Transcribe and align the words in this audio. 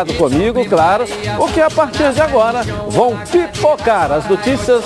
ligado 0.00 0.14
comigo, 0.14 0.64
claro, 0.66 1.04
porque 1.36 1.60
a 1.60 1.70
partir 1.70 2.12
de 2.12 2.20
agora 2.20 2.62
vão 2.88 3.18
pipocar 3.30 4.10
as 4.12 4.28
notícias 4.28 4.82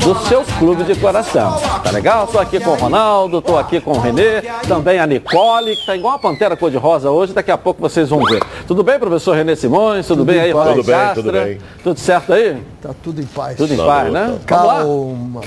do 0.00 0.14
seu 0.26 0.44
clube 0.58 0.84
de 0.84 0.94
coração. 0.94 1.58
Tá 1.82 1.90
legal? 1.90 2.26
Tô 2.26 2.38
aqui 2.38 2.60
com 2.60 2.70
o 2.70 2.74
Ronaldo, 2.74 3.42
tô 3.42 3.56
aqui 3.58 3.80
com 3.80 3.92
o 3.92 4.00
Renê, 4.00 4.42
também 4.66 4.98
a 4.98 5.06
Nicole, 5.06 5.76
que 5.76 5.86
tá 5.86 5.96
igual 5.96 6.14
a 6.14 6.18
pantera 6.18 6.56
cor-de-rosa 6.56 7.10
hoje, 7.10 7.32
daqui 7.32 7.50
a 7.50 7.58
pouco 7.58 7.80
vocês 7.80 8.08
vão 8.08 8.24
ver. 8.24 8.42
Tudo 8.66 8.82
bem, 8.82 8.98
professor 8.98 9.34
Renê 9.34 9.56
Simões? 9.56 10.06
Tudo, 10.06 10.18
tudo 10.18 10.26
bem 10.26 10.40
aí, 10.40 10.52
Tudo 10.52 10.84
bem, 10.84 11.14
tudo 11.14 11.32
bem. 11.32 11.58
Tudo 11.82 11.98
certo 11.98 12.32
aí? 12.32 12.62
Tá 12.80 12.90
tudo 13.02 13.20
em 13.20 13.26
paz. 13.26 13.56
Tudo 13.56 13.74
em 13.74 13.76
paz, 13.76 14.12
né? 14.12 14.38
Calma. 14.46 15.40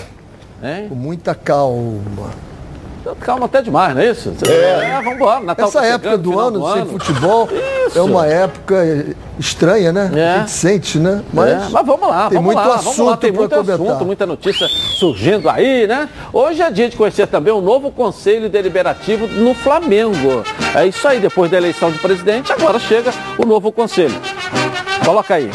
Com 0.89 0.95
muita 0.95 1.35
calma. 1.35 2.54
Calma 3.19 3.45
até 3.45 3.61
demais, 3.61 3.93
não 3.93 4.01
é 4.01 4.09
isso? 4.09 4.33
É, 4.47 4.51
é 4.51 4.95
vamos 4.95 5.13
embora. 5.13 5.39
Natal 5.41 5.67
Essa 5.67 5.79
tá 5.81 5.85
época 5.85 6.17
do 6.17 6.39
ano, 6.39 6.59
do 6.59 6.71
sem 6.71 6.81
ano. 6.81 6.91
futebol, 6.91 7.49
isso. 7.87 7.99
é 7.99 8.01
uma 8.01 8.25
época 8.25 9.15
estranha, 9.37 9.91
né? 9.91 10.11
É. 10.15 10.29
A 10.29 10.37
gente 10.39 10.51
sente, 10.51 10.97
né? 10.97 11.21
Mas, 11.31 11.49
é. 11.49 11.69
Mas 11.69 11.85
vamos 11.85 12.09
lá, 12.09 12.29
tem 12.29 12.37
vamos 12.37 12.53
muito 12.53 12.67
lá, 12.67 12.75
assunto 12.75 13.03
lá. 13.03 13.17
Tem 13.17 13.31
muito 13.31 13.55
assunto, 13.55 14.05
muita 14.05 14.25
notícia 14.25 14.67
surgindo 14.67 15.49
aí, 15.49 15.85
né? 15.85 16.09
Hoje 16.33 16.61
é 16.61 16.71
dia 16.71 16.89
de 16.89 16.97
conhecer 16.97 17.27
também 17.27 17.53
o 17.53 17.61
novo 17.61 17.91
Conselho 17.91 18.49
Deliberativo 18.49 19.27
no 19.27 19.53
Flamengo. 19.53 20.43
É 20.73 20.87
isso 20.87 21.07
aí, 21.07 21.19
depois 21.19 21.51
da 21.51 21.57
eleição 21.57 21.91
de 21.91 21.99
presidente, 21.99 22.51
agora 22.51 22.79
chega 22.79 23.11
o 23.37 23.45
novo 23.45 23.71
conselho. 23.71 24.19
Coloca 25.03 25.35
aí 25.35 25.49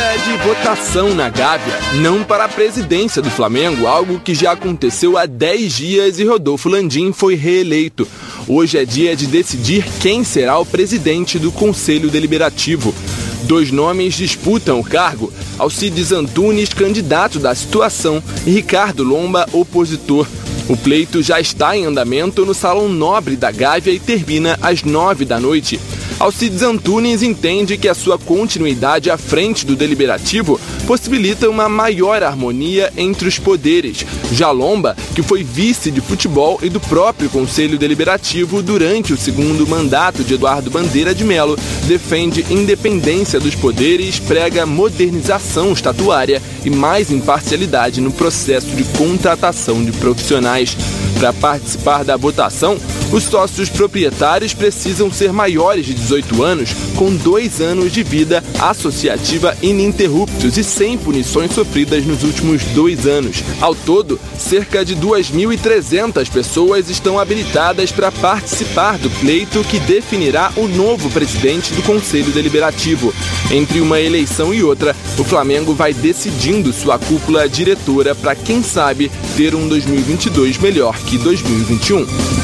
dia 0.00 0.16
de 0.16 0.42
votação 0.42 1.14
na 1.14 1.28
Gávea, 1.28 1.78
não 2.00 2.24
para 2.24 2.44
a 2.44 2.48
presidência 2.48 3.20
do 3.20 3.30
Flamengo, 3.30 3.86
algo 3.86 4.18
que 4.18 4.34
já 4.34 4.52
aconteceu 4.52 5.18
há 5.18 5.26
10 5.26 5.72
dias 5.74 6.18
e 6.18 6.24
Rodolfo 6.24 6.70
Landim 6.70 7.12
foi 7.12 7.34
reeleito. 7.34 8.08
Hoje 8.48 8.78
é 8.78 8.84
dia 8.86 9.14
de 9.14 9.26
decidir 9.26 9.84
quem 10.00 10.24
será 10.24 10.58
o 10.58 10.64
presidente 10.64 11.38
do 11.38 11.52
Conselho 11.52 12.08
Deliberativo. 12.08 12.94
Dois 13.42 13.70
nomes 13.70 14.14
disputam 14.14 14.80
o 14.80 14.84
cargo: 14.84 15.30
Alcides 15.58 16.12
Antunes, 16.12 16.72
candidato 16.72 17.38
da 17.38 17.54
situação, 17.54 18.22
e 18.46 18.52
Ricardo 18.52 19.04
Lomba, 19.04 19.46
opositor. 19.52 20.26
O 20.66 20.78
pleito 20.78 21.20
já 21.20 21.38
está 21.38 21.76
em 21.76 21.84
andamento 21.84 22.46
no 22.46 22.54
Salão 22.54 22.88
Nobre 22.88 23.36
da 23.36 23.50
Gávea 23.50 23.92
e 23.92 23.98
termina 23.98 24.58
às 24.62 24.82
nove 24.82 25.26
da 25.26 25.38
noite. 25.38 25.78
Alcides 26.20 26.60
Antunes 26.60 27.22
entende 27.22 27.78
que 27.78 27.88
a 27.88 27.94
sua 27.94 28.18
continuidade 28.18 29.10
à 29.10 29.16
frente 29.16 29.64
do 29.64 29.74
deliberativo 29.74 30.60
possibilita 30.86 31.48
uma 31.48 31.66
maior 31.66 32.22
harmonia 32.22 32.92
entre 32.94 33.26
os 33.26 33.38
poderes. 33.38 34.04
Jalomba, 34.30 34.94
que 35.14 35.22
foi 35.22 35.42
vice 35.42 35.90
de 35.90 36.02
futebol 36.02 36.58
e 36.62 36.68
do 36.68 36.78
próprio 36.78 37.30
Conselho 37.30 37.78
Deliberativo 37.78 38.62
durante 38.62 39.14
o 39.14 39.16
segundo 39.16 39.66
mandato 39.66 40.22
de 40.22 40.34
Eduardo 40.34 40.70
Bandeira 40.70 41.14
de 41.14 41.24
Melo, 41.24 41.58
defende 41.86 42.44
independência 42.50 43.40
dos 43.40 43.54
poderes, 43.54 44.18
prega 44.18 44.66
modernização 44.66 45.72
estatuária 45.72 46.42
e 46.66 46.68
mais 46.68 47.10
imparcialidade 47.10 47.98
no 48.02 48.12
processo 48.12 48.68
de 48.76 48.84
contratação 48.98 49.82
de 49.82 49.92
profissionais. 49.92 50.76
Para 51.18 51.32
participar 51.32 52.04
da 52.04 52.18
votação, 52.18 52.78
os 53.12 53.24
sócios 53.24 53.68
proprietários 53.68 54.54
precisam 54.54 55.10
ser 55.10 55.32
maiores 55.32 55.86
de 55.86 55.94
18 55.94 56.42
anos, 56.42 56.70
com 56.96 57.14
dois 57.14 57.60
anos 57.60 57.92
de 57.92 58.02
vida 58.02 58.42
associativa 58.58 59.56
ininterruptos 59.62 60.56
e 60.56 60.64
sem 60.64 60.96
punições 60.96 61.52
sofridas 61.52 62.04
nos 62.04 62.22
últimos 62.22 62.62
dois 62.66 63.06
anos. 63.06 63.42
Ao 63.60 63.74
todo, 63.74 64.18
cerca 64.38 64.84
de 64.84 64.96
2.300 64.96 66.30
pessoas 66.30 66.88
estão 66.88 67.18
habilitadas 67.18 67.90
para 67.90 68.12
participar 68.12 68.98
do 68.98 69.10
pleito 69.10 69.64
que 69.64 69.80
definirá 69.80 70.52
o 70.56 70.68
novo 70.68 71.10
presidente 71.10 71.72
do 71.72 71.82
Conselho 71.82 72.30
Deliberativo. 72.32 73.12
Entre 73.50 73.80
uma 73.80 74.00
eleição 74.00 74.54
e 74.54 74.62
outra, 74.62 74.94
o 75.18 75.24
Flamengo 75.24 75.74
vai 75.74 75.92
decidindo 75.92 76.72
sua 76.72 76.98
cúpula 76.98 77.48
diretora 77.48 78.14
para, 78.14 78.34
quem 78.34 78.62
sabe, 78.62 79.10
ter 79.36 79.54
um 79.54 79.68
2022 79.68 80.58
melhor 80.58 80.96
que 80.98 81.18
2021. 81.18 82.39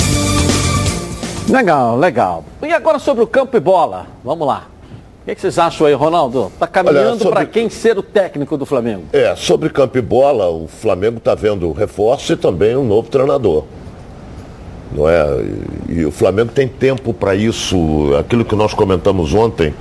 Legal, 1.49 1.97
legal. 1.97 2.45
E 2.61 2.73
agora 2.73 2.99
sobre 2.99 3.23
o 3.23 3.27
campo 3.27 3.57
e 3.57 3.61
bola. 3.61 4.07
Vamos 4.25 4.47
lá. 4.47 4.67
O 5.23 5.27
que, 5.35 5.41
vocês 5.41 5.59
acham 5.59 5.87
aí, 5.87 5.95
Ronaldo? 5.95 6.51
Está 6.55 6.67
caminhando 6.67 7.19
sobre... 7.19 7.35
para 7.35 7.47
quem 7.47 7.69
ser 7.69 7.99
o 7.99 8.03
técnico 8.03 8.57
do 8.57 8.67
Flamengo? 8.67 9.05
É, 9.13 9.35
sobre 9.35 9.71
campo 9.71 9.99
e 9.99 10.01
bola, 10.01 10.49
o 10.49 10.69
Flamengo 10.69 11.19
está 11.19 11.35
vendo 11.35 11.71
reforço 11.73 12.33
e 12.33 12.37
também 12.37 12.77
um 12.77 12.85
novo 12.85 13.09
treinador. 13.09 13.65
Não 14.93 15.09
é? 15.09 15.25
E, 15.89 16.01
e 16.01 16.05
o 16.05 16.13
Flamengo 16.13 16.53
tem 16.53 16.69
tempo 16.69 17.13
para 17.13 17.35
isso. 17.35 17.77
Aquilo 18.19 18.45
que 18.45 18.55
nós 18.55 18.73
comentamos 18.75 19.35
ontem, 19.35 19.75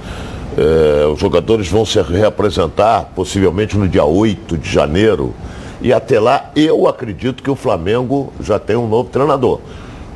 é, 0.58 1.06
os 1.06 1.20
jogadores 1.20 1.68
vão 1.68 1.86
se 1.86 2.02
reapresentar 2.02 3.12
possivelmente 3.16 3.78
no 3.78 3.88
dia 3.88 4.06
8 4.06 4.58
de 4.58 4.70
janeiro. 4.72 5.34
E 5.81 5.94
até 5.94 6.20
lá, 6.20 6.52
eu 6.56 6.88
acredito 6.88 7.44
que 7.44 7.52
o 7.52 7.56
Flamengo 7.56 8.34
já 8.40 8.58
tem 8.58 8.75
um 8.75 8.88
novo 8.88 9.09
treinador 9.09 9.59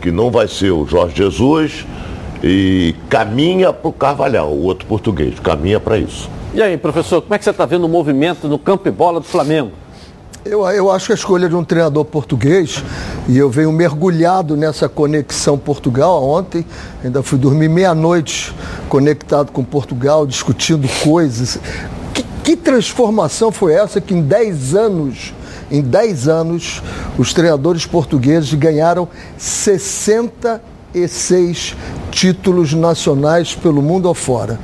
que 0.01 0.11
não 0.11 0.31
vai 0.31 0.47
ser 0.47 0.71
o 0.71 0.85
Jorge 0.85 1.15
Jesus 1.15 1.85
e 2.43 2.95
caminha 3.09 3.73
para 3.73 3.89
o 3.89 3.93
Carvalhal, 3.93 4.49
o 4.49 4.63
outro 4.63 4.87
português, 4.87 5.39
caminha 5.39 5.79
para 5.79 5.97
isso. 5.97 6.29
E 6.53 6.61
aí, 6.61 6.77
professor, 6.77 7.21
como 7.21 7.33
é 7.35 7.37
que 7.37 7.43
você 7.43 7.51
está 7.51 7.65
vendo 7.65 7.85
o 7.85 7.89
movimento 7.89 8.47
no 8.47 8.57
campo 8.57 8.87
e 8.87 8.91
bola 8.91 9.19
do 9.19 9.25
Flamengo? 9.25 9.71
Eu, 10.45 10.65
eu 10.69 10.89
acho 10.89 11.07
que 11.07 11.11
a 11.11 11.15
escolha 11.15 11.49
de 11.49 11.55
um 11.55 11.63
treinador 11.63 12.05
português, 12.05 12.83
e 13.27 13.37
eu 13.37 13.49
venho 13.49 13.71
mergulhado 13.71 14.55
nessa 14.55 14.87
conexão 14.87 15.57
Portugal 15.57 16.23
ontem, 16.23 16.65
ainda 17.03 17.21
fui 17.21 17.37
dormir 17.37 17.67
meia-noite 17.67 18.55
conectado 18.87 19.51
com 19.51 19.63
Portugal, 19.63 20.25
discutindo 20.25 20.87
coisas. 21.03 21.59
Que, 22.13 22.23
que 22.43 22.55
transformação 22.55 23.51
foi 23.51 23.73
essa 23.73 23.99
que 23.99 24.13
em 24.13 24.21
10 24.21 24.75
anos 24.75 25.33
em 25.71 25.81
10 25.81 26.27
anos, 26.27 26.83
os 27.17 27.33
treinadores 27.33 27.85
portugueses 27.85 28.53
ganharam 28.53 29.07
66 29.37 31.77
títulos 32.11 32.73
nacionais 32.73 33.55
pelo 33.55 33.81
mundo 33.81 34.09
afora. 34.09 34.59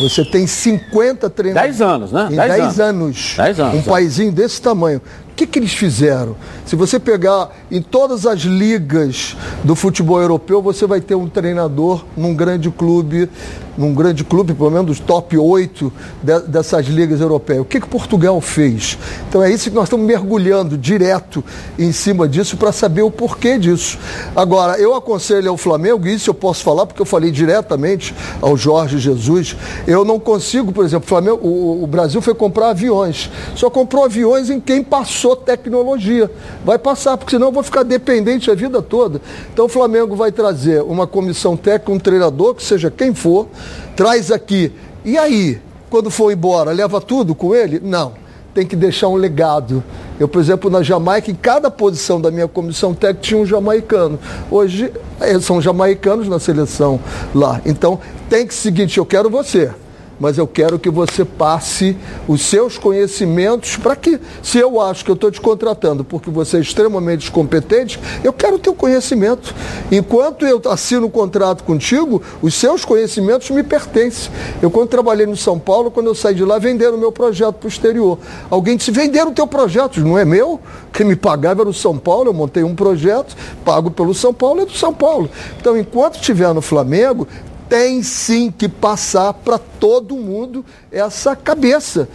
Você 0.00 0.24
tem 0.24 0.46
50 0.46 1.28
treinadores. 1.30 1.78
10 1.78 1.90
anos, 1.90 2.12
né? 2.12 2.28
Em 2.30 2.36
10 2.36 2.60
anos. 2.60 2.80
anos. 2.80 3.34
10 3.36 3.60
anos. 3.60 3.74
Um 3.74 3.78
é. 3.78 3.82
paísinho 3.82 4.30
desse 4.30 4.60
tamanho 4.60 5.00
que, 5.36 5.46
que 5.46 5.58
eles 5.58 5.74
fizeram? 5.74 6.34
Se 6.64 6.74
você 6.74 6.98
pegar 6.98 7.50
em 7.70 7.82
todas 7.82 8.24
as 8.24 8.40
ligas 8.40 9.36
do 9.62 9.76
futebol 9.76 10.18
europeu, 10.18 10.62
você 10.62 10.86
vai 10.86 11.00
ter 11.00 11.14
um 11.14 11.28
treinador 11.28 12.04
num 12.16 12.34
grande 12.34 12.70
clube, 12.70 13.28
num 13.76 13.92
grande 13.92 14.24
clube, 14.24 14.54
pelo 14.54 14.70
menos 14.70 14.86
dos 14.86 15.00
top 15.00 15.36
8 15.36 15.92
de, 16.22 16.40
dessas 16.40 16.86
ligas 16.86 17.20
europeias. 17.20 17.60
O 17.60 17.64
que, 17.66 17.78
que 17.78 17.86
Portugal 17.86 18.40
fez? 18.40 18.98
Então 19.28 19.42
é 19.44 19.50
isso 19.50 19.68
que 19.68 19.76
nós 19.76 19.84
estamos 19.84 20.06
mergulhando 20.06 20.78
direto 20.78 21.44
em 21.78 21.92
cima 21.92 22.26
disso 22.26 22.56
para 22.56 22.72
saber 22.72 23.02
o 23.02 23.10
porquê 23.10 23.58
disso. 23.58 23.98
Agora, 24.34 24.78
eu 24.78 24.94
aconselho 24.94 25.50
ao 25.50 25.58
Flamengo, 25.58 26.06
e 26.06 26.14
isso 26.14 26.30
eu 26.30 26.34
posso 26.34 26.64
falar 26.64 26.86
porque 26.86 27.02
eu 27.02 27.06
falei 27.06 27.30
diretamente 27.30 28.14
ao 28.40 28.56
Jorge 28.56 28.98
Jesus, 28.98 29.54
eu 29.86 30.02
não 30.02 30.18
consigo, 30.18 30.72
por 30.72 30.84
exemplo, 30.84 31.06
Flamengo, 31.06 31.46
o, 31.46 31.84
o 31.84 31.86
Brasil 31.86 32.22
foi 32.22 32.34
comprar 32.34 32.70
aviões. 32.70 33.30
Só 33.54 33.68
comprou 33.68 34.04
aviões 34.04 34.48
em 34.48 34.58
quem 34.58 34.82
passou 34.82 35.25
passou 35.26 35.34
tecnologia. 35.34 36.30
Vai 36.64 36.78
passar, 36.78 37.16
porque 37.16 37.34
senão 37.34 37.48
eu 37.48 37.52
vou 37.52 37.62
ficar 37.62 37.82
dependente 37.82 38.50
a 38.50 38.54
vida 38.54 38.80
toda. 38.80 39.20
Então 39.52 39.64
o 39.64 39.68
Flamengo 39.68 40.14
vai 40.14 40.30
trazer 40.30 40.82
uma 40.82 41.06
comissão 41.06 41.56
técnica, 41.56 41.92
um 41.92 41.98
treinador, 41.98 42.54
que 42.54 42.62
seja 42.62 42.90
quem 42.90 43.12
for, 43.12 43.48
traz 43.96 44.30
aqui. 44.30 44.72
E 45.04 45.18
aí, 45.18 45.60
quando 45.90 46.10
for 46.10 46.30
embora, 46.30 46.70
leva 46.70 47.00
tudo 47.00 47.34
com 47.34 47.54
ele? 47.54 47.80
Não. 47.82 48.12
Tem 48.54 48.66
que 48.66 48.76
deixar 48.76 49.08
um 49.08 49.16
legado. 49.16 49.84
Eu, 50.18 50.26
por 50.26 50.40
exemplo, 50.40 50.70
na 50.70 50.82
Jamaica, 50.82 51.30
em 51.30 51.34
cada 51.34 51.70
posição 51.70 52.18
da 52.18 52.30
minha 52.30 52.48
comissão 52.48 52.94
técnica 52.94 53.20
tinha 53.20 53.40
um 53.40 53.44
jamaicano. 53.44 54.18
Hoje 54.50 54.90
eh, 55.20 55.40
são 55.40 55.60
jamaicanos 55.60 56.26
na 56.26 56.38
seleção 56.38 56.98
lá. 57.34 57.60
Então 57.66 57.98
tem 58.30 58.46
que 58.46 58.54
seguinte, 58.54 58.96
eu 58.96 59.04
quero 59.04 59.28
você 59.28 59.72
mas 60.18 60.38
eu 60.38 60.46
quero 60.46 60.78
que 60.78 60.90
você 60.90 61.24
passe 61.24 61.96
os 62.26 62.42
seus 62.42 62.78
conhecimentos 62.78 63.76
para 63.76 63.94
que, 63.94 64.18
se 64.42 64.58
eu 64.58 64.80
acho 64.80 65.04
que 65.04 65.10
eu 65.10 65.14
estou 65.14 65.30
te 65.30 65.40
contratando 65.40 66.04
porque 66.04 66.30
você 66.30 66.58
é 66.58 66.60
extremamente 66.60 67.30
competente, 67.30 68.00
eu 68.24 68.32
quero 68.32 68.56
o 68.56 68.58
teu 68.58 68.74
conhecimento. 68.74 69.54
Enquanto 69.90 70.46
eu 70.46 70.60
assino 70.70 71.06
o 71.06 71.10
contrato 71.10 71.64
contigo, 71.64 72.22
os 72.40 72.54
seus 72.54 72.84
conhecimentos 72.84 73.50
me 73.50 73.62
pertencem. 73.62 74.30
Eu, 74.62 74.70
quando 74.70 74.88
trabalhei 74.88 75.26
no 75.26 75.36
São 75.36 75.58
Paulo, 75.58 75.90
quando 75.90 76.06
eu 76.06 76.14
saí 76.14 76.34
de 76.34 76.44
lá, 76.44 76.58
venderam 76.58 76.96
o 76.96 76.98
meu 76.98 77.12
projeto 77.12 77.54
para 77.54 77.66
o 77.66 77.68
exterior. 77.68 78.18
Alguém 78.50 78.76
disse, 78.76 78.90
venderam 78.90 79.30
o 79.30 79.34
teu 79.34 79.46
projeto, 79.46 80.00
não 80.00 80.18
é 80.18 80.24
meu? 80.24 80.60
Quem 80.92 81.06
me 81.06 81.16
pagava 81.16 81.62
era 81.62 81.68
o 81.68 81.74
São 81.74 81.98
Paulo, 81.98 82.30
eu 82.30 82.34
montei 82.34 82.62
um 82.62 82.74
projeto, 82.74 83.36
pago 83.64 83.90
pelo 83.90 84.14
São 84.14 84.32
Paulo, 84.32 84.62
é 84.62 84.66
do 84.66 84.72
São 84.72 84.94
Paulo. 84.94 85.28
Então, 85.60 85.76
enquanto 85.76 86.14
estiver 86.14 86.52
no 86.54 86.62
Flamengo, 86.62 87.28
tem 87.68 88.02
sim 88.02 88.50
que 88.50 88.68
passar 88.68 89.32
para 89.32 89.58
todo 89.58 90.16
mundo 90.16 90.64
essa 90.90 91.34
cabeça. 91.34 92.08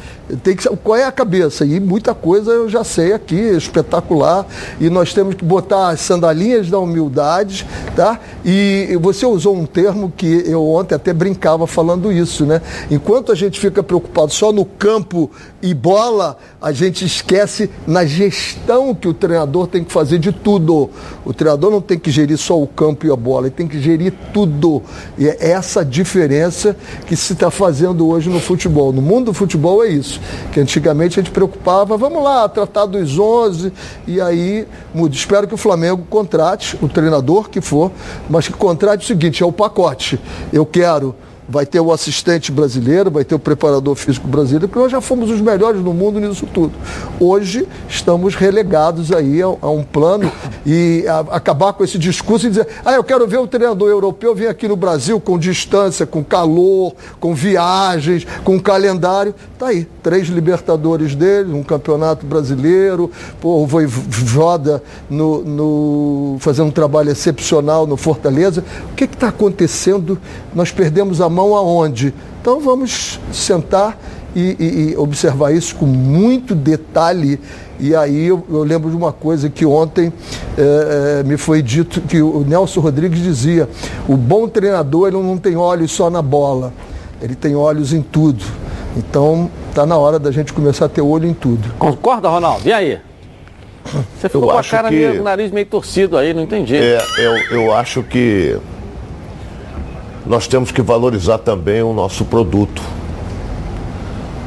Tem 0.44 0.56
que, 0.56 0.68
qual 0.78 0.98
é 0.98 1.04
a 1.04 1.12
cabeça? 1.12 1.66
E 1.66 1.80
muita 1.80 2.14
coisa 2.14 2.52
eu 2.52 2.70
já 2.70 2.84
sei 2.84 3.14
aqui, 3.14 3.36
espetacular. 3.36 4.46
E 4.80 4.90
nós 4.90 5.14
temos 5.14 5.36
que 5.36 5.44
botar 5.44 5.90
as 5.90 6.00
sandalinhas 6.02 6.70
da 6.70 6.80
humildade, 6.80 7.68
tá? 7.96 8.20
E 8.46 8.98
você 9.02 9.26
usou 9.26 9.56
um 9.56 9.66
termo 9.66 10.12
que 10.16 10.44
eu 10.46 10.66
ontem 10.68 10.96
até 10.96 11.14
brincava 11.14 11.68
falando 11.68 12.12
isso, 12.12 12.46
né? 12.46 12.62
Enquanto 12.90 13.32
a 13.32 13.36
gente 13.36 13.60
fica 13.60 13.84
preocupado 13.84 14.32
só 14.32 14.52
no 14.52 14.66
campo 14.66 15.30
e 15.62 15.74
bola, 15.74 16.38
a 16.62 16.72
gente 16.72 17.06
esquece 17.06 17.70
na 17.86 18.06
gestão 18.06 18.96
que 18.96 19.08
o 19.08 19.14
treinador 19.14 19.68
tem 19.68 19.84
que 19.84 19.92
fazer 19.92 20.18
de 20.18 20.32
tudo. 20.32 20.90
O 21.26 21.34
treinador 21.34 21.72
não 21.72 21.82
tem 21.82 22.00
que 22.00 22.10
gerir 22.10 22.38
só 22.38 22.60
o 22.60 22.66
campo 22.66 23.06
e 23.06 23.12
a 23.12 23.16
bola, 23.16 23.48
ele 23.48 23.56
tem 23.56 23.68
que 23.68 23.80
gerir 23.80 24.14
tudo. 24.34 24.82
E 25.18 25.28
é 25.28 25.41
essa 25.42 25.84
diferença 25.84 26.76
que 27.08 27.16
se 27.16 27.34
está 27.34 27.50
fazendo 27.50 28.08
hoje 28.08 28.30
no 28.30 28.40
futebol. 28.40 28.94
No 28.94 29.02
mundo 29.02 29.26
do 29.26 29.34
futebol 29.34 29.84
é 29.84 29.90
isso. 29.90 30.22
Que 30.52 30.60
antigamente 30.60 31.20
a 31.20 31.24
gente 31.24 31.34
preocupava, 31.34 31.98
vamos 31.98 32.24
lá, 32.24 32.48
tratar 32.48 32.86
dos 32.86 33.18
11 33.18 33.74
e 34.06 34.22
aí 34.22 34.68
muda. 34.94 35.16
Espero 35.16 35.48
que 35.48 35.54
o 35.54 35.58
Flamengo 35.58 36.06
contrate 36.10 36.78
o 36.82 36.88
treinador 36.88 37.50
que 37.50 37.60
for, 37.60 37.92
mas 38.30 38.48
que 38.48 38.54
contrate 38.54 39.04
o 39.04 39.08
seguinte, 39.08 39.42
é 39.42 39.46
o 39.46 39.52
pacote. 39.52 40.20
Eu 40.54 40.66
quero 40.66 41.16
vai 41.48 41.66
ter 41.66 41.80
o 41.80 41.92
assistente 41.92 42.52
brasileiro, 42.52 43.12
vai 43.12 43.24
ter 43.24 43.36
o 43.36 43.40
preparador 43.40 43.96
físico 43.96 44.28
brasileiro, 44.28 44.68
porque 44.68 44.80
nós 44.80 44.92
já 44.92 45.02
fomos 45.02 45.30
os 45.30 45.42
melhores 45.42 45.82
no 45.82 45.94
mundo 45.94 46.20
nisso 46.20 46.46
tudo. 46.46 46.74
Hoje 47.20 47.68
estamos 47.90 48.36
relegados 48.36 49.12
aí 49.12 49.42
a, 49.42 49.46
a 49.46 49.70
um 49.70 49.84
plano 49.84 50.32
e 50.66 51.06
a, 51.08 51.20
acabar 51.36 51.74
com 51.74 51.84
esse 51.84 51.98
discurso 51.98 52.48
e 52.48 52.50
dizer, 52.50 52.68
ah, 52.86 52.94
eu 52.94 53.04
quero 53.04 53.28
ver 53.28 53.38
o 53.38 53.48
treinador 53.48 53.90
europeu 53.90 54.34
vir 54.36 54.48
aqui 54.48 54.68
no 54.68 54.76
Brasil 54.76 55.20
com 55.20 55.38
distância, 55.38 56.06
com 56.06 56.24
calor, 56.24 56.94
com 57.20 57.34
viagens, 57.34 58.26
com 58.44 58.60
calendário. 58.60 59.34
Tá 59.58 59.68
aí, 59.68 59.88
três 60.02 60.28
Libertadores 60.28 61.16
dele, 61.16 61.54
um 61.54 61.64
campeonato 61.64 62.26
brasileiro, 62.26 63.12
pô, 63.40 63.62
o 63.62 63.68
Voivoda 63.68 64.82
no, 65.10 65.44
no, 65.44 66.38
fazendo 66.40 66.68
um 66.68 66.72
trabalho 66.72 67.12
excepcional 67.12 67.86
no 67.86 67.98
Fortaleza. 67.98 68.64
O 68.92 68.96
que 68.96 69.04
está 69.04 69.28
acontecendo? 69.28 70.20
Nós 70.54 70.72
perdemos 70.72 71.22
a 71.22 71.30
mão 71.30 71.41
aonde? 71.56 72.14
Então 72.42 72.60
vamos 72.60 73.20
sentar 73.32 73.98
e, 74.36 74.56
e, 74.60 74.92
e 74.92 74.98
observar 74.98 75.52
isso 75.52 75.76
com 75.76 75.86
muito 75.86 76.56
detalhe. 76.56 77.40
E 77.80 77.96
aí 77.96 78.28
eu, 78.28 78.46
eu 78.50 78.64
lembro 78.64 78.90
de 78.90 78.96
uma 78.96 79.12
coisa 79.12 79.50
que 79.50 79.66
ontem 79.66 80.14
é, 80.58 81.20
é, 81.20 81.24
me 81.24 81.38
foi 81.38 81.62
dito 81.62 82.02
que 82.02 82.22
o 82.22 82.46
Nelson 82.48 82.80
Rodrigues 82.80 83.20
dizia: 83.20 83.68
o 84.08 84.16
bom 84.16 84.48
treinador 84.48 85.08
ele 85.08 85.18
não 85.18 85.38
tem 85.38 85.56
olhos 85.56 85.92
só 85.92 86.10
na 86.10 86.22
bola, 86.22 86.74
ele 87.22 87.36
tem 87.36 87.56
olhos 87.56 87.94
em 87.94 88.02
tudo. 88.02 88.44
Então 88.96 89.50
está 89.70 89.86
na 89.86 89.98
hora 89.98 90.20
da 90.20 90.32
gente 90.32 90.54
começar 90.54 90.86
a 90.86 90.90
ter 90.90 91.02
olho 91.02 91.28
em 91.28 91.34
tudo. 91.34 91.74
Concorda, 91.80 92.30
Ronaldo? 92.30 92.68
E 92.68 92.74
aí? 92.74 93.00
Você 94.20 94.30
ficou 94.30 94.44
eu 94.44 94.54
com 94.54 94.58
a 94.58 94.64
cara 94.64 94.90
que... 94.90 94.96
meio, 94.96 95.22
o 95.22 95.24
nariz 95.24 95.52
meio 95.52 95.66
torcido 95.66 96.18
aí, 96.18 96.34
não 96.34 96.44
entendi. 96.44 96.76
É, 96.76 97.02
eu, 97.18 97.62
eu 97.62 97.74
acho 97.74 98.04
que 98.04 98.58
nós 100.32 100.48
temos 100.48 100.72
que 100.72 100.82
valorizar 100.82 101.40
também 101.40 101.82
o 101.82 101.92
nosso 101.92 102.24
produto. 102.24 102.82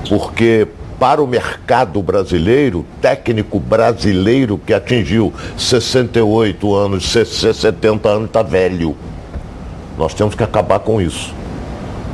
Porque 0.08 0.66
para 0.98 1.22
o 1.22 1.26
mercado 1.26 2.02
brasileiro, 2.02 2.86
técnico 3.02 3.60
brasileiro 3.60 4.56
que 4.56 4.72
atingiu 4.72 5.30
68 5.58 6.74
anos, 6.74 7.04
70 7.04 8.08
anos, 8.08 8.28
está 8.28 8.42
velho. 8.42 8.96
Nós 9.98 10.14
temos 10.14 10.34
que 10.34 10.42
acabar 10.42 10.78
com 10.78 11.02
isso. 11.02 11.34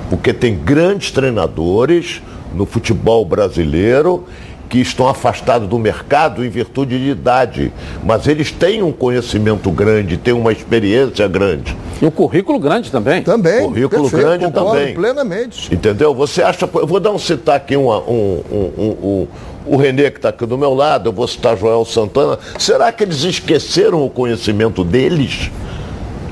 Porque 0.09 0.33
tem 0.33 0.57
grandes 0.57 1.13
treinadores 1.13 2.21
no 2.53 2.67
futebol 2.67 3.25
brasileiro 3.25 4.25
que 4.71 4.79
estão 4.79 5.09
afastados 5.09 5.69
do 5.69 5.79
mercado 5.81 6.45
em 6.45 6.49
virtude 6.49 6.97
de 6.97 7.11
idade, 7.11 7.73
mas 8.05 8.29
eles 8.29 8.53
têm 8.53 8.85
um 8.85 8.93
conhecimento 8.93 9.69
grande, 9.73 10.17
têm 10.17 10.33
uma 10.33 10.53
experiência 10.53 11.27
grande. 11.27 11.77
E 12.01 12.07
um 12.07 12.11
currículo 12.11 12.59
grande 12.61 12.89
também. 12.89 13.23
Também. 13.23 13.67
Currículo 13.67 14.09
perfeito, 14.09 14.25
grande 14.25 14.53
também. 14.53 14.95
plenamente. 14.95 15.75
Entendeu? 15.75 16.15
Você 16.15 16.41
acha. 16.41 16.71
Eu 16.73 16.87
vou 16.87 17.01
dar 17.01 17.11
um 17.11 17.19
citar 17.19 17.57
aqui 17.57 17.77
uma, 17.77 17.99
um, 17.99 18.43
um, 18.51 18.73
um, 18.79 18.89
um 19.03 19.29
o 19.67 19.77
Renê 19.77 20.11
que 20.11 20.19
está 20.19 20.29
aqui 20.29 20.47
do 20.47 20.57
meu 20.57 20.73
lado, 20.73 21.09
eu 21.09 21.13
vou 21.13 21.27
citar 21.27 21.57
Joel 21.59 21.85
Santana. 21.85 22.39
Será 22.57 22.93
que 22.93 23.03
eles 23.03 23.25
esqueceram 23.25 24.05
o 24.05 24.09
conhecimento 24.09 24.85
deles? 24.85 25.51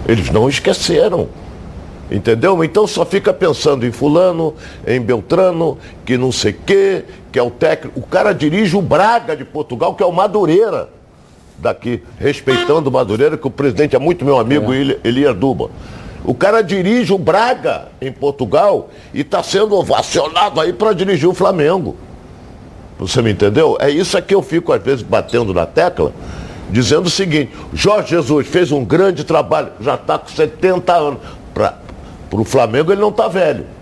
Eles 0.06 0.30
não 0.30 0.48
esqueceram. 0.48 1.28
Entendeu? 2.10 2.64
Então 2.64 2.86
só 2.86 3.04
fica 3.04 3.34
pensando 3.34 3.86
em 3.86 3.92
fulano, 3.92 4.54
em 4.86 4.98
Beltrano, 4.98 5.76
que 6.06 6.16
não 6.16 6.32
sei 6.32 6.54
quê, 6.54 7.04
que 7.38 7.40
é 7.40 7.42
o 7.42 7.50
técnico. 7.52 8.00
O 8.00 8.02
cara 8.02 8.32
dirige 8.32 8.76
o 8.76 8.82
Braga 8.82 9.36
de 9.36 9.44
Portugal, 9.44 9.94
que 9.94 10.02
é 10.02 10.06
o 10.06 10.12
Madureira 10.12 10.88
daqui, 11.56 12.02
respeitando 12.18 12.90
o 12.90 12.92
Madureira, 12.92 13.36
que 13.36 13.46
o 13.46 13.50
presidente 13.50 13.94
é 13.94 13.98
muito 13.98 14.24
meu 14.24 14.38
amigo, 14.38 14.72
é. 14.72 14.96
Elias 15.04 15.36
Duba. 15.36 15.70
O 16.24 16.34
cara 16.34 16.62
dirige 16.62 17.12
o 17.12 17.18
Braga 17.18 17.88
em 18.00 18.10
Portugal 18.10 18.90
e 19.14 19.20
está 19.20 19.40
sendo 19.40 19.76
ovacionado 19.76 20.60
aí 20.60 20.72
para 20.72 20.92
dirigir 20.92 21.28
o 21.28 21.34
Flamengo. 21.34 21.96
Você 22.98 23.22
me 23.22 23.30
entendeu? 23.30 23.76
É 23.80 23.88
isso 23.88 24.20
que 24.20 24.34
eu 24.34 24.42
fico 24.42 24.72
às 24.72 24.82
vezes 24.82 25.02
batendo 25.02 25.54
na 25.54 25.64
tecla, 25.64 26.12
dizendo 26.70 27.06
o 27.06 27.10
seguinte, 27.10 27.52
Jorge 27.72 28.10
Jesus 28.10 28.48
fez 28.48 28.72
um 28.72 28.84
grande 28.84 29.22
trabalho, 29.22 29.70
já 29.80 29.94
está 29.94 30.18
com 30.18 30.28
70 30.28 30.92
anos. 30.92 31.20
Para 31.54 31.74
o 32.32 32.44
Flamengo 32.44 32.90
ele 32.90 33.00
não 33.00 33.10
está 33.10 33.28
velho. 33.28 33.78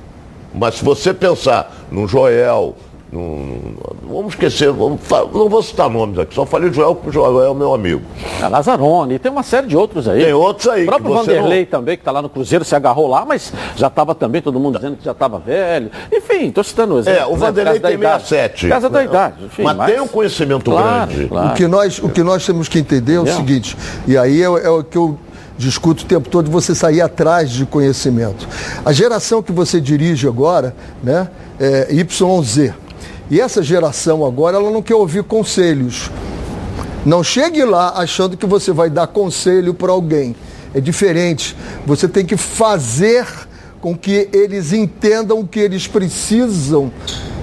Mas 0.57 0.77
se 0.77 0.85
você 0.85 1.13
pensar 1.13 1.71
no 1.91 2.09
Joel, 2.09 2.77
não, 3.13 3.77
vamos 4.09 4.35
esquecer, 4.35 4.73
vamos, 4.73 5.01
não 5.33 5.49
vou 5.49 5.63
citar 5.63 5.89
nomes 5.89 6.19
aqui, 6.19 6.35
só 6.35 6.45
falei 6.45 6.73
Joel 6.73 6.97
porque 6.97 7.11
o 7.11 7.13
Joel 7.13 7.45
é 7.45 7.49
o 7.49 7.55
meu 7.55 7.73
amigo. 7.73 8.03
É 8.43 8.49
Lazarone, 8.49 9.17
tem 9.21 9.31
uma 9.31 9.45
série 9.45 9.69
de 9.69 9.77
outros 9.77 10.09
aí. 10.09 10.25
Tem 10.25 10.33
outros 10.33 10.67
aí. 10.67 10.83
O 10.83 10.87
próprio 10.87 11.15
Vanderlei 11.15 11.61
não... 11.61 11.67
também, 11.67 11.97
que 11.97 12.01
está 12.01 12.11
lá 12.11 12.21
no 12.21 12.29
Cruzeiro, 12.29 12.65
se 12.65 12.75
agarrou 12.75 13.07
lá, 13.07 13.25
mas 13.25 13.53
já 13.77 13.87
estava 13.87 14.13
também, 14.13 14.43
todo 14.43 14.59
mundo 14.59 14.77
dizendo 14.77 14.97
que 14.97 15.05
já 15.05 15.13
estava 15.13 15.39
velho. 15.39 15.89
Enfim, 16.13 16.49
estou 16.49 16.65
citando 16.65 16.99
exemplo. 16.99 17.21
É, 17.21 17.27
o 17.27 17.33
né, 17.33 17.37
Vanderlei 17.37 17.79
tem 17.79 17.97
67. 17.97 18.69
Casa 18.69 18.91
da 18.91 19.05
idade. 19.05 19.45
Enfim, 19.45 19.63
mas, 19.63 19.77
mas, 19.77 19.93
tem 19.93 20.01
um 20.01 20.09
conhecimento 20.09 20.71
claro, 20.73 21.07
grande. 21.13 21.29
Claro. 21.29 21.49
O, 21.51 21.55
que 21.55 21.67
nós, 21.69 21.99
o 22.01 22.09
que 22.09 22.23
nós 22.25 22.45
temos 22.45 22.69
que 22.69 22.81
entender 22.81 23.15
é 23.15 23.21
o 23.21 23.29
é. 23.29 23.33
seguinte, 23.33 23.77
e 24.09 24.19
aí 24.19 24.43
é, 24.43 24.47
é 24.47 24.71
o 24.71 24.83
que 24.83 24.99
eu 24.99 25.17
discuto 25.57 26.03
o 26.03 26.07
tempo 26.07 26.29
todo, 26.29 26.51
você 26.51 26.75
sair 26.75 27.01
atrás 27.01 27.51
de 27.51 27.65
conhecimento. 27.65 28.47
A 28.85 28.93
geração 28.93 29.43
que 29.43 29.53
você 29.53 29.81
dirige 29.81 30.27
agora, 30.27 30.75
né, 31.03 31.29
é 31.59 31.89
YZ 31.93 32.75
e 33.31 33.41
essa 33.41 33.63
geração 33.63 34.25
agora, 34.25 34.57
ela 34.57 34.71
não 34.71 34.83
quer 34.83 34.95
ouvir 34.95 35.23
conselhos. 35.25 36.11
Não 37.05 37.23
chegue 37.23 37.65
lá 37.65 37.95
achando 37.97 38.37
que 38.37 38.47
você 38.47 38.73
vai 38.73 38.91
dar 38.91 39.07
conselho 39.07 39.75
para 39.75 39.93
alguém. 39.93 40.35
É 40.75 40.81
diferente. 40.81 41.57
Você 41.87 42.09
tem 42.09 42.25
que 42.25 42.37
fazer 42.37 43.27
com 43.81 43.97
que 43.97 44.29
eles 44.33 44.73
entendam 44.73 45.41
o 45.41 45.47
que 45.47 45.61
eles 45.61 45.87
precisam. 45.87 46.91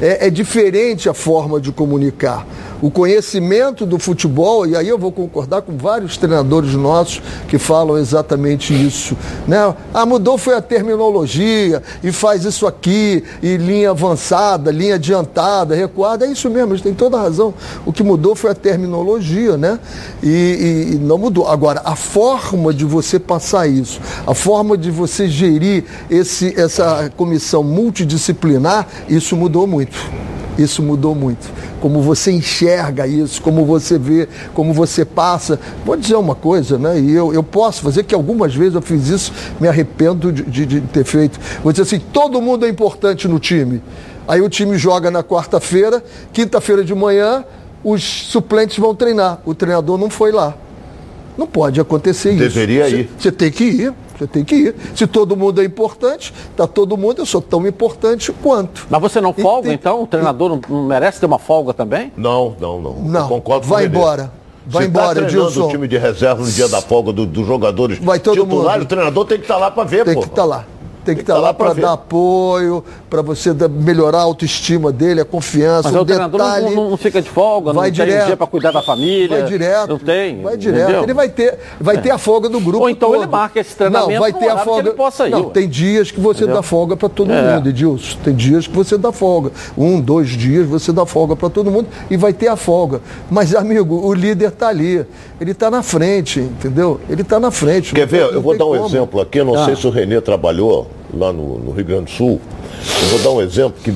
É, 0.02 0.28
é 0.28 0.30
diferente 0.30 1.08
a 1.08 1.14
forma 1.14 1.60
de 1.60 1.72
comunicar 1.72 2.46
o 2.84 2.92
conhecimento 2.92 3.86
do 3.86 3.98
futebol, 3.98 4.68
e 4.68 4.76
aí 4.76 4.90
eu 4.90 5.00
vou 5.00 5.10
concordar 5.10 5.62
com 5.62 5.78
vários 5.78 6.18
treinadores 6.18 6.74
nossos 6.74 7.22
que 7.48 7.58
falam 7.58 7.98
exatamente 7.98 8.74
isso. 8.74 9.16
Né? 9.48 9.74
Ah, 9.94 10.06
mudou 10.06 10.38
foi 10.38 10.54
a 10.54 10.62
terminologia, 10.62 11.82
e 12.04 12.12
faz 12.12 12.44
isso 12.44 12.68
aqui, 12.68 13.24
e 13.42 13.56
linha 13.56 13.92
avançada, 13.92 14.70
linha 14.70 14.96
adiantada, 14.96 15.74
recuada, 15.74 16.26
é 16.26 16.32
isso 16.34 16.50
mesmo, 16.50 16.74
eles 16.74 16.82
têm 16.82 16.94
toda 16.94 17.18
a 17.18 17.22
razão. 17.22 17.54
O 17.86 17.94
que 17.94 18.04
mudou 18.04 18.36
foi 18.36 18.52
a 18.52 18.56
terminologia, 18.56 19.56
né? 19.56 19.80
E, 20.22 20.28
e, 20.28 20.96
e 20.96 21.00
não 21.00 21.18
mudou. 21.18 21.48
Agora, 21.48 21.82
a 21.86 21.96
forma 21.96 22.74
de 22.74 22.84
você 22.84 23.18
passar 23.18 23.66
isso, 23.66 24.02
a 24.28 24.34
forma 24.34 24.78
de 24.78 24.92
você 24.92 25.30
gerir 25.30 25.86
esse, 26.10 26.54
essa 26.60 27.10
comissão 27.16 27.64
multidisciplinar, 27.64 28.86
isso 29.08 29.38
mudou 29.38 29.66
muito. 29.66 30.33
Isso 30.58 30.84
mudou 30.84 31.16
muito. 31.16 31.52
Como 31.82 32.02
você 32.02 32.32
enxerga 32.32 33.08
isso, 33.08 33.42
como 33.42 33.66
você 33.66 33.98
vê, 33.98 34.28
como 34.54 34.74
você 34.74 35.04
passa. 35.04 35.60
Vou 35.86 35.96
dizer 35.98 36.16
uma 36.16 36.36
coisa, 36.36 36.78
né? 36.78 37.00
E 37.00 37.12
eu, 37.12 37.34
eu 37.34 37.44
posso 37.44 37.82
fazer 37.82 38.04
que 38.04 38.14
algumas 38.14 38.54
vezes 38.54 38.76
eu 38.76 38.82
fiz 38.82 39.08
isso, 39.08 39.34
me 39.60 39.68
arrependo 39.68 40.32
de, 40.32 40.44
de, 40.44 40.66
de 40.66 40.82
ter 40.82 41.04
feito. 41.04 41.40
Vou 41.64 41.72
dizer 41.72 41.84
assim, 41.84 42.00
todo 42.00 42.42
mundo 42.42 42.66
é 42.66 42.70
importante 42.70 43.28
no 43.28 43.40
time. 43.40 43.82
Aí 44.28 44.42
o 44.42 44.50
time 44.50 44.78
joga 44.78 45.12
na 45.12 45.24
quarta-feira, 45.24 46.04
quinta-feira 46.32 46.84
de 46.84 46.94
manhã, 46.94 47.44
os 47.84 48.04
suplentes 48.04 48.78
vão 48.78 48.96
treinar. 48.96 49.42
O 49.46 49.54
treinador 49.54 49.98
não 49.98 50.10
foi 50.10 50.32
lá. 50.32 50.56
Não 51.38 51.48
pode 51.48 51.82
acontecer 51.82 52.36
Deveria 52.36 52.88
isso. 52.88 52.96
Deveria 52.96 53.02
ir. 53.02 53.10
Você 53.18 53.32
tem 53.32 53.52
que 53.52 53.64
ir. 53.64 53.94
Você 54.18 54.28
tem 54.28 54.44
que 54.44 54.56
ir. 54.56 54.76
Se 54.96 55.08
todo 55.08 55.36
mundo 55.36 55.62
é 55.62 55.66
importante, 55.66 56.34
está 56.52 56.68
todo 56.68 56.96
mundo, 56.98 57.20
eu 57.20 57.26
sou 57.26 57.42
tão 57.42 57.66
importante 57.68 58.32
quanto. 58.32 58.86
Mas 58.90 59.02
você 59.02 59.20
não 59.20 59.34
folga, 59.34 59.68
tem... 59.68 59.74
então? 59.74 60.04
O 60.04 60.08
treinador 60.08 60.60
não 60.70 60.84
merece 60.84 61.20
ter 61.20 61.26
uma 61.26 61.40
folga 61.40 61.74
também? 61.74 62.12
Não, 62.16 62.56
não, 62.60 62.82
não. 62.82 62.94
Não, 62.94 63.28
concordo 63.28 63.68
vai 63.68 63.86
embora. 63.86 64.32
Vai 64.66 64.86
Você 64.86 64.92
tá 64.92 65.02
embora, 65.02 65.26
Dilson. 65.26 65.66
o 65.66 65.70
time 65.70 65.88
de 65.88 65.98
reserva 65.98 66.42
no 66.42 66.50
dia 66.50 66.70
da 66.70 66.82
folga 66.82 67.12
dos 67.12 67.28
do 67.28 67.44
jogadores 67.44 68.00
vai 68.00 68.20
todo 68.20 68.42
titular, 68.42 68.76
mundo. 68.76 68.84
o 68.84 68.88
treinador 68.88 69.26
tem 69.26 69.38
que 69.38 69.44
estar 69.44 69.56
tá 69.56 69.60
lá 69.60 69.72
para 69.72 69.84
ver, 69.84 70.06
Tem 70.06 70.14
pô. 70.14 70.22
que 70.22 70.28
estar 70.28 70.42
tá 70.44 70.46
lá. 70.48 70.66
Tem 71.04 71.16
que 71.16 71.22
estar 71.22 71.36
tá 71.36 71.40
lá 71.40 71.54
para 71.54 71.74
dar 71.74 71.94
apoio, 71.94 72.84
para 73.10 73.22
você 73.22 73.54
melhorar 73.70 74.20
a 74.20 74.24
autoestima 74.24 74.92
dele, 74.92 75.22
a 75.22 75.26
confiança. 75.26 75.90
Mas 75.90 75.98
o, 75.98 76.02
o 76.02 76.06
detalhe, 76.06 76.76
não, 76.76 76.90
não, 76.90 76.98
fica 76.98 77.22
de 77.22 77.30
folga, 77.30 77.74
vai 77.74 77.90
não 77.90 77.94
direto, 77.94 78.18
tem 78.18 78.26
dia 78.28 78.38
para 78.38 78.48
cuidar 78.48 78.72
da 78.72 78.82
família. 78.82 79.40
Vai 79.40 79.48
direto. 79.48 79.90
Não 79.90 80.00
tem. 80.00 80.42
Vai 80.42 80.58
direto. 80.58 80.82
Entendeu? 80.84 81.04
Ele 81.04 81.14
vai 81.14 81.30
ter, 81.30 81.60
vai 81.80 81.96
é. 81.98 82.02
ter 82.02 82.12
a 82.12 82.18
folga 82.18 82.50
do 82.50 82.60
grupo. 82.60 82.84
Ou 82.84 82.90
então 82.90 83.12
todo. 83.12 83.22
ele 83.22 83.32
marca 83.32 83.60
esse 83.60 83.76
treinamento. 83.76 84.12
Não, 84.12 84.20
vai 84.20 84.34
ter 84.34 84.50
a 84.50 84.58
folga. 84.60 84.90
ele 84.90 84.98
possa 84.98 85.28
ir, 85.28 85.32
não, 85.32 85.50
tem 85.50 85.68
dias 85.68 86.12
que 86.12 86.20
você 86.20 86.44
entendeu? 86.44 86.56
dá 86.56 86.64
folga 86.64 86.96
para 86.96 87.10
todo 87.10 87.32
é. 87.32 87.56
mundo, 87.56 87.70
Edilson. 87.70 88.18
Tem 88.24 88.34
dias 88.34 88.68
que 88.68 88.74
você 88.74 88.98
dá 88.98 89.12
folga. 89.12 89.52
Um, 89.78 90.00
dois 90.00 90.30
dias 90.30 90.68
você 90.68 90.92
dá 90.92 91.06
folga 91.06 91.36
para 91.36 91.50
todo 91.50 91.70
mundo 91.70 91.88
e 92.10 92.18
vai 92.18 92.34
ter 92.34 92.48
a 92.48 92.56
folga. 92.56 93.02
Mas, 93.30 93.54
amigo, 93.54 93.96
o 94.06 94.14
líder 94.14 94.50
está 94.50 94.70
ali. 94.70 95.06
Ele 95.40 95.52
está 95.52 95.70
na 95.70 95.84
frente, 95.84 96.40
entendeu? 96.40 97.00
Ele 97.10 97.22
está 97.22 97.40
na 97.40 97.52
frente. 97.52 97.94
Quer 97.94 98.08
ver? 98.08 98.34
Eu 98.34 98.42
vou 98.42 98.58
dar 98.58 98.66
um 98.66 98.74
como. 98.74 98.86
exemplo 98.86 99.22
aqui. 99.22 99.40
Eu 99.40 99.46
não 99.46 99.56
ah. 99.56 99.66
sei 99.66 99.76
se 99.76 99.86
o 99.86 99.90
Renê 99.90 100.22
trabalhou 100.22 100.88
lá 101.14 101.32
no, 101.32 101.60
no 101.60 101.72
Rio 101.72 101.86
Grande 101.86 102.06
do 102.06 102.12
Sul. 102.12 102.42
Eu 103.02 103.08
vou 103.10 103.20
dar 103.20 103.30
um 103.32 103.42
exemplo 103.42 103.76
que 103.84 103.94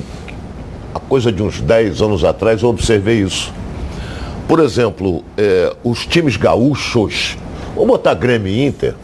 a 0.94 1.00
coisa 1.00 1.30
de 1.32 1.42
uns 1.42 1.60
10 1.60 2.00
anos 2.02 2.24
atrás 2.24 2.62
eu 2.62 2.68
observei 2.68 3.20
isso. 3.22 3.52
Por 4.46 4.60
exemplo, 4.60 5.22
é, 5.36 5.74
os 5.84 6.06
times 6.06 6.36
gaúchos, 6.36 7.36
vamos 7.74 7.88
botar 7.88 8.14
Grêmio 8.14 8.52
e 8.52 8.64
Inter, 8.64 8.94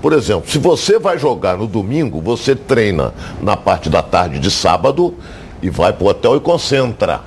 por 0.00 0.12
exemplo, 0.12 0.50
se 0.50 0.58
você 0.58 0.98
vai 0.98 1.16
jogar 1.18 1.56
no 1.56 1.66
domingo, 1.66 2.20
você 2.20 2.56
treina 2.56 3.12
na 3.40 3.56
parte 3.56 3.88
da 3.88 4.02
tarde 4.02 4.38
de 4.40 4.50
sábado 4.50 5.14
e 5.62 5.70
vai 5.70 5.92
para 5.92 6.04
o 6.04 6.08
hotel 6.08 6.36
e 6.36 6.40
concentra. 6.40 7.20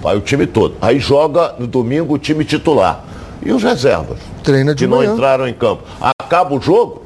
Vai 0.00 0.16
o 0.16 0.20
time 0.20 0.46
todo. 0.46 0.74
Aí 0.80 0.98
joga 1.00 1.54
no 1.58 1.66
domingo 1.66 2.14
o 2.14 2.18
time 2.18 2.44
titular. 2.44 3.04
E 3.44 3.52
os 3.52 3.62
reservas? 3.62 4.18
Treina 4.44 4.74
de 4.74 4.84
Que 4.84 4.88
manhã. 4.88 5.08
não 5.08 5.14
entraram 5.14 5.48
em 5.48 5.52
campo. 5.52 5.82
Acaba 6.18 6.54
o 6.54 6.60
jogo, 6.60 7.02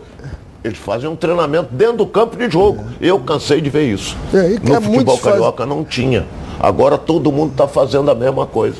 eles 0.65 0.79
fazem 0.79 1.09
um 1.09 1.15
treinamento 1.15 1.75
dentro 1.75 1.99
do 1.99 2.07
campo 2.07 2.37
de 2.37 2.49
jogo. 2.49 2.83
É. 3.01 3.07
Eu 3.07 3.21
cansei 3.21 3.61
de 3.61 3.69
ver 3.69 3.93
isso. 3.93 4.17
É, 4.33 4.59
no 4.59 4.81
futebol 4.81 5.19
carioca 5.19 5.59
faz... 5.59 5.69
não 5.69 5.85
tinha. 5.85 6.27
Agora 6.59 6.97
todo 6.97 7.31
mundo 7.31 7.53
está 7.53 7.69
fazendo 7.69 8.11
a 8.11 8.15
mesma 8.15 8.47
coisa. 8.47 8.79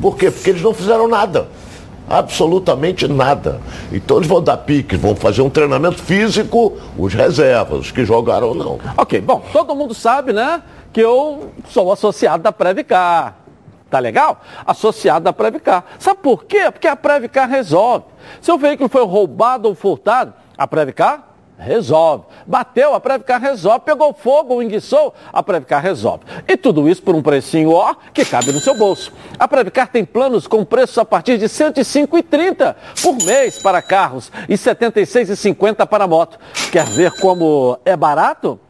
Por 0.00 0.16
quê? 0.16 0.30
Porque 0.30 0.50
eles 0.50 0.62
não 0.62 0.72
fizeram 0.72 1.06
nada. 1.06 1.48
Absolutamente 2.08 3.06
nada. 3.06 3.60
Então 3.92 4.16
eles 4.16 4.28
vão 4.28 4.42
dar 4.42 4.56
piques, 4.58 4.98
vão 4.98 5.14
fazer 5.14 5.42
um 5.42 5.50
treinamento 5.50 6.02
físico, 6.02 6.78
os 6.96 7.12
reservas, 7.12 7.80
os 7.80 7.90
que 7.90 8.04
jogaram 8.04 8.48
ou 8.48 8.54
não. 8.54 8.78
Ok, 8.96 9.20
bom, 9.20 9.42
todo 9.52 9.74
mundo 9.74 9.92
sabe, 9.92 10.32
né, 10.32 10.62
que 10.92 11.00
eu 11.00 11.50
sou 11.68 11.92
associado 11.92 12.42
da 12.42 12.52
Previcar. 12.52 13.40
Tá 13.90 13.98
legal? 13.98 14.40
Associado 14.64 15.24
da 15.24 15.32
Previcar. 15.32 15.84
Sabe 15.98 16.20
por 16.22 16.44
quê? 16.44 16.70
Porque 16.72 16.88
a 16.88 16.96
Previcar 16.96 17.48
resolve. 17.48 18.06
Se 18.40 18.50
o 18.50 18.58
veículo 18.58 18.88
foi 18.88 19.04
roubado 19.04 19.68
ou 19.68 19.74
furtado, 19.74 20.32
a 20.56 20.66
Previcar 20.66 21.36
resolve. 21.58 22.24
Bateu, 22.46 22.94
a 22.94 23.00
Previcar 23.00 23.40
resolve. 23.40 23.80
Pegou 23.80 24.12
fogo 24.12 24.54
ou 24.54 24.62
enguiçou, 24.62 25.14
a 25.32 25.42
Previcar 25.42 25.82
resolve. 25.82 26.24
E 26.46 26.56
tudo 26.56 26.88
isso 26.88 27.02
por 27.02 27.14
um 27.14 27.22
precinho 27.22 27.72
ó 27.72 27.94
que 28.12 28.24
cabe 28.24 28.52
no 28.52 28.60
seu 28.60 28.76
bolso. 28.76 29.12
A 29.38 29.48
Previcar 29.48 29.88
tem 29.88 30.04
planos 30.04 30.46
com 30.46 30.64
preços 30.64 30.98
a 30.98 31.04
partir 31.04 31.38
de 31.38 31.44
R$ 31.44 31.48
105,30 31.48 32.74
por 33.02 33.16
mês 33.24 33.60
para 33.62 33.80
carros 33.82 34.30
e 34.48 34.52
R$ 34.52 34.58
76,50 34.58 35.86
para 35.86 36.06
moto. 36.06 36.38
Quer 36.70 36.84
ver 36.86 37.12
como 37.20 37.78
é 37.84 37.96
barato? 37.96 38.60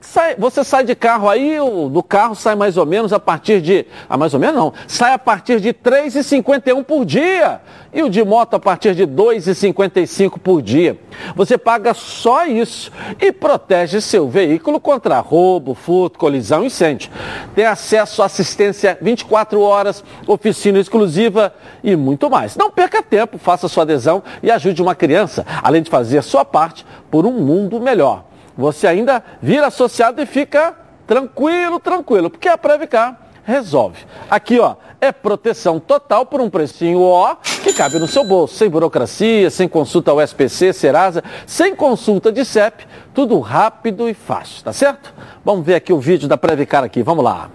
Sai, 0.00 0.36
você 0.36 0.62
sai 0.62 0.84
de 0.84 0.94
carro 0.94 1.28
aí, 1.28 1.58
o, 1.58 1.88
do 1.88 2.04
carro 2.04 2.34
sai 2.34 2.54
mais 2.54 2.76
ou 2.76 2.86
menos 2.86 3.12
a 3.12 3.18
partir 3.18 3.60
de. 3.60 3.84
Ah, 4.08 4.16
mais 4.16 4.32
ou 4.32 4.38
menos 4.38 4.54
não. 4.54 4.72
Sai 4.86 5.12
a 5.12 5.18
partir 5.18 5.60
de 5.60 5.68
R$ 5.68 5.76
3,51 5.84 6.84
por 6.84 7.04
dia. 7.04 7.60
E 7.92 8.02
o 8.02 8.08
de 8.08 8.22
moto 8.22 8.54
a 8.54 8.60
partir 8.60 8.94
de 8.94 9.02
R$ 9.02 9.10
2,55 9.10 10.38
por 10.38 10.62
dia. 10.62 10.96
Você 11.34 11.58
paga 11.58 11.94
só 11.94 12.46
isso 12.46 12.92
e 13.20 13.32
protege 13.32 14.00
seu 14.00 14.28
veículo 14.28 14.78
contra 14.78 15.18
roubo, 15.18 15.74
furto, 15.74 16.18
colisão 16.18 16.62
e 16.62 16.66
incêndio. 16.66 17.10
Tem 17.56 17.66
acesso 17.66 18.22
à 18.22 18.26
assistência 18.26 18.96
24 19.00 19.60
horas, 19.60 20.04
oficina 20.28 20.78
exclusiva 20.78 21.52
e 21.82 21.96
muito 21.96 22.30
mais. 22.30 22.56
Não 22.56 22.70
perca 22.70 23.02
tempo, 23.02 23.36
faça 23.36 23.66
sua 23.66 23.82
adesão 23.82 24.22
e 24.42 24.50
ajude 24.50 24.80
uma 24.80 24.94
criança, 24.94 25.44
além 25.60 25.82
de 25.82 25.90
fazer 25.90 26.22
sua 26.22 26.44
parte 26.44 26.86
por 27.10 27.26
um 27.26 27.32
mundo 27.32 27.80
melhor 27.80 28.27
você 28.58 28.88
ainda 28.88 29.22
vira 29.40 29.68
associado 29.68 30.20
e 30.20 30.26
fica 30.26 30.74
tranquilo, 31.06 31.78
tranquilo, 31.78 32.28
porque 32.28 32.48
a 32.48 32.58
Previcar 32.58 33.16
resolve. 33.44 34.04
Aqui, 34.28 34.58
ó, 34.58 34.74
é 35.00 35.12
proteção 35.12 35.78
total 35.78 36.26
por 36.26 36.40
um 36.40 36.50
precinho 36.50 37.00
ó 37.00 37.36
que 37.62 37.72
cabe 37.72 38.00
no 38.00 38.08
seu 38.08 38.24
bolso, 38.24 38.56
sem 38.56 38.68
burocracia, 38.68 39.48
sem 39.48 39.68
consulta 39.68 40.10
ao 40.10 40.20
SPC, 40.20 40.72
Serasa, 40.72 41.22
sem 41.46 41.74
consulta 41.74 42.32
de 42.32 42.44
CEP, 42.44 42.84
tudo 43.14 43.38
rápido 43.38 44.08
e 44.08 44.12
fácil, 44.12 44.64
tá 44.64 44.72
certo? 44.72 45.14
Vamos 45.44 45.64
ver 45.64 45.76
aqui 45.76 45.92
o 45.92 46.00
vídeo 46.00 46.28
da 46.28 46.36
Previcar 46.36 46.82
aqui, 46.82 47.00
vamos 47.02 47.24
lá. 47.24 47.48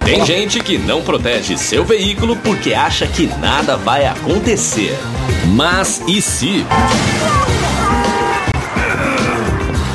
Tem 0.00 0.24
gente 0.24 0.58
que 0.60 0.78
não 0.78 1.02
protege 1.02 1.56
seu 1.56 1.84
veículo 1.84 2.36
porque 2.36 2.74
acha 2.74 3.06
que 3.06 3.26
nada 3.38 3.76
vai 3.76 4.06
acontecer. 4.06 4.98
Mas 5.54 6.00
e 6.08 6.20
se? 6.20 6.64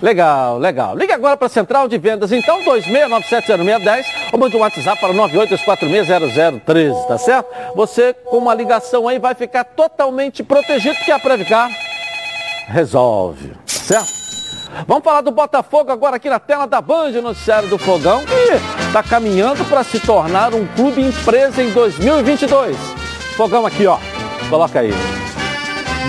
Legal, 0.00 0.58
legal. 0.58 0.96
Ligue 0.96 1.12
agora 1.12 1.36
para 1.36 1.46
a 1.46 1.50
Central 1.50 1.88
de 1.88 1.98
Vendas, 1.98 2.30
então, 2.30 2.62
26970610 2.64 4.06
ou 4.32 4.38
mande 4.38 4.56
um 4.56 4.60
WhatsApp 4.60 5.00
para 5.00 5.12
9824600013, 5.12 7.06
tá 7.08 7.18
certo? 7.18 7.48
Você, 7.74 8.14
com 8.24 8.38
uma 8.38 8.54
ligação 8.54 9.08
aí, 9.08 9.18
vai 9.18 9.34
ficar 9.34 9.64
totalmente 9.64 10.44
protegido, 10.44 10.94
porque 10.96 11.10
a 11.10 11.18
Previcar 11.18 11.68
resolve, 12.68 13.52
certo? 13.66 14.18
Vamos 14.86 15.02
falar 15.02 15.22
do 15.22 15.32
Botafogo 15.32 15.90
agora 15.90 16.16
aqui 16.16 16.28
na 16.28 16.38
tela 16.38 16.66
da 16.66 16.80
Band, 16.80 17.10
noticiário 17.12 17.68
do 17.68 17.78
Fogão, 17.78 18.24
que 18.24 18.86
está 18.86 19.02
caminhando 19.02 19.64
para 19.64 19.82
se 19.82 19.98
tornar 19.98 20.54
um 20.54 20.66
clube 20.66 21.02
empresa 21.02 21.60
em 21.62 21.70
2022. 21.70 22.76
Fogão 23.36 23.66
aqui, 23.66 23.86
ó. 23.86 23.98
Coloca 24.48 24.78
aí. 24.78 24.92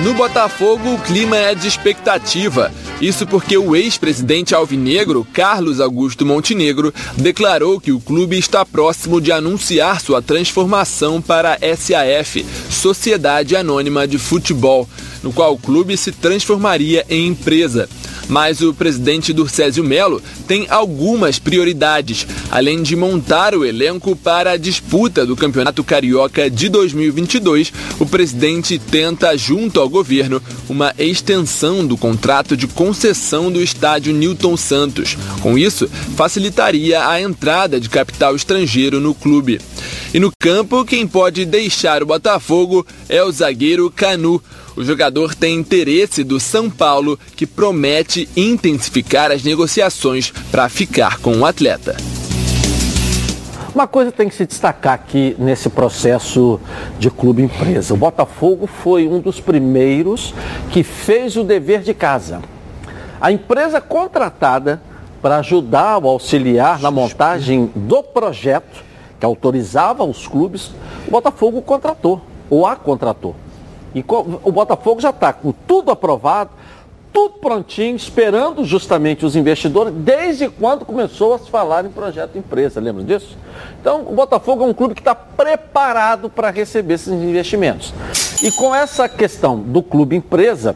No 0.03 0.13
Botafogo, 0.13 0.93
o 0.93 0.99
clima 0.99 1.35
é 1.35 1.53
de 1.53 1.67
expectativa. 1.67 2.71
Isso 3.01 3.27
porque 3.27 3.57
o 3.57 3.75
ex-presidente 3.75 4.55
alvinegro, 4.55 5.27
Carlos 5.33 5.81
Augusto 5.81 6.25
Montenegro, 6.25 6.93
declarou 7.17 7.81
que 7.81 7.91
o 7.91 7.99
clube 7.99 8.37
está 8.37 8.65
próximo 8.65 9.19
de 9.19 9.31
anunciar 9.31 9.99
sua 9.99 10.21
transformação 10.21 11.21
para 11.21 11.55
a 11.55 11.75
SAF, 11.75 12.45
Sociedade 12.69 13.55
Anônima 13.55 14.07
de 14.07 14.17
Futebol, 14.17 14.87
no 15.21 15.33
qual 15.33 15.53
o 15.53 15.59
clube 15.59 15.97
se 15.97 16.13
transformaria 16.13 17.05
em 17.09 17.27
empresa. 17.27 17.89
Mas 18.29 18.61
o 18.61 18.73
presidente 18.73 19.33
Durcésio 19.33 19.83
Melo 19.83 20.21
tem 20.47 20.67
algumas 20.69 21.39
prioridades, 21.39 22.25
além 22.49 22.83
de 22.83 22.95
montar 22.95 23.55
o 23.55 23.65
elenco 23.65 24.15
para 24.15 24.51
a 24.51 24.57
disputa 24.57 25.25
do 25.25 25.35
Campeonato 25.35 25.83
Carioca 25.83 26.49
de 26.49 26.69
2022. 26.69 27.73
O 27.99 28.05
presidente 28.05 28.79
tenta, 28.79 29.35
junto 29.35 29.79
ao 29.79 29.89
governo, 29.89 30.41
uma 30.69 30.93
extensão 30.97 31.85
do 31.85 31.97
contrato 31.97 32.55
de 32.55 32.67
concessão 32.67 33.51
do 33.51 33.61
estádio 33.61 34.13
Newton 34.13 34.55
Santos. 34.55 35.17
Com 35.41 35.57
isso, 35.57 35.89
facilitaria 36.15 37.07
a 37.07 37.19
entrada 37.19 37.79
de 37.79 37.89
capital 37.89 38.35
estrangeiro 38.35 38.99
no 38.99 39.15
clube. 39.15 39.59
E 40.13 40.19
no 40.19 40.31
campo, 40.39 40.85
quem 40.85 41.07
pode 41.07 41.45
deixar 41.45 42.03
o 42.03 42.05
Botafogo 42.05 42.85
é 43.07 43.23
o 43.23 43.31
zagueiro 43.31 43.91
Canu. 43.91 44.41
O 44.79 44.83
jogador 44.85 45.35
tem 45.35 45.57
interesse 45.57 46.23
do 46.23 46.39
São 46.39 46.69
Paulo, 46.69 47.19
que 47.35 47.45
promete 47.45 48.29
intensificar 48.33 49.29
as 49.29 49.43
negociações 49.43 50.31
para 50.49 50.69
ficar 50.69 51.19
com 51.19 51.35
o 51.35 51.45
atleta. 51.45 51.97
Uma 53.75 53.87
coisa 53.87 54.09
tem 54.09 54.29
que 54.29 54.35
se 54.35 54.45
destacar 54.45 54.93
aqui 54.93 55.35
nesse 55.37 55.69
processo 55.69 56.61
de 56.97 57.11
clube 57.11 57.41
empresa. 57.41 57.93
O 57.93 57.97
Botafogo 57.97 58.67
foi 58.67 59.05
um 59.05 59.19
dos 59.19 59.41
primeiros 59.41 60.33
que 60.71 60.81
fez 60.81 61.35
o 61.35 61.43
dever 61.43 61.81
de 61.81 61.93
casa. 61.93 62.41
A 63.19 63.33
empresa 63.33 63.81
contratada 63.81 64.81
para 65.21 65.39
ajudar 65.39 65.97
ou 65.97 66.09
auxiliar 66.09 66.79
na 66.79 66.89
montagem 66.89 67.69
do 67.75 68.01
projeto 68.01 68.81
que 69.19 69.25
autorizava 69.25 70.05
os 70.05 70.25
clubes, 70.25 70.71
o 71.05 71.11
Botafogo 71.11 71.61
contratou, 71.61 72.21
ou 72.49 72.65
a 72.65 72.77
contratou. 72.77 73.35
E 73.93 74.03
o 74.07 74.51
Botafogo 74.51 75.01
já 75.01 75.09
está 75.09 75.33
com 75.33 75.51
tudo 75.51 75.91
aprovado, 75.91 76.51
tudo 77.11 77.39
prontinho, 77.39 77.95
esperando 77.95 78.63
justamente 78.63 79.25
os 79.25 79.35
investidores, 79.35 79.91
desde 79.93 80.47
quando 80.47 80.85
começou 80.85 81.33
a 81.33 81.39
se 81.39 81.49
falar 81.49 81.83
em 81.85 81.89
projeto 81.89 82.37
empresa, 82.37 82.79
lembra 82.79 83.03
disso? 83.03 83.35
Então, 83.81 84.01
o 84.07 84.13
Botafogo 84.13 84.63
é 84.63 84.67
um 84.67 84.73
clube 84.73 84.93
que 84.93 85.01
está 85.01 85.15
preparado 85.15 86.29
para 86.29 86.51
receber 86.51 86.93
esses 86.93 87.11
investimentos. 87.11 87.93
E 88.43 88.51
com 88.51 88.73
essa 88.73 89.09
questão 89.09 89.57
do 89.59 89.81
clube 89.81 90.15
empresa, 90.15 90.75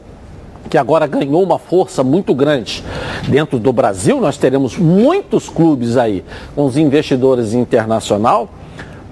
que 0.69 0.77
agora 0.77 1.05
ganhou 1.05 1.43
uma 1.43 1.59
força 1.59 2.03
muito 2.03 2.33
grande 2.33 2.83
dentro 3.27 3.59
do 3.59 3.71
Brasil, 3.71 4.19
nós 4.19 4.37
teremos 4.37 4.77
muitos 4.77 5.47
clubes 5.47 5.97
aí 5.97 6.25
com 6.55 6.65
os 6.65 6.77
investidores 6.77 7.53
internacional. 7.53 8.49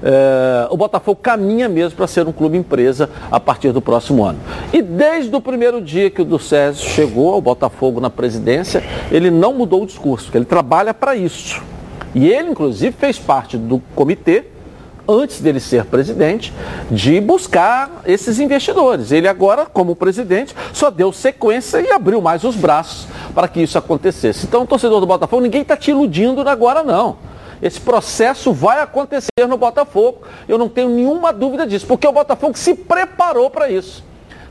É, 0.03 0.67
o 0.69 0.77
Botafogo 0.77 1.19
caminha 1.21 1.69
mesmo 1.69 1.95
para 1.95 2.07
ser 2.07 2.27
um 2.27 2.31
clube 2.31 2.57
empresa 2.57 3.09
a 3.31 3.39
partir 3.39 3.71
do 3.71 3.81
próximo 3.81 4.23
ano. 4.23 4.39
E 4.73 4.81
desde 4.81 5.35
o 5.35 5.41
primeiro 5.41 5.81
dia 5.81 6.09
que 6.09 6.21
o 6.21 6.25
do 6.25 6.39
chegou 6.39 7.33
ao 7.33 7.41
Botafogo 7.41 7.99
na 7.99 8.09
presidência, 8.09 8.83
ele 9.11 9.29
não 9.29 9.53
mudou 9.53 9.83
o 9.83 9.85
discurso, 9.85 10.31
ele 10.33 10.45
trabalha 10.45 10.93
para 10.93 11.15
isso. 11.15 11.61
E 12.13 12.27
ele, 12.27 12.49
inclusive, 12.49 12.95
fez 12.97 13.17
parte 13.17 13.57
do 13.57 13.81
comitê 13.95 14.45
antes 15.07 15.41
dele 15.41 15.59
ser 15.59 15.85
presidente, 15.85 16.53
de 16.89 17.19
buscar 17.19 18.01
esses 18.05 18.39
investidores. 18.39 19.11
Ele 19.11 19.27
agora, 19.27 19.65
como 19.65 19.95
presidente, 19.95 20.55
só 20.73 20.89
deu 20.89 21.11
sequência 21.11 21.81
e 21.81 21.91
abriu 21.91 22.21
mais 22.21 22.43
os 22.43 22.55
braços 22.55 23.07
para 23.33 23.47
que 23.47 23.61
isso 23.61 23.77
acontecesse. 23.77 24.45
Então, 24.45 24.65
torcedor 24.65 24.99
do 24.99 25.07
Botafogo, 25.07 25.41
ninguém 25.41 25.61
está 25.61 25.75
te 25.75 25.91
iludindo 25.91 26.47
agora, 26.47 26.83
não. 26.83 27.17
Esse 27.61 27.79
processo 27.79 28.51
vai 28.51 28.81
acontecer 28.81 29.47
no 29.47 29.57
Botafogo, 29.57 30.21
eu 30.47 30.57
não 30.57 30.67
tenho 30.67 30.89
nenhuma 30.89 31.31
dúvida 31.31 31.65
disso, 31.67 31.85
porque 31.85 32.07
o 32.07 32.11
Botafogo 32.11 32.57
se 32.57 32.73
preparou 32.73 33.49
para 33.49 33.69
isso. 33.69 34.03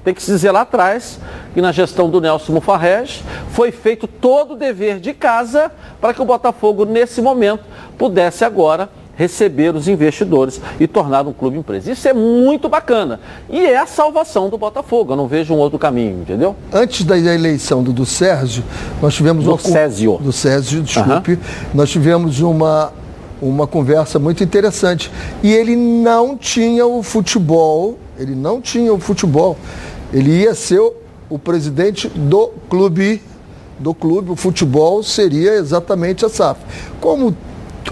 Tem 0.05 0.15
que 0.15 0.23
se 0.23 0.31
dizer 0.31 0.51
lá 0.51 0.63
atrás 0.63 1.19
que 1.53 1.61
na 1.61 1.73
gestão 1.73 2.09
do 2.09 2.21
Nelson 2.21 2.53
Mufarrege 2.53 3.23
foi 3.51 3.71
feito 3.71 4.07
todo 4.07 4.55
o 4.55 4.57
dever 4.57 4.99
de 4.99 5.13
casa 5.13 5.71
para 6.01 6.15
que 6.15 6.23
o 6.23 6.25
Botafogo, 6.25 6.87
nesse 6.87 7.21
momento, 7.21 7.65
pudesse 7.99 8.45
agora 8.45 8.89
receber 9.21 9.75
os 9.75 9.87
investidores 9.87 10.59
e 10.79 10.87
tornar 10.87 11.27
um 11.27 11.33
clube 11.35 11.59
empresa. 11.59 11.93
Isso 11.93 12.09
é 12.09 12.15
muito 12.15 12.71
bacana. 12.71 13.21
E 13.51 13.61
é 13.61 13.77
a 13.77 13.85
salvação 13.85 14.49
do 14.49 14.57
Botafogo. 14.57 15.13
Eu 15.13 15.17
não 15.17 15.27
vejo 15.27 15.53
um 15.53 15.59
outro 15.59 15.79
caminho, 15.79 16.23
entendeu? 16.23 16.57
Antes 16.73 17.05
da 17.05 17.19
eleição 17.19 17.83
do, 17.83 17.93
do 17.93 18.07
Sérgio, 18.07 18.65
nós 19.03 19.15
tivemos 19.15 19.45
do 19.45 19.51
uma. 19.51 19.59
Césio. 19.59 20.17
Do 20.19 20.33
Sérgio, 20.33 20.83
desculpe. 20.83 21.33
Uhum. 21.33 21.39
Nós 21.75 21.91
tivemos 21.91 22.41
uma, 22.41 22.91
uma 23.41 23.67
conversa 23.67 24.19
muito 24.19 24.45
interessante. 24.45 25.11
E 25.43 25.53
ele 25.53 25.77
não 25.77 26.37
tinha 26.37 26.87
o 26.87 27.03
futebol, 27.03 27.99
ele 28.19 28.35
não 28.35 28.61
tinha 28.61 28.93
o 28.93 28.99
futebol. 28.99 29.57
Ele 30.13 30.43
ia 30.43 30.55
ser 30.55 30.81
o, 30.81 30.93
o 31.29 31.39
presidente 31.39 32.09
do 32.09 32.49
clube 32.69 33.23
do 33.79 33.95
clube, 33.95 34.31
o 34.31 34.37
futebol 34.37 35.03
seria 35.03 35.55
exatamente 35.55 36.25
a 36.25 36.29
SAF. 36.29 36.61
Como 37.01 37.35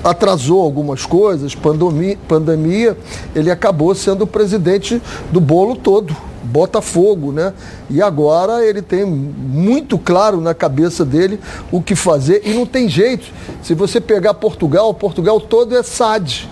atrasou 0.04 0.60
algumas 0.60 1.06
coisas, 1.06 1.54
pandemia, 1.54 2.18
pandemia, 2.28 2.96
ele 3.34 3.50
acabou 3.50 3.94
sendo 3.94 4.24
o 4.24 4.26
presidente 4.26 5.00
do 5.32 5.40
bolo 5.40 5.74
todo, 5.74 6.14
Botafogo, 6.48 7.30
né? 7.32 7.52
E 7.90 8.00
agora 8.00 8.64
ele 8.64 8.82
tem 8.82 9.04
muito 9.04 9.98
claro 9.98 10.40
na 10.40 10.54
cabeça 10.54 11.04
dele 11.04 11.38
o 11.70 11.82
que 11.82 11.94
fazer 11.94 12.42
e 12.44 12.54
não 12.54 12.66
tem 12.66 12.88
jeito. 12.88 13.26
Se 13.62 13.74
você 13.74 14.00
pegar 14.00 14.34
Portugal, 14.34 14.92
Portugal 14.94 15.40
todo 15.40 15.76
é 15.76 15.82
SAD. 15.82 16.48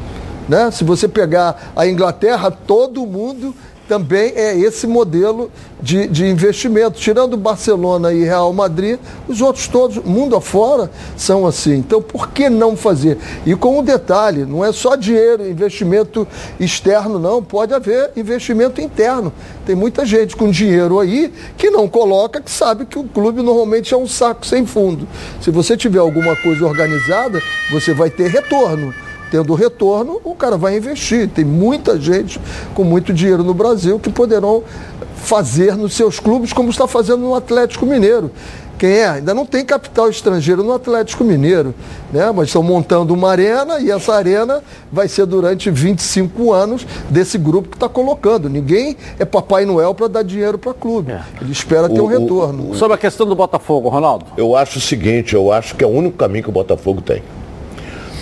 Né? 0.49 0.71
Se 0.71 0.85
você 0.85 1.09
pegar 1.09 1.73
a 1.75 1.87
Inglaterra, 1.89 2.51
todo 2.51 3.05
mundo 3.07 3.55
também 3.89 4.33
é 4.35 4.57
esse 4.59 4.87
modelo 4.87 5.51
de, 5.81 6.07
de 6.09 6.27
investimento. 6.27 6.99
Tirando 6.99 7.37
Barcelona 7.37 8.13
e 8.13 8.25
Real 8.25 8.53
Madrid, 8.53 8.99
os 9.29 9.41
outros 9.41 9.69
todos, 9.69 9.99
mundo 9.99 10.37
afora, 10.37 10.91
são 11.17 11.47
assim. 11.47 11.77
Então, 11.77 12.03
por 12.03 12.31
que 12.31 12.49
não 12.49 12.77
fazer? 12.77 13.19
E 13.45 13.55
com 13.55 13.79
um 13.79 13.83
detalhe, 13.83 14.45
não 14.45 14.65
é 14.65 14.73
só 14.73 14.97
dinheiro, 14.97 15.49
investimento 15.49 16.27
externo, 16.59 17.19
não. 17.19 17.43
Pode 17.43 17.73
haver 17.75 18.11
investimento 18.17 18.81
interno. 18.81 19.33
Tem 19.65 19.75
muita 19.75 20.05
gente 20.05 20.37
com 20.37 20.51
dinheiro 20.51 20.99
aí 21.01 21.33
que 21.57 21.71
não 21.71 21.89
coloca, 21.89 22.41
que 22.41 22.51
sabe 22.51 22.87
que 22.87 22.99
o 22.99 23.05
clube 23.05 23.43
normalmente 23.43 23.95
é 23.95 23.97
um 23.97 24.07
saco 24.07 24.47
sem 24.47 24.67
fundo. 24.67 25.07
Se 25.41 25.51
você 25.51 25.77
tiver 25.77 25.99
alguma 25.99 26.35
coisa 26.37 26.67
organizada, 26.67 27.41
você 27.71 27.95
vai 27.95 28.11
ter 28.11 28.29
retorno 28.29 28.93
tendo 29.31 29.55
retorno, 29.55 30.21
o 30.25 30.35
cara 30.35 30.57
vai 30.57 30.77
investir. 30.77 31.29
Tem 31.29 31.45
muita 31.45 32.01
gente 32.01 32.41
com 32.75 32.85
muito 32.85 33.13
dinheiro 33.13 33.43
no 33.43 33.55
Brasil 33.55 33.99
que 33.99 34.11
poderão 34.11 34.63
fazer 35.17 35.77
nos 35.77 35.95
seus 35.95 36.21
clubes 36.21 36.53
como 36.53 36.71
está 36.71 36.87
fazendo 36.87 37.19
no 37.19 37.35
Atlético 37.35 37.87
Mineiro. 37.87 38.31
Quem 38.79 38.91
é? 38.91 39.09
Ainda 39.09 39.33
não 39.33 39.47
tem 39.47 39.65
capital 39.65 40.11
estrangeiro 40.11 40.63
no 40.63 40.73
Atlético 40.73 41.25
Mineiro, 41.25 41.75
né? 42.13 42.31
mas 42.31 42.49
estão 42.49 42.63
montando 42.63 43.15
uma 43.15 43.31
arena 43.31 43.81
e 43.81 43.91
essa 43.91 44.15
arena 44.15 44.63
vai 44.93 45.09
ser 45.09 45.25
durante 45.25 45.71
25 45.71 46.53
anos 46.53 46.87
desse 47.09 47.39
grupo 47.39 47.71
que 47.71 47.77
está 47.77 47.89
colocando. 47.89 48.51
Ninguém 48.51 48.97
é 49.19 49.25
Papai 49.25 49.65
Noel 49.65 49.95
para 49.95 50.09
dar 50.09 50.23
dinheiro 50.23 50.59
para 50.59 50.75
clube. 50.75 51.13
É. 51.13 51.23
Ele 51.41 51.53
espera 51.53 51.89
ter 51.89 52.01
o, 52.01 52.05
um 52.05 52.07
retorno. 52.07 52.65
O, 52.65 52.71
o, 52.73 52.75
sobre 52.75 52.95
a 52.95 52.99
questão 52.99 53.27
do 53.27 53.35
Botafogo, 53.35 53.89
Ronaldo? 53.89 54.27
Eu 54.37 54.55
acho 54.55 54.79
o 54.79 54.83
seguinte, 54.83 55.35
eu 55.35 55.51
acho 55.51 55.75
que 55.75 55.83
é 55.83 55.87
o 55.87 55.91
único 55.91 56.19
caminho 56.19 56.45
que 56.45 56.51
o 56.51 56.53
Botafogo 56.53 57.01
tem. 57.01 57.23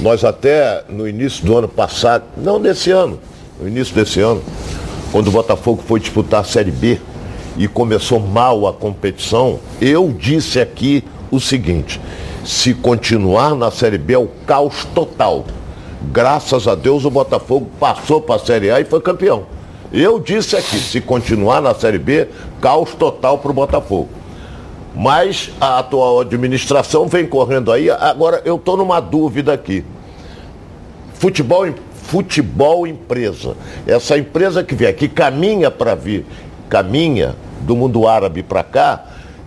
Nós 0.01 0.25
até 0.25 0.85
no 0.89 1.09
início 1.09 1.45
do 1.45 1.57
ano 1.57 1.69
passado, 1.69 2.25
não 2.37 2.61
desse 2.61 2.91
ano, 2.91 3.19
no 3.61 3.69
início 3.69 3.95
desse 3.95 4.21
ano, 4.21 4.43
quando 5.13 5.29
o 5.29 5.31
Botafogo 5.31 5.83
foi 5.87 6.01
disputar 6.01 6.41
a 6.41 6.45
Série 6.45 6.73
B 6.73 7.01
e 7.57 7.69
começou 7.69 8.19
mal 8.19 8.67
a 8.67 8.73
competição, 8.73 9.61
eu 9.81 10.13
disse 10.13 10.61
aqui 10.61 11.05
o 11.31 11.39
seguinte, 11.39 12.01
se 12.45 12.75
continuar 12.75 13.55
na 13.55 13.71
Série 13.71 13.99
B 13.99 14.15
é 14.15 14.19
o 14.19 14.29
caos 14.47 14.85
total. 14.95 15.45
Graças 16.13 16.67
a 16.67 16.75
Deus 16.75 17.05
o 17.05 17.11
Botafogo 17.11 17.69
passou 17.79 18.21
para 18.21 18.35
a 18.35 18.45
Série 18.45 18.71
A 18.71 18.81
e 18.81 18.85
foi 18.85 19.01
campeão. 19.01 19.47
Eu 19.93 20.19
disse 20.19 20.57
aqui, 20.57 20.77
se 20.77 21.01
continuar 21.01 21.63
na 21.63 21.73
Série 21.73 21.99
B, 21.99 22.27
caos 22.61 22.93
total 22.95 23.39
para 23.39 23.53
o 23.53 23.55
Botafogo. 23.55 24.09
Mas 24.95 25.51
a 25.61 25.81
atual 25.81 26.21
administração 26.21 27.09
vem 27.09 27.27
correndo 27.27 27.73
aí. 27.73 27.91
Agora 27.91 28.41
eu 28.45 28.57
estou 28.57 28.77
numa 28.77 29.01
dúvida 29.01 29.53
aqui. 29.53 29.85
Futebol, 31.15 31.67
futebol 31.93 32.87
empresa. 32.87 33.57
Essa 33.87 34.17
empresa 34.17 34.63
que 34.63 34.75
vier, 34.75 34.95
que 34.95 35.09
caminha 35.09 35.71
para 35.71 35.95
vir, 35.95 36.25
caminha 36.69 37.35
do 37.63 37.75
mundo 37.75 38.07
árabe 38.07 38.43
para 38.43 38.63
cá, 38.63 39.07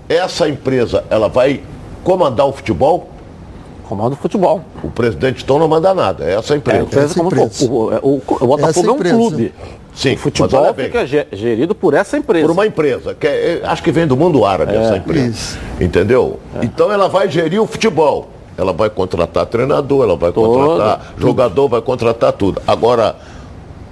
essa 0.10 0.50
empresa, 0.50 1.04
ela 1.10 1.28
vai 1.30 1.62
comandar 2.04 2.48
o 2.48 2.54
futebol? 2.54 3.10
Comanda 3.88 4.16
o 4.16 4.18
futebol. 4.18 4.62
O 4.84 4.90
presidente 4.90 5.44
então 5.44 5.58
não 5.58 5.68
manda 5.68 5.94
nada, 5.94 6.26
é 6.26 6.34
essa 6.36 6.56
empresa. 6.56 6.78
É, 6.78 6.82
a 6.82 6.84
empresa 6.84 7.22
empresa. 7.22 7.66
O, 7.66 7.74
o, 7.74 7.88
o, 8.02 8.22
o 8.42 8.48
Botafogo 8.48 8.90
é 8.90 8.92
um 8.92 8.98
clube. 8.98 9.54
Sim, 9.96 10.14
o 10.14 10.18
futebol 10.18 10.74
fica 10.76 11.08
gerido 11.32 11.74
por 11.74 11.94
essa 11.94 12.18
empresa. 12.18 12.46
Por 12.46 12.52
uma 12.52 12.68
empresa, 12.68 13.16
que 13.16 13.26
é, 13.26 13.62
acho 13.64 13.82
que 13.82 13.92
vem 13.92 14.06
do 14.06 14.16
mundo 14.16 14.46
árabe 14.46 14.74
é, 14.74 14.84
essa 14.84 14.98
empresa. 14.98 15.30
Isso. 15.30 15.60
Entendeu? 15.80 16.40
É. 16.62 16.66
Então 16.66 16.92
ela 16.92 17.08
vai 17.08 17.30
gerir 17.32 17.62
o 17.62 17.66
futebol. 17.66 18.30
Ela 18.58 18.74
vai 18.74 18.90
contratar 18.90 19.46
treinador, 19.46 20.04
ela 20.04 20.16
vai 20.18 20.32
contratar 20.32 21.00
Todo. 21.00 21.22
jogador, 21.22 21.68
vai 21.68 21.82
contratar 21.82 22.34
tudo. 22.34 22.62
Agora, 22.68 23.16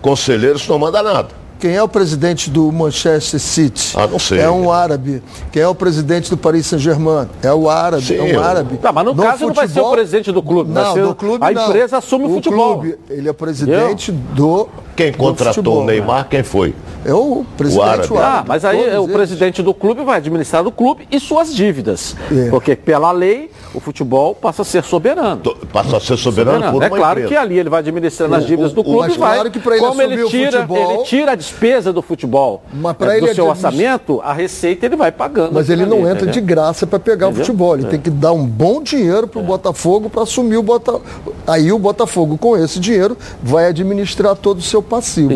conselheiros 0.01 0.67
não 0.67 0.77
manda 0.77 1.01
nada. 1.01 1.29
Quem 1.59 1.75
é 1.75 1.81
o 1.81 1.87
presidente 1.87 2.49
do 2.49 2.71
Manchester 2.71 3.39
City? 3.39 3.93
Ah, 3.95 4.07
não 4.07 4.19
sei. 4.19 4.39
É 4.39 4.49
um 4.49 4.71
árabe. 4.71 5.23
Quem 5.51 5.61
é 5.61 5.67
o 5.67 5.75
presidente 5.75 6.29
do 6.29 6.37
Paris 6.37 6.65
Saint-Germain? 6.67 7.27
É 7.41 7.53
o 7.53 7.69
árabe. 7.69 8.03
Sim, 8.03 8.17
é 8.17 8.37
um 8.37 8.43
árabe. 8.43 8.77
Tá, 8.77 8.91
mas 8.91 9.05
no, 9.05 9.13
no 9.13 9.23
caso 9.23 9.39
futebol, 9.39 9.47
não 9.47 9.55
vai 9.55 9.67
ser 9.67 9.79
o 9.79 9.91
presidente 9.91 10.31
do 10.31 10.43
clube. 10.43 10.71
Não, 10.71 10.93
ser, 10.93 11.03
do 11.03 11.15
clube 11.15 11.45
a 11.45 11.51
não. 11.51 11.67
empresa 11.67 11.97
assume 11.97 12.25
o, 12.25 12.31
o 12.31 12.33
futebol. 12.35 12.79
Clube, 12.79 12.97
ele 13.09 13.29
é 13.29 13.33
presidente 13.33 14.11
do 14.11 14.67
quem 14.95 15.11
contratou 15.11 15.53
futebol, 15.53 15.81
o 15.81 15.85
Neymar, 15.85 16.23
né? 16.23 16.27
quem 16.29 16.43
foi? 16.43 16.73
É 17.05 17.13
o 17.13 17.45
presidente. 17.55 18.11
O 18.11 18.17
árabe. 18.17 18.17
Ah, 18.17 18.43
mas 18.47 18.65
aí 18.65 18.77
o 18.97 19.03
eles. 19.03 19.11
presidente 19.11 19.61
do 19.61 19.73
clube 19.73 20.03
vai 20.03 20.17
administrar 20.17 20.65
o 20.65 20.71
clube 20.71 21.07
e 21.11 21.19
suas 21.19 21.53
dívidas. 21.53 22.15
É. 22.31 22.49
Porque 22.49 22.75
pela 22.75 23.11
lei, 23.11 23.51
o 23.73 23.79
futebol 23.79 24.33
passa 24.33 24.63
a 24.63 24.65
ser 24.65 24.83
soberano. 24.83 25.41
Passa 25.71 25.97
a 25.97 25.99
ser 25.99 26.17
soberano, 26.17 26.65
soberano. 26.65 26.71
por 26.71 26.83
É 26.83 26.89
claro 26.89 27.19
empresa. 27.19 27.27
que 27.27 27.35
ali 27.35 27.59
ele 27.59 27.69
vai 27.69 27.79
administrando 27.81 28.33
é. 28.33 28.37
as 28.39 28.45
dívidas 28.45 28.73
do 28.73 28.83
clube 28.83 29.13
e 29.13 29.17
vai. 29.17 29.35
Claro 29.35 29.51
que 29.51 29.59
ele 29.59 29.79
como 29.79 30.01
ele 30.01 30.25
tira, 30.25 30.61
futebol, 30.61 30.93
ele 30.93 31.03
tira 31.03 31.31
a 31.33 31.35
despesa 31.35 31.93
do 31.93 32.01
futebol 32.01 32.63
mas 32.73 32.95
é, 33.01 33.19
do 33.19 33.35
seu 33.35 33.47
orçamento, 33.47 34.21
a 34.23 34.33
receita 34.33 34.87
ele 34.87 34.95
vai 34.95 35.11
pagando. 35.11 35.53
Mas 35.53 35.69
ele 35.69 35.85
não 35.85 35.97
ali, 35.97 36.05
entra 36.05 36.23
entendeu? 36.23 36.33
de 36.33 36.41
graça 36.41 36.87
para 36.87 36.97
pegar 36.97 37.27
entendeu? 37.27 37.43
o 37.43 37.45
futebol. 37.45 37.75
Ele 37.75 37.85
é. 37.85 37.89
tem 37.89 37.99
que 37.99 38.09
dar 38.09 38.31
um 38.31 38.45
bom 38.45 38.81
dinheiro 38.81 39.27
para 39.27 39.39
o 39.39 39.43
é. 39.43 39.45
Botafogo 39.45 40.09
para 40.09 40.23
assumir 40.23 40.57
o 40.57 40.63
Botafogo. 40.63 41.03
Aí 41.45 41.71
o 41.71 41.77
Botafogo, 41.77 42.37
com 42.37 42.57
esse 42.57 42.79
dinheiro, 42.79 43.15
vai 43.43 43.67
administrar 43.67 44.35
todo 44.35 44.59
o 44.59 44.61
seu 44.61 44.81
passivo. 44.81 45.31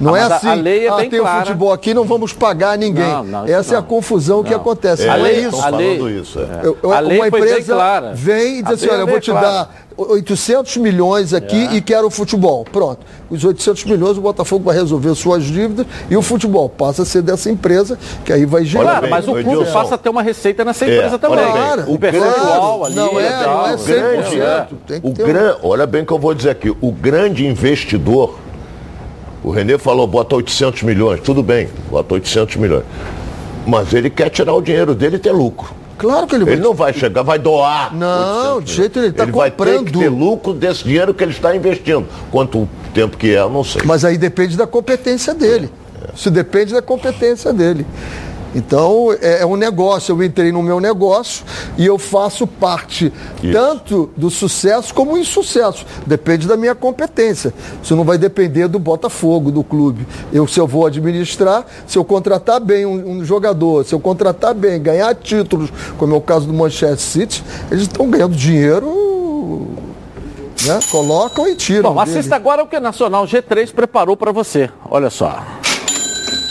Não 0.00 0.14
ah, 0.14 0.18
é 0.18 0.22
assim. 0.22 0.48
A 0.48 0.54
lei 0.54 0.86
é 0.86 0.90
ah, 0.90 0.96
bem 0.96 1.10
tem 1.16 1.20
clara. 1.22 1.36
o 1.42 1.46
futebol 1.46 1.72
aqui, 1.72 1.94
não 1.94 2.04
vamos 2.04 2.32
pagar 2.32 2.76
ninguém. 2.78 3.04
Não, 3.08 3.24
não, 3.24 3.44
isso 3.44 3.54
Essa 3.54 3.74
é 3.74 3.78
a 3.78 3.80
não. 3.80 3.86
confusão 3.88 4.42
que 4.42 4.50
Não. 4.50 4.56
acontece. 4.58 5.02
É, 5.04 5.06
não 5.06 5.14
é 5.14 5.18
lei- 5.22 5.38
isso. 5.40 5.48
estão 5.56 5.64
a 5.64 5.68
lei- 5.76 5.96
falando 5.98 6.10
isso. 6.10 6.38
é. 6.40 6.60
Eu- 6.66 6.78
eu- 6.82 6.92
A 6.92 7.00
lei 7.00 7.18
uma 7.18 7.28
empresa 7.28 7.74
clara. 7.74 8.12
vem 8.14 8.58
e 8.58 8.62
diz 8.62 8.70
A 8.70 8.74
assim, 8.74 8.86
olha, 8.88 8.96
é 8.96 9.00
eu 9.02 9.06
bem 9.06 9.14
vou 9.14 9.20
te 9.20 9.30
clara. 9.30 9.46
dar 9.48 9.70
800 9.96 10.76
milhões 10.76 11.32
aqui 11.32 11.68
É. 11.70 11.74
e 11.74 11.80
quero 11.80 12.06
o 12.06 12.10
futebol. 12.10 12.64
Pronto. 12.70 12.98
Os 13.30 13.44
800 13.44 13.84
milhões 13.84 14.18
o 14.18 14.20
Botafogo 14.20 14.64
vai 14.64 14.74
resolver 14.74 15.14
suas 15.14 15.44
dívidas 15.44 15.86
e 16.10 16.16
o 16.16 16.22
futebol 16.22 16.68
passa 16.68 17.02
a 17.02 17.04
ser 17.04 17.22
dessa 17.22 17.48
empresa, 17.50 17.98
que 18.24 18.32
aí 18.32 18.44
vai 18.44 18.64
gerar. 18.64 18.84
Claro, 18.84 19.00
bem, 19.02 19.10
mas 19.10 19.28
o 19.28 19.32
clube 19.32 19.50
Edilson. 19.50 19.72
passa 19.72 19.94
a 19.94 19.98
ter 19.98 20.08
uma 20.08 20.22
receita 20.22 20.64
nessa 20.64 20.84
É, 20.84 20.96
empresa 20.96 21.18
também. 21.18 21.38
olha 21.38 21.46
bem, 21.52 21.62
Claro, 21.62 21.84
um 21.92 21.96
percentual 21.96 22.78
claro. 22.78 22.84
ali. 22.86 22.94
Não 22.96 23.20
é, 23.20 23.30
tal. 23.30 23.56
não 23.58 23.66
é 23.66 23.74
O 23.74 23.78
grande, 23.78 24.30
100%. 24.30 24.66
Tem 24.86 25.00
que 25.00 25.06
o 25.08 25.12
ter 25.12 25.22
um- 25.22 25.26
gran, 25.26 25.56
olha 25.62 25.86
bem 25.86 26.02
o 26.02 26.06
que 26.06 26.12
eu 26.12 26.18
vou 26.18 26.34
dizer 26.34 26.50
aqui. 26.50 26.70
O 26.80 26.90
grande 26.92 27.46
investidor, 27.46 28.34
o 29.44 29.50
Renê 29.50 29.78
falou, 29.78 30.06
bota 30.06 30.34
800 30.36 30.82
milhões. 30.82 31.20
Tudo 31.20 31.42
bem, 31.42 31.68
bota 31.90 32.14
800 32.14 32.56
milhões. 32.56 32.84
Mas 33.66 33.92
ele 33.94 34.10
quer 34.10 34.30
tirar 34.30 34.54
o 34.54 34.60
dinheiro 34.62 34.94
dele 34.94 35.16
e 35.16 35.18
ter 35.18 35.32
lucro. 35.32 35.72
Claro 35.96 36.26
que 36.26 36.34
ele 36.34 36.44
vai. 36.44 36.54
Ele 36.54 36.62
não 36.62 36.74
vai 36.74 36.92
chegar, 36.92 37.22
vai 37.22 37.38
doar. 37.38 37.94
Não, 37.94 38.56
800 38.56 38.64
de 38.64 38.72
jeito 38.74 38.98
nenhum, 38.98 39.06
ele 39.08 39.16
tá 39.16 39.22
Ele 39.22 39.32
vai 39.32 39.50
ter 39.50 39.56
comprando. 39.56 39.84
que 39.86 39.98
ter 39.98 40.08
lucro 40.08 40.52
desse 40.52 40.84
dinheiro 40.84 41.14
que 41.14 41.22
ele 41.22 41.30
está 41.32 41.54
investindo. 41.54 42.06
Quanto 42.30 42.68
tempo 42.92 43.16
que 43.16 43.34
é, 43.34 43.38
eu 43.40 43.50
não 43.50 43.62
sei. 43.62 43.82
Mas 43.84 44.04
aí 44.04 44.18
depende 44.18 44.56
da 44.56 44.66
competência 44.66 45.32
dele. 45.34 45.70
Isso 46.14 46.30
depende 46.30 46.72
da 46.74 46.82
competência 46.82 47.52
dele. 47.52 47.86
Então, 48.54 49.08
é, 49.20 49.40
é 49.40 49.46
um 49.46 49.56
negócio. 49.56 50.12
Eu 50.12 50.22
entrei 50.22 50.52
no 50.52 50.62
meu 50.62 50.78
negócio 50.80 51.44
e 51.76 51.86
eu 51.86 51.98
faço 51.98 52.46
parte 52.46 53.12
Isso. 53.42 53.52
tanto 53.52 54.10
do 54.16 54.30
sucesso 54.30 54.92
como 54.92 55.14
do 55.14 55.18
insucesso. 55.18 55.86
Depende 56.06 56.46
da 56.46 56.56
minha 56.56 56.74
competência. 56.74 57.54
Isso 57.82 57.96
não 57.96 58.04
vai 58.04 58.18
depender 58.18 58.68
do 58.68 58.78
Botafogo, 58.78 59.50
do 59.50 59.64
clube. 59.64 60.06
Eu, 60.32 60.46
se 60.46 60.60
eu 60.60 60.66
vou 60.66 60.86
administrar, 60.86 61.64
se 61.86 61.96
eu 61.96 62.04
contratar 62.04 62.60
bem 62.60 62.84
um, 62.84 63.18
um 63.18 63.24
jogador, 63.24 63.84
se 63.84 63.94
eu 63.94 64.00
contratar 64.00 64.54
bem, 64.54 64.80
ganhar 64.82 65.14
títulos, 65.14 65.70
como 65.96 66.14
é 66.14 66.18
o 66.18 66.20
caso 66.20 66.46
do 66.46 66.52
Manchester 66.52 66.98
City, 66.98 67.44
eles 67.70 67.84
estão 67.84 68.10
ganhando 68.10 68.34
dinheiro. 68.34 69.02
Né? 70.66 70.80
Colocam 70.90 71.46
e 71.46 71.54
tiram. 71.54 71.94
Bom, 71.94 72.04
dele. 72.04 72.18
assista 72.18 72.36
agora 72.36 72.62
o 72.62 72.66
que 72.66 72.76
a 72.76 72.80
Nacional 72.80 73.26
G3 73.26 73.72
preparou 73.72 74.16
para 74.16 74.32
você. 74.32 74.70
Olha 74.88 75.10
só. 75.10 75.42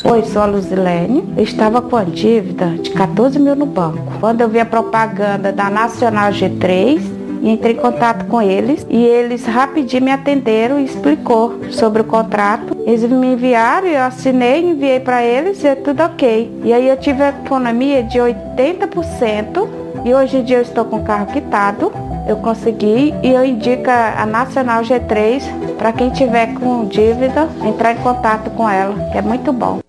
Oi, 0.05 0.21
sou 0.25 0.41
a 0.41 0.45
Luzilene. 0.45 1.33
Eu 1.37 1.43
estava 1.45 1.81
com 1.81 1.95
a 1.95 2.03
dívida 2.03 2.71
de 2.71 2.89
14 2.89 3.39
mil 3.39 3.55
no 3.55 3.65
banco. 3.65 4.19
Quando 4.19 4.41
eu 4.41 4.49
vi 4.49 4.59
a 4.59 4.65
propaganda 4.65 5.49
da 5.53 5.69
Nacional 5.69 6.29
G3, 6.29 7.01
entrei 7.41 7.71
em 7.71 7.77
contato 7.77 8.25
com 8.25 8.41
eles 8.41 8.85
e 8.89 8.97
eles 8.97 9.45
rapidinho 9.45 10.03
me 10.03 10.11
atenderam 10.11 10.77
e 10.77 10.83
explicou 10.83 11.57
sobre 11.71 12.01
o 12.01 12.03
contrato. 12.05 12.75
Eles 12.85 13.01
me 13.03 13.27
enviaram, 13.27 13.87
eu 13.87 14.01
assinei, 14.03 14.71
enviei 14.71 14.99
para 14.99 15.23
eles 15.23 15.63
e 15.63 15.67
é 15.67 15.75
tudo 15.75 16.03
ok. 16.03 16.61
E 16.65 16.73
aí 16.73 16.89
eu 16.89 16.97
tive 16.97 17.23
a 17.23 17.29
economia 17.29 18.03
de 18.03 18.19
80% 18.19 19.69
e 20.03 20.13
hoje 20.13 20.35
em 20.35 20.43
dia 20.43 20.57
eu 20.57 20.63
estou 20.63 20.83
com 20.83 20.97
o 20.97 21.03
carro 21.03 21.27
quitado. 21.27 21.93
Eu 22.27 22.35
consegui 22.37 23.13
e 23.23 23.29
eu 23.29 23.45
indico 23.45 23.89
a 23.89 24.25
Nacional 24.25 24.81
G3 24.81 25.43
para 25.77 25.93
quem 25.93 26.09
tiver 26.09 26.53
com 26.55 26.85
dívida 26.85 27.47
entrar 27.65 27.93
em 27.93 27.97
contato 27.97 28.49
com 28.51 28.69
ela, 28.69 28.95
que 29.11 29.17
é 29.17 29.21
muito 29.21 29.53
bom. 29.53 29.82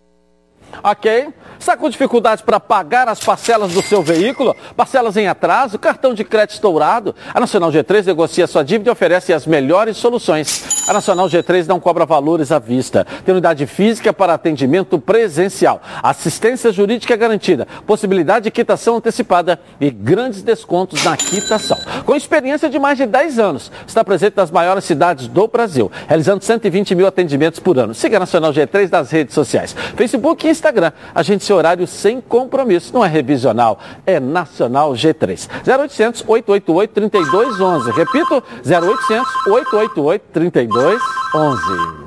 Ok? 0.84 1.28
Está 1.58 1.78
com 1.78 1.88
dificuldades 1.88 2.44
para 2.44 2.60
pagar 2.60 3.08
as 3.08 3.18
parcelas 3.18 3.72
do 3.72 3.80
seu 3.80 4.02
veículo? 4.02 4.54
Parcelas 4.76 5.16
em 5.16 5.26
atraso? 5.26 5.78
Cartão 5.78 6.12
de 6.12 6.22
crédito 6.22 6.50
estourado? 6.50 7.14
A 7.32 7.40
Nacional 7.40 7.70
G3 7.70 8.04
negocia 8.04 8.46
sua 8.46 8.62
dívida 8.62 8.90
e 8.90 8.92
oferece 8.92 9.32
as 9.32 9.46
melhores 9.46 9.96
soluções. 9.96 10.84
A 10.86 10.92
Nacional 10.92 11.26
G3 11.26 11.66
não 11.66 11.80
cobra 11.80 12.04
valores 12.04 12.52
à 12.52 12.58
vista. 12.58 13.06
Tem 13.24 13.32
unidade 13.32 13.66
física 13.66 14.12
para 14.12 14.34
atendimento 14.34 14.98
presencial. 14.98 15.80
Assistência 16.02 16.70
jurídica 16.70 17.16
garantida. 17.16 17.66
Possibilidade 17.86 18.44
de 18.44 18.50
quitação 18.50 18.96
antecipada 18.96 19.58
e 19.80 19.90
grandes 19.90 20.42
descontos 20.42 21.02
na 21.02 21.16
quitação. 21.16 21.78
Com 22.04 22.14
experiência 22.14 22.68
de 22.68 22.78
mais 22.78 22.98
de 22.98 23.06
10 23.06 23.38
anos, 23.38 23.72
está 23.86 24.04
presente 24.04 24.36
nas 24.36 24.50
maiores 24.50 24.84
cidades 24.84 25.28
do 25.28 25.48
Brasil, 25.48 25.90
realizando 26.06 26.44
120 26.44 26.94
mil 26.94 27.06
atendimentos 27.06 27.58
por 27.58 27.78
ano. 27.78 27.94
Siga 27.94 28.18
a 28.18 28.20
Nacional 28.20 28.52
G3 28.52 28.90
nas 28.92 29.10
redes 29.10 29.34
sociais, 29.34 29.74
Facebook 29.96 30.46
e 30.46 30.50
Instagram. 30.50 30.73
Agende 31.14 31.44
seu 31.44 31.56
horário 31.56 31.87
sem 31.87 32.20
compromisso. 32.20 32.92
Não 32.92 33.04
é 33.04 33.08
revisional, 33.08 33.78
é 34.06 34.18
Nacional 34.18 34.92
G3. 34.92 35.48
0800 35.66 36.24
888 36.26 36.90
3211. 36.92 37.90
Repito, 37.92 38.42
0800 38.64 39.46
888 39.46 40.24
3211. 40.32 42.04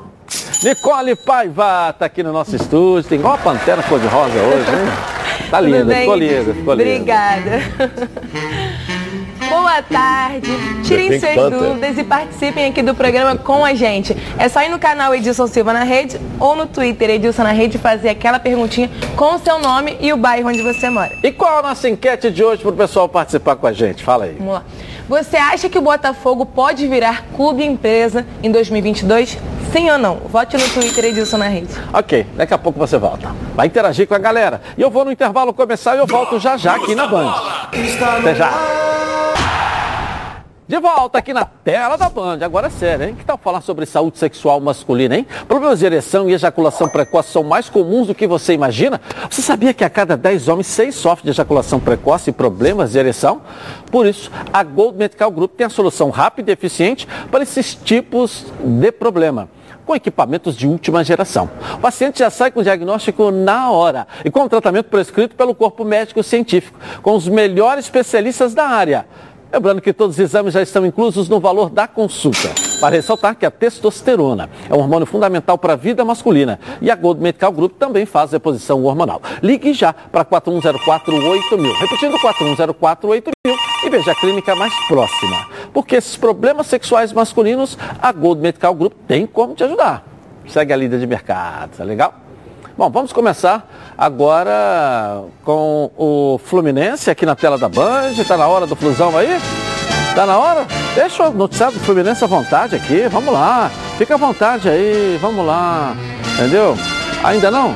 Nicole 0.63 1.15
Paiva 1.15 1.89
está 1.91 2.05
aqui 2.05 2.23
no 2.23 2.33
nosso 2.33 2.55
estúdio. 2.55 3.07
Tem 3.09 3.19
igual 3.19 3.35
a 3.35 3.37
pantera 3.37 3.83
cor-de-rosa 3.83 4.39
hoje, 4.39 4.69
hein? 4.71 5.17
Tá 5.49 5.61
linda, 5.61 5.95
ficou 5.95 6.15
linda, 6.15 6.53
ficou 6.53 6.73
linda. 6.73 6.91
Obrigada. 6.91 7.61
Boa 9.67 9.83
tarde. 9.83 10.49
Tirem 10.85 11.09
Pink 11.09 11.19
suas 11.19 11.35
Panther. 11.35 11.59
dúvidas 11.59 11.97
e 11.97 12.03
participem 12.05 12.65
aqui 12.67 12.81
do 12.81 12.95
programa 12.95 13.35
com 13.35 13.65
a 13.65 13.73
gente. 13.73 14.15
É 14.39 14.47
só 14.47 14.61
ir 14.61 14.69
no 14.69 14.79
canal 14.79 15.13
Edilson 15.13 15.45
Silva 15.45 15.73
na 15.73 15.83
Rede 15.83 16.17
ou 16.39 16.55
no 16.55 16.65
Twitter 16.65 17.09
Edilson 17.09 17.43
na 17.43 17.51
Rede 17.51 17.75
e 17.75 17.79
fazer 17.79 18.07
aquela 18.07 18.39
perguntinha 18.39 18.89
com 19.17 19.35
o 19.35 19.39
seu 19.39 19.59
nome 19.59 19.97
e 19.99 20.13
o 20.13 20.15
bairro 20.15 20.47
onde 20.47 20.61
você 20.61 20.89
mora. 20.89 21.11
E 21.21 21.33
qual 21.33 21.57
a 21.59 21.61
nossa 21.61 21.89
enquete 21.89 22.31
de 22.31 22.41
hoje 22.41 22.61
para 22.61 22.71
o 22.71 22.77
pessoal 22.77 23.09
participar 23.09 23.57
com 23.57 23.67
a 23.67 23.73
gente? 23.73 24.05
Fala 24.05 24.23
aí. 24.23 24.37
Vamos 24.39 24.53
lá. 24.53 24.63
Você 25.09 25.35
acha 25.35 25.67
que 25.67 25.77
o 25.77 25.81
Botafogo 25.81 26.45
pode 26.45 26.87
virar 26.87 27.25
clube 27.35 27.61
empresa 27.65 28.25
em 28.41 28.49
2022? 28.49 29.37
Sim 29.73 29.89
ou 29.89 29.97
não? 29.97 30.15
Vote 30.29 30.55
no 30.55 30.63
Twitter 30.69 31.03
Edilson 31.03 31.39
na 31.39 31.49
Rede. 31.49 31.73
Ok, 31.91 32.25
daqui 32.37 32.53
a 32.53 32.57
pouco 32.57 32.79
você 32.79 32.97
volta. 32.97 33.35
Vai 33.53 33.67
interagir 33.67 34.07
com 34.07 34.15
a 34.15 34.17
galera. 34.17 34.61
E 34.77 34.81
eu 34.81 34.89
vou 34.89 35.03
no 35.03 35.11
intervalo 35.11 35.53
começar 35.53 35.93
e 35.97 35.99
eu 35.99 36.07
volto 36.07 36.39
já 36.39 36.55
já 36.55 36.77
aqui 36.77 36.95
na 36.95 37.05
Band. 37.05 37.35
Até 38.17 38.33
já. 38.33 38.87
De 40.67 40.77
volta 40.81 41.19
aqui 41.19 41.33
na 41.33 41.45
tela 41.45 41.95
da 41.95 42.09
Band. 42.09 42.39
Agora 42.41 42.67
é 42.67 42.69
sério, 42.69 43.07
hein? 43.07 43.15
Que 43.15 43.23
tal 43.23 43.37
falar 43.37 43.61
sobre 43.61 43.85
saúde 43.85 44.17
sexual 44.17 44.59
masculina, 44.59 45.15
hein? 45.15 45.25
Problemas 45.47 45.79
de 45.79 45.85
ereção 45.85 46.29
e 46.29 46.33
ejaculação 46.33 46.89
precoce 46.89 47.31
são 47.31 47.41
mais 47.41 47.69
comuns 47.69 48.07
do 48.07 48.13
que 48.13 48.27
você 48.27 48.51
imagina? 48.51 48.99
Você 49.29 49.41
sabia 49.41 49.73
que 49.73 49.85
a 49.85 49.89
cada 49.89 50.17
10 50.17 50.49
homens, 50.49 50.67
6 50.67 50.93
sofrem 50.93 51.23
de 51.23 51.29
ejaculação 51.29 51.79
precoce 51.79 52.31
e 52.31 52.33
problemas 52.33 52.91
de 52.91 52.99
ereção? 52.99 53.41
Por 53.89 54.05
isso, 54.05 54.29
a 54.51 54.61
Gold 54.61 54.97
Medical 54.97 55.31
Group 55.31 55.53
tem 55.55 55.65
a 55.65 55.69
solução 55.69 56.09
rápida 56.09 56.51
e 56.51 56.53
eficiente 56.53 57.07
para 57.31 57.43
esses 57.43 57.73
tipos 57.73 58.47
de 58.61 58.91
problema 58.91 59.47
com 59.87 59.95
equipamentos 59.95 60.55
de 60.55 60.67
última 60.67 61.01
geração. 61.01 61.49
O 61.75 61.79
paciente 61.79 62.19
já 62.19 62.29
sai 62.29 62.51
com 62.51 62.59
o 62.59 62.63
diagnóstico 62.63 63.31
na 63.31 63.71
hora 63.71 64.05
e 64.25 64.29
com 64.29 64.43
o 64.43 64.49
tratamento 64.49 64.89
prescrito 64.89 65.33
pelo 65.33 65.55
corpo 65.55 65.85
médico 65.85 66.21
científico, 66.21 66.77
com 67.01 67.15
os 67.15 67.25
melhores 67.29 67.85
especialistas 67.85 68.53
da 68.53 68.67
área. 68.67 69.07
Lembrando 69.51 69.81
que 69.81 69.93
todos 69.93 70.15
os 70.15 70.19
exames 70.19 70.53
já 70.53 70.61
estão 70.61 70.85
inclusos 70.85 71.29
no 71.29 71.39
valor 71.39 71.69
da 71.69 71.87
consulta. 71.87 72.49
Para 72.79 72.95
ressaltar 72.95 73.35
que 73.35 73.45
a 73.45 73.51
testosterona 73.51 74.49
é 74.69 74.73
um 74.73 74.79
hormônio 74.79 75.05
fundamental 75.05 75.57
para 75.57 75.73
a 75.73 75.75
vida 75.75 76.03
masculina 76.05 76.59
e 76.81 76.91
a 76.91 76.95
Gold 76.95 77.21
Medical 77.21 77.51
Group 77.51 77.73
também 77.79 78.05
faz 78.05 78.31
reposição 78.31 78.83
hormonal. 78.83 79.21
Ligue 79.41 79.73
já 79.73 79.93
para 79.93 80.25
41048000. 80.25 81.73
Repetindo, 81.79 82.17
41048000 82.19 83.31
e 83.83 83.89
veja 83.89 84.11
a 84.11 84.15
clínica 84.15 84.55
mais 84.55 84.73
próxima. 84.87 85.47
Porque 85.73 85.95
esses 85.95 86.17
problemas 86.17 86.67
sexuais 86.67 87.13
masculinos, 87.13 87.77
a 88.01 88.11
Gold 88.11 88.41
Medical 88.41 88.75
Group 88.75 88.93
tem 89.07 89.25
como 89.25 89.55
te 89.55 89.63
ajudar. 89.63 90.05
Segue 90.45 90.73
a 90.73 90.75
líder 90.75 90.99
de 90.99 91.07
mercado, 91.07 91.77
tá 91.77 91.83
legal? 91.83 92.26
Bom, 92.77 92.89
vamos 92.91 93.11
começar 93.11 93.67
agora 93.97 95.23
com 95.43 95.89
o 95.97 96.39
Fluminense 96.45 97.09
aqui 97.09 97.25
na 97.25 97.35
tela 97.35 97.57
da 97.57 97.67
Band. 97.67 98.11
Está 98.11 98.37
na 98.37 98.47
hora 98.47 98.67
do 98.67 98.75
Flusão 98.75 99.17
aí? 99.17 99.39
Tá 100.13 100.25
na 100.27 100.37
hora? 100.37 100.65
Deixa 100.93 101.27
o 101.27 101.33
noticiário 101.33 101.77
do 101.77 101.83
Fluminense 101.83 102.23
à 102.23 102.27
vontade 102.27 102.75
aqui. 102.75 103.07
Vamos 103.09 103.33
lá. 103.33 103.71
Fica 103.97 104.13
à 104.13 104.17
vontade 104.17 104.69
aí. 104.69 105.17
Vamos 105.19 105.43
lá. 105.45 105.95
Entendeu? 106.35 106.77
Ainda 107.23 107.49
não? 107.49 107.73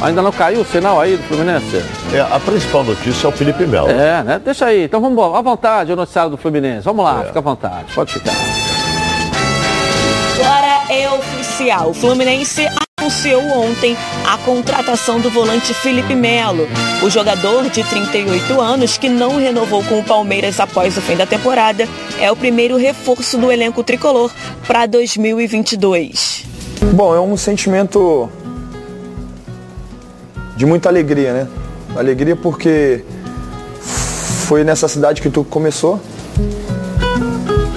Ainda 0.00 0.22
não 0.22 0.30
caiu 0.30 0.60
o 0.60 0.64
sinal 0.64 1.00
aí 1.00 1.16
do 1.16 1.22
Fluminense? 1.24 1.82
É, 2.12 2.20
a 2.20 2.38
principal 2.38 2.84
notícia 2.84 3.26
é 3.26 3.30
o 3.30 3.32
Felipe 3.32 3.66
Melo. 3.66 3.90
É, 3.90 4.22
né? 4.22 4.40
Deixa 4.44 4.66
aí. 4.66 4.84
Então 4.84 5.00
vamos 5.00 5.36
à 5.36 5.40
vontade 5.40 5.92
o 5.92 5.96
noticiário 5.96 6.30
do 6.30 6.36
Fluminense. 6.36 6.84
Vamos 6.84 7.04
lá, 7.04 7.22
É. 7.22 7.26
fica 7.26 7.38
à 7.40 7.42
vontade. 7.42 7.86
Pode 7.92 8.12
ficar. 8.12 8.32
Agora 10.40 10.92
é 10.92 11.08
oficial. 11.10 11.90
O 11.90 11.94
Fluminense 11.94 12.68
anunciou 13.04 13.42
ontem 13.42 13.94
a 14.26 14.38
contratação 14.38 15.20
do 15.20 15.28
volante 15.28 15.74
Felipe 15.74 16.14
Melo. 16.14 16.66
O 17.02 17.10
jogador 17.10 17.68
de 17.68 17.84
38 17.84 18.58
anos, 18.58 18.96
que 18.96 19.10
não 19.10 19.36
renovou 19.36 19.84
com 19.84 19.98
o 19.98 20.02
Palmeiras 20.02 20.58
após 20.58 20.96
o 20.96 21.02
fim 21.02 21.14
da 21.14 21.26
temporada, 21.26 21.86
é 22.18 22.32
o 22.32 22.36
primeiro 22.36 22.78
reforço 22.78 23.36
do 23.36 23.52
elenco 23.52 23.84
tricolor 23.84 24.30
para 24.66 24.86
2022. 24.86 26.46
Bom, 26.94 27.14
é 27.14 27.20
um 27.20 27.36
sentimento 27.36 28.30
de 30.56 30.64
muita 30.64 30.88
alegria, 30.88 31.34
né? 31.34 31.48
Alegria 31.94 32.34
porque 32.34 33.04
foi 34.46 34.64
nessa 34.64 34.88
cidade 34.88 35.20
que 35.20 35.28
tudo 35.28 35.44
começou 35.50 36.00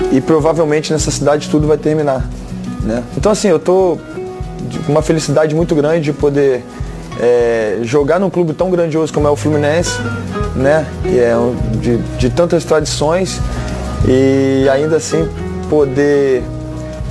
e 0.09 0.21
provavelmente 0.21 0.93
nessa 0.93 1.11
cidade 1.11 1.49
tudo 1.49 1.67
vai 1.67 1.77
terminar, 1.77 2.29
né? 2.81 3.03
Então 3.17 3.29
assim, 3.29 3.49
eu 3.49 3.59
tô 3.59 3.97
uma 4.88 5.02
felicidade 5.02 5.56
muito 5.56 5.76
grande 5.76 6.06
de 6.06 6.13
poder 6.13 6.63
é, 7.20 7.80
jogar 7.84 8.20
num 8.20 8.30
clube 8.30 8.54
tão 8.54 8.70
grandioso 8.70 9.13
como 9.13 9.28
é 9.28 9.32
o 9.32 9.36
Fluminense, 9.36 10.00
né? 10.56 10.86
Que 11.04 11.20
é 11.20 11.36
um, 11.36 11.56
de, 11.80 11.98
de 11.98 12.30
tantas 12.30 12.63
tradições 12.63 13.39
e 14.08 14.67
ainda 14.70 14.98
assim 14.98 15.28
poder 15.70 16.43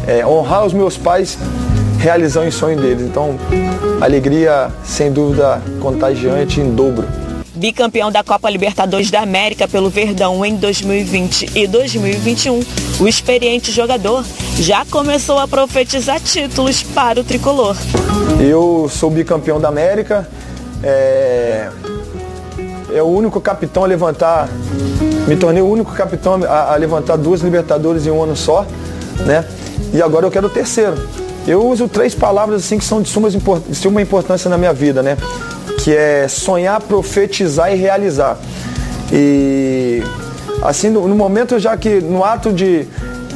é, 0.06 0.24
honrar 0.26 0.64
os 0.64 0.72
meus 0.72 0.96
pais 0.96 1.38
realizando 1.98 2.48
o 2.48 2.52
sonho 2.52 2.76
deles. 2.80 3.02
Então, 3.02 3.36
alegria 4.00 4.68
sem 4.84 5.12
dúvida 5.12 5.60
contagiante 5.80 6.60
em 6.60 6.74
dobro. 6.74 7.06
Bicampeão 7.56 8.12
da 8.12 8.22
Copa 8.22 8.50
Libertadores 8.50 9.10
da 9.10 9.22
América 9.22 9.66
pelo 9.66 9.88
Verdão 9.88 10.44
em 10.44 10.56
2020 10.56 11.52
e 11.54 11.66
2021, 11.66 12.60
o 13.00 13.08
experiente 13.08 13.72
jogador 13.72 14.22
já 14.58 14.84
começou 14.84 15.38
a 15.38 15.48
profetizar 15.48 16.20
títulos 16.20 16.82
para 16.82 17.18
o 17.18 17.24
tricolor. 17.24 17.74
Eu 18.38 18.90
sou 18.90 19.10
bicampeão 19.10 19.58
da 19.58 19.68
América, 19.68 20.28
é, 20.82 21.70
é 22.92 23.02
o 23.02 23.06
único 23.06 23.40
capitão 23.40 23.84
a 23.84 23.86
levantar, 23.86 24.50
me 25.26 25.34
tornei 25.34 25.62
o 25.62 25.68
único 25.68 25.92
capitão 25.92 26.38
a, 26.44 26.74
a 26.74 26.76
levantar 26.76 27.16
duas 27.16 27.40
Libertadores 27.40 28.06
em 28.06 28.10
um 28.10 28.22
ano 28.22 28.36
só, 28.36 28.66
né? 29.24 29.46
E 29.94 30.02
agora 30.02 30.26
eu 30.26 30.30
quero 30.30 30.48
o 30.48 30.50
terceiro. 30.50 31.08
Eu 31.46 31.64
uso 31.64 31.88
três 31.88 32.14
palavras 32.14 32.64
assim 32.64 32.76
que 32.76 32.84
são 32.84 33.00
de 33.00 33.08
suma, 33.08 33.30
de 33.30 33.74
suma 33.74 34.02
importância 34.02 34.50
na 34.50 34.58
minha 34.58 34.74
vida, 34.74 35.02
né? 35.02 35.16
Que 35.86 35.94
é 35.94 36.26
sonhar, 36.26 36.80
profetizar 36.80 37.72
e 37.72 37.76
realizar. 37.76 38.36
E 39.12 40.02
assim, 40.60 40.90
no, 40.90 41.06
no 41.06 41.14
momento 41.14 41.60
já 41.60 41.76
que 41.76 42.00
no 42.00 42.24
ato 42.24 42.52
de 42.52 42.88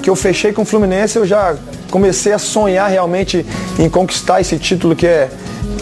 que 0.03 0.11
eu 0.11 0.17
fechei 0.17 0.53
com 0.53 0.63
o 0.63 0.65
Fluminense, 0.65 1.17
eu 1.17 1.25
já 1.25 1.55
comecei 1.93 2.33
a 2.33 2.41
sonhar 2.41 2.91
realmente 2.91 3.47
em 3.79 3.89
conquistar 3.89 4.41
esse 4.41 4.59
título 4.59 4.97
que 4.97 5.07
é 5.07 5.31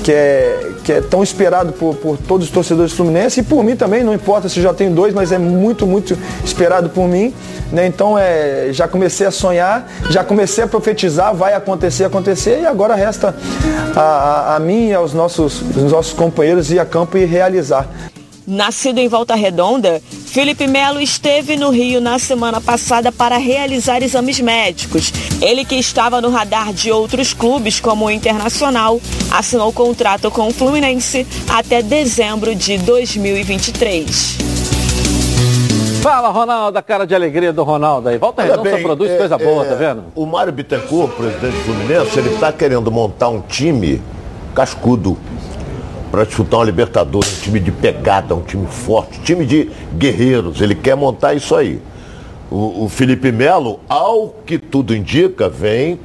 que 0.09 0.13
é, 0.13 0.71
que 0.85 0.91
é 0.91 1.01
tão 1.03 1.23
esperado 1.23 1.71
por, 1.75 1.95
por 1.97 2.17
todos 2.17 2.47
os 2.47 2.51
torcedores 2.51 2.95
fluminenses 2.95 3.37
e 3.37 3.43
por 3.43 3.63
mim 3.63 3.77
também, 3.77 4.03
não 4.03 4.15
importa 4.15 4.49
se 4.49 4.59
já 4.63 4.73
tenho 4.73 4.91
dois, 4.91 5.13
mas 5.13 5.33
é 5.33 5.37
muito, 5.37 5.87
muito 5.87 6.17
esperado 6.43 6.89
por 6.89 7.07
mim. 7.07 7.35
Né? 7.71 7.87
Então 7.87 8.19
é, 8.19 8.71
já 8.73 8.89
comecei 8.89 9.27
a 9.27 9.31
sonhar, 9.31 9.87
já 10.09 10.25
comecei 10.25 10.65
a 10.65 10.67
profetizar, 10.67 11.35
vai 11.35 11.53
acontecer, 11.53 12.05
acontecer, 12.05 12.63
e 12.63 12.65
agora 12.65 12.95
resta 12.95 13.37
a, 13.95 14.01
a, 14.01 14.57
a 14.57 14.59
mim 14.59 14.89
e 14.89 14.95
aos 14.95 15.13
nossos, 15.13 15.61
os 15.61 15.93
nossos 15.93 16.15
companheiros 16.15 16.71
ir 16.71 16.79
a 16.79 16.87
campo 16.87 17.19
e 17.19 17.27
realizar. 17.27 17.87
Nascido 18.47 18.97
em 18.97 19.09
Volta 19.09 19.35
Redonda, 19.35 20.01
Felipe 20.31 20.67
Melo 20.67 21.01
esteve 21.01 21.57
no 21.57 21.71
Rio 21.71 22.01
na 22.01 22.19
semana 22.19 22.61
passada 22.61 23.11
para 23.11 23.39
realizar 23.39 24.03
exames 24.03 24.39
médicos. 24.39 25.13
Ele 25.41 25.65
que 25.65 25.75
estava 25.75 26.21
no 26.21 26.29
radar 26.29 26.73
de 26.73 26.93
outros 26.93 27.33
clubes 27.33 27.81
como 27.81 28.05
o 28.05 28.11
Internacional, 28.11 29.01
assinou 29.33 29.73
contrato 29.73 30.31
com 30.31 30.49
o 30.49 30.53
Fluminense 30.53 31.27
até 31.49 31.83
dezembro 31.83 32.55
de 32.55 32.77
2023. 32.79 34.39
Fala, 36.03 36.29
Ronaldo, 36.29 36.79
a 36.79 36.83
cara 36.83 37.07
de 37.07 37.15
alegria 37.15 37.53
do 37.53 37.65
Ronaldo 37.65 38.11
aí. 38.11 38.19
Volta 38.19 38.43
Olha 38.43 38.53
Redonda 38.53 38.71
bem, 38.71 38.83
produz 38.83 39.11
é, 39.11 39.17
coisa 39.17 39.39
boa, 39.39 39.65
tá 39.65 39.71
é, 39.71 39.73
tá 39.73 39.77
vendo? 39.77 40.05
O 40.15 40.27
Mário 40.27 40.53
Bittencourt, 40.53 41.11
presidente 41.15 41.57
do 41.57 41.65
Fluminense, 41.65 42.19
ele 42.19 42.35
está 42.35 42.53
querendo 42.53 42.91
montar 42.93 43.31
um 43.31 43.41
time 43.41 44.01
cascudo 44.55 45.19
para 46.11 46.25
disputar 46.25 46.61
uma 46.61 46.67
Libertadores, 46.67 47.39
um 47.39 47.43
time 47.43 47.61
de 47.61 47.71
pegada, 47.71 48.35
um 48.35 48.43
time 48.43 48.67
forte, 48.67 49.21
time 49.21 49.45
de 49.45 49.71
guerreiros. 49.97 50.61
Ele 50.61 50.75
quer 50.75 50.97
montar 50.97 51.35
isso 51.35 51.55
aí. 51.55 51.81
O, 52.51 52.85
o 52.85 52.89
Felipe 52.89 53.31
Melo, 53.31 53.81
ao 53.89 54.29
que 54.47 54.59
tudo 54.59 54.95
indica, 54.95 55.49
vem 55.49 55.99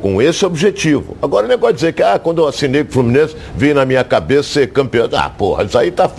com 0.00 0.20
esse 0.20 0.44
objetivo. 0.44 1.16
Agora 1.20 1.46
o 1.46 1.48
negócio 1.48 1.74
de 1.74 1.80
dizer 1.80 1.92
que 1.92 2.02
ah, 2.02 2.18
quando 2.18 2.40
eu 2.42 2.48
assinei 2.48 2.84
com 2.84 2.90
o 2.90 2.92
Fluminense, 2.92 3.36
vim 3.54 3.72
na 3.72 3.84
minha 3.84 4.02
cabeça 4.02 4.48
ser 4.48 4.72
campeão. 4.72 5.08
Ah, 5.12 5.30
porra, 5.30 5.64
isso 5.64 5.78
aí 5.78 5.90
tá. 5.90 6.10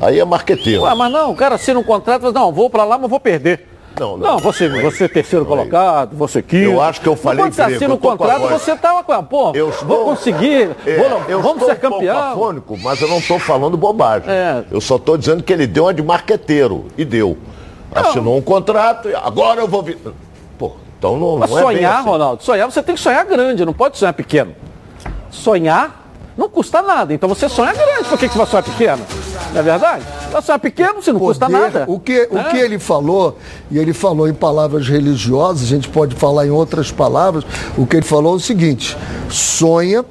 Aí 0.00 0.18
é 0.20 0.24
marqueteiro. 0.24 0.82
Ué, 0.82 0.94
mas 0.94 1.12
não, 1.12 1.32
o 1.32 1.34
cara 1.34 1.56
assina 1.56 1.78
um 1.78 1.84
contrato 1.84 2.20
fala, 2.22 2.32
não, 2.32 2.52
vou 2.52 2.70
para 2.70 2.84
lá, 2.84 2.96
mas 2.96 3.10
vou 3.10 3.20
perder. 3.20 3.67
Não, 3.98 4.16
não. 4.16 4.26
não 4.34 4.38
você, 4.38 4.68
você 4.68 5.04
é 5.04 5.08
terceiro 5.08 5.44
colocado, 5.44 6.16
você 6.16 6.42
quinto. 6.42 6.64
Eu 6.64 6.80
acho 6.80 7.00
que 7.00 7.08
eu 7.08 7.16
falei 7.16 7.44
Quando 7.44 7.54
você 7.54 7.62
assina 7.62 7.94
o 7.94 7.98
contrato, 7.98 8.48
você 8.48 8.72
estava 8.72 9.02
com 9.02 9.12
a, 9.12 9.22
pô, 9.22 9.52
eu 9.54 9.70
estou, 9.70 9.86
vou 9.86 10.04
conseguir, 10.04 10.70
é, 10.86 10.96
vou, 10.96 11.42
vamos 11.42 11.64
ser 11.64 11.78
campeão. 11.78 12.62
Mas 12.82 13.00
eu 13.00 13.08
não 13.08 13.18
estou 13.18 13.38
falando 13.38 13.76
bobagem. 13.76 14.30
É. 14.30 14.64
Eu 14.70 14.80
só 14.80 14.96
estou 14.96 15.16
dizendo 15.16 15.42
que 15.42 15.52
ele 15.52 15.66
deu 15.66 15.84
uma 15.84 15.94
de 15.94 16.02
marqueteiro, 16.02 16.86
e 16.96 17.04
deu. 17.04 17.36
Assinou 17.94 18.36
um 18.36 18.42
contrato, 18.42 19.08
e 19.08 19.14
agora 19.14 19.60
eu 19.60 19.68
vou 19.68 19.82
vir. 19.82 19.98
Pô, 20.58 20.72
então 20.98 21.16
não, 21.18 21.38
mas 21.38 21.50
não 21.50 21.58
é 21.58 21.62
sonhar, 21.62 22.00
assim. 22.00 22.08
Ronaldo, 22.08 22.42
sonhar, 22.42 22.70
você 22.70 22.82
tem 22.82 22.94
que 22.94 23.00
sonhar 23.00 23.24
grande, 23.24 23.64
não 23.64 23.72
pode 23.72 23.98
sonhar 23.98 24.12
pequeno. 24.12 24.54
Sonhar 25.30 26.06
não 26.36 26.48
custa 26.48 26.82
nada, 26.82 27.12
então 27.12 27.28
você 27.28 27.48
sonha 27.48 27.72
grande, 27.72 28.04
por 28.08 28.18
que, 28.18 28.28
que 28.28 28.34
você 28.34 28.38
vai 28.38 28.46
sonhar 28.46 28.62
pequeno? 28.62 29.04
Não 29.52 29.60
é 29.60 29.62
verdade? 29.62 30.04
Você 30.30 30.52
é 30.52 30.58
pequeno, 30.58 31.02
você 31.02 31.12
não 31.12 31.18
Poder, 31.18 31.38
custa 31.38 31.48
nada. 31.48 31.84
O 31.88 31.98
que, 31.98 32.28
o 32.30 32.44
que 32.50 32.56
ele 32.56 32.78
falou, 32.78 33.38
e 33.70 33.78
ele 33.78 33.92
falou 33.92 34.28
em 34.28 34.34
palavras 34.34 34.88
religiosas, 34.88 35.62
a 35.62 35.66
gente 35.66 35.88
pode 35.88 36.14
falar 36.14 36.46
em 36.46 36.50
outras 36.50 36.92
palavras, 36.92 37.44
o 37.76 37.86
que 37.86 37.96
ele 37.96 38.06
falou 38.06 38.34
é 38.34 38.36
o 38.36 38.40
seguinte: 38.40 38.96
sonha, 39.30 40.04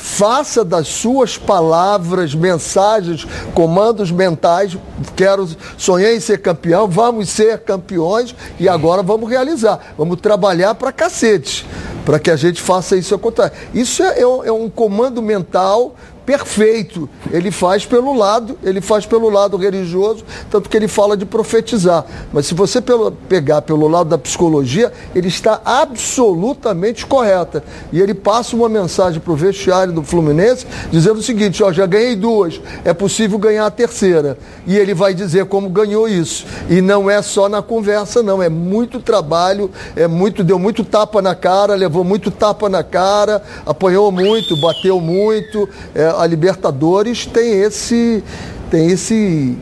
faça 0.00 0.64
das 0.64 0.88
suas 0.88 1.36
palavras, 1.36 2.34
mensagens, 2.34 3.26
comandos 3.54 4.10
mentais, 4.10 4.76
quero, 5.14 5.48
sonhei 5.76 6.16
em 6.16 6.20
ser 6.20 6.38
campeão, 6.38 6.88
vamos 6.88 7.28
ser 7.28 7.58
campeões 7.60 8.34
e 8.58 8.68
agora 8.68 9.02
vamos 9.02 9.28
realizar. 9.28 9.94
Vamos 9.96 10.20
trabalhar 10.20 10.74
para 10.74 10.90
cacete, 10.90 11.66
para 12.04 12.18
que 12.18 12.30
a 12.30 12.36
gente 12.36 12.60
faça 12.60 12.96
isso 12.96 13.14
acontecer. 13.14 13.52
Isso 13.74 14.02
é, 14.02 14.18
é, 14.18 14.22
é 14.22 14.52
um 14.52 14.68
comando 14.70 15.20
mental 15.20 15.94
perfeito. 16.30 17.08
Ele 17.32 17.50
faz 17.50 17.84
pelo 17.84 18.14
lado, 18.14 18.56
ele 18.62 18.80
faz 18.80 19.04
pelo 19.04 19.28
lado 19.28 19.56
religioso, 19.56 20.24
tanto 20.48 20.70
que 20.70 20.76
ele 20.76 20.86
fala 20.86 21.16
de 21.16 21.26
profetizar. 21.26 22.04
Mas 22.32 22.46
se 22.46 22.54
você 22.54 22.80
pegar 23.28 23.62
pelo 23.62 23.88
lado 23.88 24.10
da 24.10 24.16
psicologia, 24.16 24.92
ele 25.12 25.26
está 25.26 25.60
absolutamente 25.64 27.04
correta. 27.04 27.64
E 27.92 28.00
ele 28.00 28.14
passa 28.14 28.54
uma 28.54 28.68
mensagem 28.68 29.20
para 29.20 29.32
o 29.32 29.34
vestiário 29.34 29.92
do 29.92 30.04
Fluminense 30.04 30.68
dizendo 30.92 31.18
o 31.18 31.22
seguinte: 31.22 31.64
ó, 31.64 31.72
já 31.72 31.84
ganhei 31.84 32.14
duas, 32.14 32.60
é 32.84 32.94
possível 32.94 33.36
ganhar 33.36 33.66
a 33.66 33.70
terceira. 33.70 34.38
E 34.68 34.76
ele 34.76 34.94
vai 34.94 35.12
dizer 35.12 35.46
como 35.46 35.68
ganhou 35.68 36.06
isso. 36.08 36.46
E 36.68 36.80
não 36.80 37.10
é 37.10 37.20
só 37.22 37.48
na 37.48 37.60
conversa, 37.60 38.22
não, 38.22 38.40
é 38.40 38.48
muito 38.48 39.00
trabalho, 39.00 39.68
é 39.96 40.06
muito, 40.06 40.44
deu 40.44 40.60
muito 40.60 40.84
tapa 40.84 41.20
na 41.20 41.34
cara, 41.34 41.74
levou 41.74 42.04
muito 42.04 42.30
tapa 42.30 42.68
na 42.68 42.84
cara, 42.84 43.42
apanhou 43.66 44.12
muito, 44.12 44.56
bateu 44.60 45.00
muito. 45.00 45.68
É, 45.92 46.19
a 46.20 46.26
Libertadores 46.26 47.26
tem 47.26 47.62
esse 47.62 48.22
tem 48.70 48.86
esse 48.90 49.56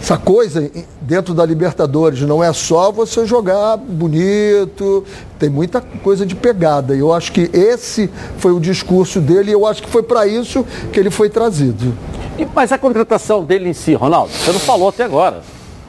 essa 0.00 0.16
coisa 0.16 0.70
dentro 1.00 1.34
da 1.34 1.44
Libertadores 1.44 2.20
não 2.20 2.42
é 2.44 2.52
só 2.52 2.92
você 2.92 3.26
jogar 3.26 3.76
bonito, 3.76 5.04
tem 5.38 5.48
muita 5.48 5.80
coisa 5.80 6.24
de 6.24 6.36
pegada. 6.36 6.94
Eu 6.94 7.12
acho 7.12 7.32
que 7.32 7.50
esse 7.52 8.08
foi 8.38 8.52
o 8.52 8.60
discurso 8.60 9.20
dele 9.20 9.50
e 9.50 9.54
eu 9.54 9.66
acho 9.66 9.82
que 9.82 9.88
foi 9.88 10.02
para 10.02 10.26
isso 10.26 10.64
que 10.92 11.00
ele 11.00 11.10
foi 11.10 11.28
trazido. 11.28 11.92
E, 12.38 12.46
mas 12.54 12.70
a 12.70 12.78
contratação 12.78 13.42
dele 13.42 13.68
em 13.68 13.72
si, 13.72 13.94
Ronaldo, 13.94 14.30
você 14.32 14.52
não 14.52 14.60
falou 14.60 14.90
até 14.90 15.04
agora. 15.04 15.42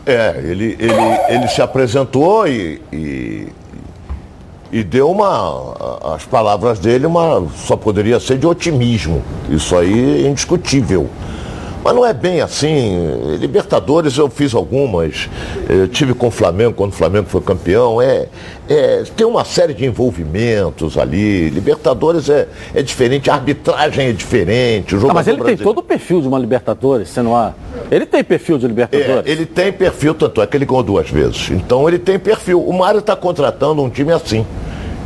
É, 0.06 0.42
ele, 0.44 0.78
ele, 0.80 0.94
ele 1.28 1.48
se 1.50 1.62
apresentou 1.62 2.48
e, 2.48 2.82
e 2.92 3.48
e 4.72 4.84
deu 4.84 5.10
uma. 5.10 5.76
As 6.16 6.26
palavras 6.26 6.80
dele 6.80 7.06
uma, 7.06 7.46
só 7.56 7.76
poderia 7.76 8.20
ser 8.20 8.38
de 8.38 8.48
otimismo. 8.48 9.24
Isso 9.50 9.76
aí 9.76 10.26
é 10.26 10.30
indiscutível. 10.30 11.10
Mas 11.88 11.96
não 11.96 12.06
é 12.06 12.12
bem 12.12 12.42
assim. 12.42 13.38
Libertadores 13.40 14.18
eu 14.18 14.30
fiz 14.30 14.54
algumas. 14.54 15.30
Eu 15.70 15.88
tive 15.88 16.14
com 16.14 16.28
o 16.28 16.32
Flamengo 16.32 16.74
quando 16.74 16.92
o 16.92 16.94
Flamengo 16.94 17.28
foi 17.30 17.40
campeão. 17.40 18.02
É, 18.02 18.28
é, 18.68 19.04
tem 19.16 19.26
uma 19.26 19.46
série 19.46 19.74
de 19.74 19.86
envolvimentos 19.86 20.98
ali. 20.98 21.50
Libertadores 21.50 22.30
é, 22.30 22.46
é 22.76 22.82
diferente, 22.82 23.30
a 23.30 23.36
arbitragem 23.36 24.08
é 24.08 24.12
diferente. 24.12 24.98
O 24.98 25.10
ah, 25.10 25.14
mas 25.14 25.28
ele 25.28 25.38
brasileiro... 25.38 25.46
tem 25.46 25.58
todo 25.66 25.78
o 25.78 25.82
perfil 25.82 26.20
de 26.20 26.28
uma 26.28 26.38
Libertadores, 26.38 27.08
você 27.08 27.22
não 27.22 27.34
há. 27.34 27.54
Ele 27.90 28.06
tem 28.06 28.22
perfil 28.22 28.58
de 28.58 28.68
Libertadores? 28.68 29.26
É, 29.26 29.32
ele 29.32 29.46
tem 29.46 29.72
perfil, 29.72 30.14
tanto 30.14 30.42
é 30.42 30.46
que 30.46 30.58
ele 30.58 30.66
ganhou 30.66 30.84
duas 30.84 31.10
vezes. 31.10 31.52
Então 31.52 31.88
ele 31.88 32.00
tem 32.00 32.20
perfil. 32.20 32.62
O 32.62 32.78
Mário 32.78 33.00
está 33.00 33.16
contratando 33.16 33.82
um 33.82 33.90
time 33.90 34.12
assim 34.12 34.46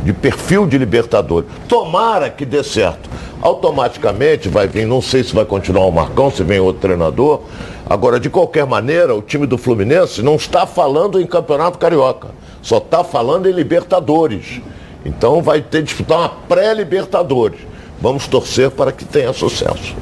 de 0.02 0.12
perfil 0.12 0.66
de 0.66 0.76
Libertadores. 0.78 1.48
Tomara 1.68 2.28
que 2.28 2.44
dê 2.44 2.62
certo. 2.62 3.08
Automaticamente 3.40 4.48
vai 4.48 4.66
vir, 4.66 4.86
não 4.86 5.02
sei 5.02 5.24
se 5.24 5.34
vai 5.34 5.44
continuar 5.44 5.86
o 5.86 5.92
Marcão, 5.92 6.30
se 6.30 6.42
vem 6.42 6.60
outro 6.60 6.82
treinador. 6.82 7.40
Agora, 7.88 8.20
de 8.20 8.30
qualquer 8.30 8.66
maneira, 8.66 9.14
o 9.14 9.22
time 9.22 9.46
do 9.46 9.58
Fluminense 9.58 10.22
não 10.22 10.36
está 10.36 10.66
falando 10.66 11.20
em 11.20 11.26
Campeonato 11.26 11.78
Carioca, 11.78 12.28
só 12.62 12.78
está 12.78 13.02
falando 13.02 13.48
em 13.48 13.52
Libertadores. 13.52 14.60
Então 15.04 15.42
vai 15.42 15.60
ter 15.60 15.78
que 15.78 15.84
disputar 15.84 16.18
uma 16.18 16.28
pré-Libertadores. 16.28 17.60
Vamos 18.00 18.26
torcer 18.26 18.70
para 18.70 18.92
que 18.92 19.04
tenha 19.04 19.32
sucesso. 19.32 19.94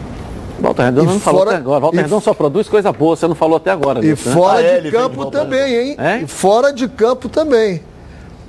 Walter 0.61 0.83
Redondo 0.85 1.13
não 1.13 1.21
fora, 1.21 1.21
falou 1.21 1.43
até 1.43 1.57
agora. 1.57 1.81
Walter 1.81 2.03
Redondo 2.03 2.23
só 2.23 2.35
produz 2.35 2.69
coisa 2.69 2.93
boa, 2.93 3.17
você 3.17 3.27
não 3.27 3.35
falou 3.35 3.57
até 3.57 3.71
agora. 3.71 4.05
E 4.05 4.15
fora 4.15 4.63
né? 4.63 4.81
de 4.81 4.89
ah, 4.89 4.93
campo 4.93 5.31
também, 5.31 5.75
hein? 5.75 5.97
É? 5.99 6.19
E 6.19 6.27
fora 6.27 6.73
de 6.73 6.87
campo 6.87 7.29
também. 7.29 7.81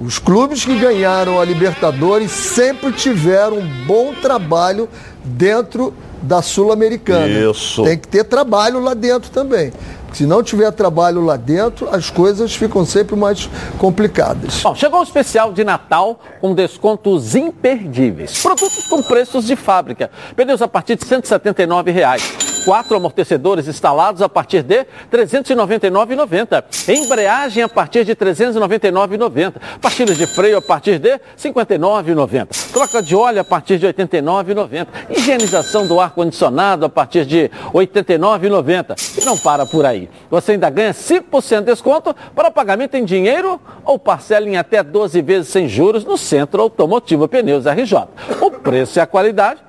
Os 0.03 0.17
clubes 0.17 0.65
que 0.65 0.75
ganharam 0.79 1.39
a 1.39 1.45
Libertadores 1.45 2.31
sempre 2.31 2.91
tiveram 2.91 3.59
um 3.59 3.85
bom 3.85 4.15
trabalho 4.15 4.89
dentro 5.23 5.93
da 6.23 6.41
Sul-Americana. 6.41 7.27
Isso. 7.27 7.83
Tem 7.83 7.97
que 7.97 8.07
ter 8.07 8.23
trabalho 8.23 8.79
lá 8.79 8.95
dentro 8.95 9.29
também. 9.29 9.71
Se 10.11 10.25
não 10.25 10.41
tiver 10.41 10.71
trabalho 10.71 11.23
lá 11.23 11.37
dentro, 11.37 11.87
as 11.93 12.09
coisas 12.09 12.53
ficam 12.55 12.83
sempre 12.83 13.15
mais 13.15 13.47
complicadas. 13.77 14.61
Bom, 14.61 14.73
chegou 14.73 14.99
o 14.99 15.03
especial 15.03 15.53
de 15.53 15.63
Natal 15.63 16.19
com 16.41 16.53
descontos 16.55 17.35
imperdíveis. 17.35 18.41
Produtos 18.41 18.87
com 18.87 19.03
preços 19.03 19.45
de 19.45 19.55
fábrica. 19.55 20.09
Pneus 20.35 20.63
a 20.63 20.67
partir 20.67 20.95
de 20.95 21.05
179 21.05 21.91
reais. 21.91 22.50
Quatro 22.65 22.95
amortecedores 22.95 23.67
instalados 23.67 24.21
a 24.21 24.29
partir 24.29 24.63
de 24.63 24.79
R$ 24.79 24.87
399,90. 25.11 26.63
Embreagem 26.87 27.63
a 27.63 27.69
partir 27.69 28.05
de 28.05 28.11
R$ 28.11 28.15
399,90. 28.15 29.53
Pastilhas 29.81 30.17
de 30.17 30.27
freio 30.27 30.57
a 30.57 30.61
partir 30.61 30.99
de 30.99 31.13
R$ 31.13 31.21
59,90. 31.37 32.71
Troca 32.71 33.01
de 33.01 33.15
óleo 33.15 33.41
a 33.41 33.43
partir 33.43 33.77
de 33.77 33.87
R$ 33.87 33.93
89,90. 33.93 34.87
Higienização 35.09 35.87
do 35.87 35.99
ar-condicionado 35.99 36.85
a 36.85 36.89
partir 36.89 37.25
de 37.25 37.43
R$ 37.43 37.51
89,90. 37.73 39.21
E 39.21 39.25
não 39.25 39.37
para 39.37 39.65
por 39.65 39.85
aí. 39.85 40.09
Você 40.29 40.53
ainda 40.53 40.69
ganha 40.69 40.93
5% 40.93 41.59
de 41.59 41.65
desconto 41.65 42.15
para 42.35 42.51
pagamento 42.51 42.95
em 42.95 43.05
dinheiro 43.05 43.59
ou 43.83 43.97
parcela 43.97 44.47
em 44.47 44.57
até 44.57 44.83
12 44.83 45.21
vezes 45.21 45.47
sem 45.47 45.67
juros 45.67 46.05
no 46.05 46.17
Centro 46.17 46.61
Automotivo 46.61 47.27
Pneus 47.27 47.65
RJ. 47.65 48.07
O 48.39 48.51
preço 48.51 48.99
e 48.99 49.01
a 49.01 49.07
qualidade 49.07 49.59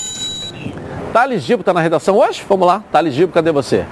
Thales 1.12 1.42
Gibo 1.42 1.60
está 1.60 1.72
na 1.72 1.80
redação 1.80 2.16
hoje? 2.16 2.44
Vamos 2.48 2.66
lá. 2.66 2.82
Thales 2.92 3.14
Gibo, 3.14 3.32
cadê 3.32 3.52
você? 3.52 3.84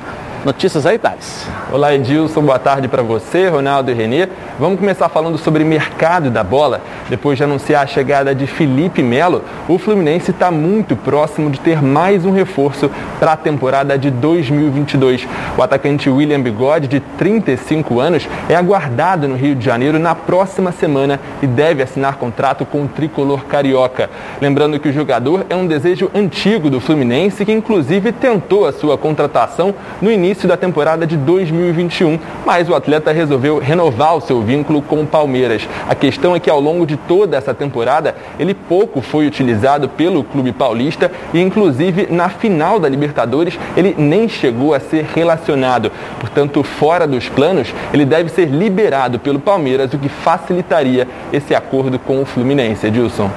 Notícias 0.45 0.87
aí, 0.87 0.99
Thales. 0.99 1.49
Olá, 1.73 1.93
Edilson. 1.93 2.43
Boa 2.43 2.61
tarde 2.61 2.87
para 2.87 3.03
você, 3.03 3.49
Ronaldo 3.49 3.91
e 3.91 3.95
Renê. 3.95 4.29
Vamos 4.57 4.79
começar 4.79 5.09
falando 5.09 5.37
sobre 5.37 5.65
mercado 5.65 6.31
da 6.31 6.45
bola. 6.45 6.81
Depois 7.11 7.37
de 7.37 7.43
anunciar 7.43 7.83
a 7.83 7.87
chegada 7.87 8.33
de 8.33 8.47
Felipe 8.47 9.03
Melo, 9.03 9.43
o 9.69 9.79
Fluminense 9.79 10.31
está 10.31 10.49
muito 10.51 10.95
próximo 10.95 11.51
de 11.51 11.59
ter 11.59 11.83
mais 11.83 12.25
um 12.25 12.31
reforço 12.31 12.89
para 13.19 13.33
a 13.33 13.37
temporada 13.37 13.99
de 13.99 14.13
2022. 14.13 15.27
O 15.57 15.63
atacante 15.63 16.09
William 16.09 16.41
Bigode, 16.41 16.87
de 16.87 17.01
35 17.01 17.99
anos, 17.99 18.29
é 18.49 18.55
aguardado 18.55 19.27
no 19.27 19.35
Rio 19.35 19.57
de 19.57 19.65
Janeiro 19.65 19.99
na 19.99 20.15
próxima 20.15 20.71
semana 20.71 21.19
e 21.43 21.49
deve 21.49 21.83
assinar 21.83 22.17
contrato 22.17 22.65
com 22.65 22.85
o 22.85 22.89
tricolor 22.89 23.45
carioca. 23.45 24.09
Lembrando 24.41 24.79
que 24.79 24.89
o 24.89 24.93
jogador 24.93 25.45
é 25.51 25.57
um 25.57 25.67
desejo 25.67 26.09
antigo 26.15 26.71
do 26.71 26.81
Fluminense, 26.81 27.45
que 27.45 27.53
inclusive 27.53 28.13
tentou 28.13 28.67
a 28.67 28.73
sua 28.73 28.97
contratação 28.97 29.75
no 30.01 30.11
início 30.13 30.28
início 30.29 30.47
da 30.47 30.59
temporada 30.59 31.07
de 31.07 31.17
2021, 31.17 32.19
mas 32.45 32.69
o 32.69 32.75
atleta 32.75 33.11
resolveu 33.13 33.59
renovar 33.59 34.15
o 34.15 34.21
seu 34.21 34.43
vínculo 34.43 34.83
com 34.83 35.01
o 35.01 35.07
Palmeiras. 35.07 35.67
A 35.89 35.95
questão 35.95 36.37
é 36.37 36.41
que 36.41 36.51
ao 36.51 36.61
longo 36.61 36.85
de 36.87 36.99
toda 36.99 37.35
essa 37.35 37.55
temporada, 37.55 38.15
ele 38.39 38.53
pouco 38.53 39.01
foi 39.01 39.27
utilizado 39.27 39.89
pelo 39.89 40.23
clube 40.23 40.53
paulista 40.53 41.11
e 41.33 41.41
inclusive 41.41 42.09
na 42.11 42.29
final 42.29 42.79
da 42.79 42.91
Libertadores 42.91 43.59
ele 43.75 43.95
nem 43.97 44.29
chegou 44.29 44.75
a 44.75 44.81
ser 44.81 45.07
relacionado. 45.15 45.91
Portanto, 46.21 46.63
fora 46.63 47.07
dos 47.07 47.27
planos, 47.31 47.75
ele 47.95 48.05
deve 48.05 48.29
ser 48.29 48.49
liberado 48.49 49.19
pelo 49.19 49.41
Palmeiras, 49.41 49.95
o 49.95 49.99
que 49.99 50.11
facilitaria 50.11 51.09
esse 51.33 51.55
acordo 51.55 51.99
com 51.99 52.21
o 52.21 52.27
Fluminense. 52.27 52.87
Edilson. 52.87 53.31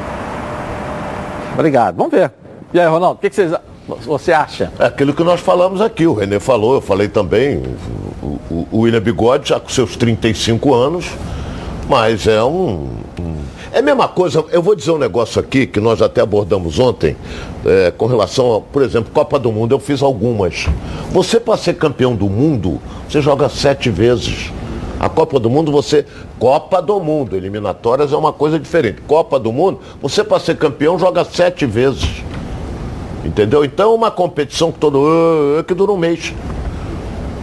Obrigado. 1.53 1.95
Vamos 1.95 2.11
ver. 2.11 2.31
E 2.73 2.79
aí, 2.79 2.85
Ronaldo, 2.85 3.15
o 3.15 3.21
que, 3.21 3.29
que 3.29 3.35
vocês 3.35 3.53
você 3.87 4.31
acha? 4.31 4.71
É 4.79 4.85
aquilo 4.85 5.13
que 5.13 5.23
nós 5.23 5.39
falamos 5.39 5.81
aqui, 5.81 6.05
o 6.05 6.13
Renê 6.13 6.39
falou, 6.39 6.75
eu 6.75 6.81
falei 6.81 7.07
também, 7.07 7.61
o, 8.21 8.39
o, 8.49 8.67
o 8.71 8.79
William 8.81 9.01
Bigode 9.01 9.49
já 9.49 9.59
com 9.59 9.69
seus 9.69 9.95
35 9.95 10.73
anos, 10.73 11.05
mas 11.89 12.27
é 12.27 12.43
um, 12.43 12.89
um, 13.19 13.35
É 13.73 13.79
a 13.79 13.81
mesma 13.81 14.07
coisa, 14.07 14.45
eu 14.51 14.61
vou 14.61 14.75
dizer 14.75 14.91
um 14.91 14.97
negócio 14.97 15.41
aqui 15.41 15.65
que 15.65 15.79
nós 15.79 16.01
até 16.01 16.21
abordamos 16.21 16.79
ontem, 16.79 17.17
é, 17.65 17.91
com 17.91 18.05
relação 18.05 18.55
a, 18.55 18.61
por 18.61 18.81
exemplo, 18.81 19.11
Copa 19.11 19.37
do 19.39 19.51
Mundo, 19.51 19.73
eu 19.73 19.79
fiz 19.79 20.01
algumas. 20.01 20.67
Você 21.11 21.39
para 21.39 21.57
ser 21.57 21.75
campeão 21.75 22.15
do 22.15 22.29
mundo, 22.29 22.79
você 23.09 23.21
joga 23.21 23.49
sete 23.49 23.89
vezes. 23.89 24.51
A 24.99 25.09
Copa 25.09 25.39
do 25.39 25.49
Mundo, 25.49 25.71
você. 25.71 26.05
Copa 26.37 26.81
do 26.81 26.99
Mundo, 26.99 27.35
eliminatórias 27.35 28.13
é 28.13 28.15
uma 28.15 28.31
coisa 28.31 28.59
diferente. 28.59 29.01
Copa 29.01 29.39
do 29.39 29.51
Mundo, 29.51 29.79
você 29.99 30.23
para 30.23 30.39
ser 30.39 30.57
campeão 30.57 30.97
joga 30.99 31.25
sete 31.25 31.65
vezes. 31.65 32.23
Entendeu? 33.23 33.63
Então 33.63 33.91
é 33.91 33.95
uma 33.95 34.11
competição 34.11 34.71
que 34.71 34.79
todo 34.79 35.63
que 35.67 35.73
dura 35.73 35.91
um 35.91 35.97
mês. 35.97 36.33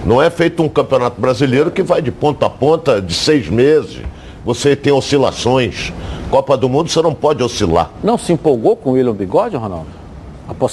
Não 0.04 0.22
é 0.22 0.30
feito 0.30 0.62
um 0.62 0.68
campeonato 0.68 1.20
brasileiro 1.20 1.70
que 1.70 1.82
vai 1.82 2.00
de 2.00 2.10
ponta 2.10 2.46
a 2.46 2.50
ponta 2.50 3.00
de 3.00 3.14
seis 3.14 3.48
meses. 3.48 4.00
Você 4.44 4.74
tem 4.74 4.92
oscilações. 4.92 5.92
Copa 6.30 6.56
do 6.56 6.68
Mundo 6.68 6.88
você 6.88 7.02
não 7.02 7.14
pode 7.14 7.42
oscilar. 7.42 7.90
Não 8.02 8.16
se 8.16 8.32
empolgou 8.32 8.76
com 8.76 8.90
o 8.90 8.92
William 8.94 9.12
Bigode, 9.12 9.56
Ronaldo? 9.56 9.97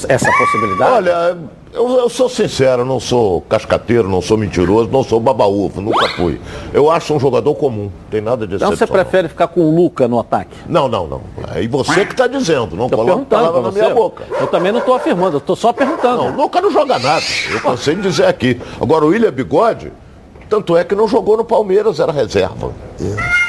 Essa 0.07 0.31
possibilidade? 0.31 0.91
Olha, 0.91 1.37
eu, 1.73 1.89
eu, 1.97 2.09
sou 2.09 2.29
sincero, 2.29 2.85
não 2.85 2.99
sou 2.99 3.41
cascateiro, 3.41 4.07
não 4.07 4.21
sou 4.21 4.37
mentiroso, 4.37 4.89
não 4.89 5.03
sou 5.03 5.19
babaúvo, 5.19 5.81
nunca 5.81 6.07
fui. 6.15 6.39
Eu 6.73 6.89
acho 6.89 7.13
um 7.13 7.19
jogador 7.19 7.53
comum, 7.55 7.91
tem 8.09 8.21
nada 8.21 8.47
de 8.47 8.55
Então 8.55 8.69
você 8.69 8.87
prefere 8.87 9.27
ficar 9.27 9.47
com 9.47 9.61
o 9.61 9.75
Luca 9.75 10.07
no 10.07 10.19
ataque? 10.19 10.55
Não, 10.67 10.87
não, 10.87 11.05
não. 11.05 11.21
É 11.53 11.61
e 11.61 11.67
você 11.67 12.05
que 12.05 12.13
está 12.13 12.27
dizendo, 12.27 12.75
não 12.75 12.89
tô 12.89 12.95
coloca 12.95 13.25
palavra 13.25 13.61
na 13.61 13.71
minha 13.71 13.93
boca. 13.93 14.23
Eu 14.39 14.47
também 14.47 14.71
não 14.71 14.79
estou 14.79 14.95
afirmando, 14.95 15.35
eu 15.35 15.39
estou 15.39 15.55
só 15.55 15.73
perguntando. 15.73 16.23
Não, 16.23 16.33
o 16.33 16.35
Luca 16.35 16.61
não 16.61 16.71
joga 16.71 16.97
nada, 16.97 17.25
eu 17.51 17.59
cansei 17.59 17.95
de 17.95 18.01
dizer 18.01 18.25
aqui. 18.25 18.59
Agora 18.79 19.03
o 19.03 19.09
William 19.09 19.31
Bigode, 19.31 19.91
tanto 20.49 20.77
é 20.77 20.83
que 20.83 20.95
não 20.95 21.07
jogou 21.07 21.35
no 21.35 21.43
Palmeiras, 21.43 21.99
era 21.99 22.11
reserva. 22.11 22.71
É. 23.01 23.44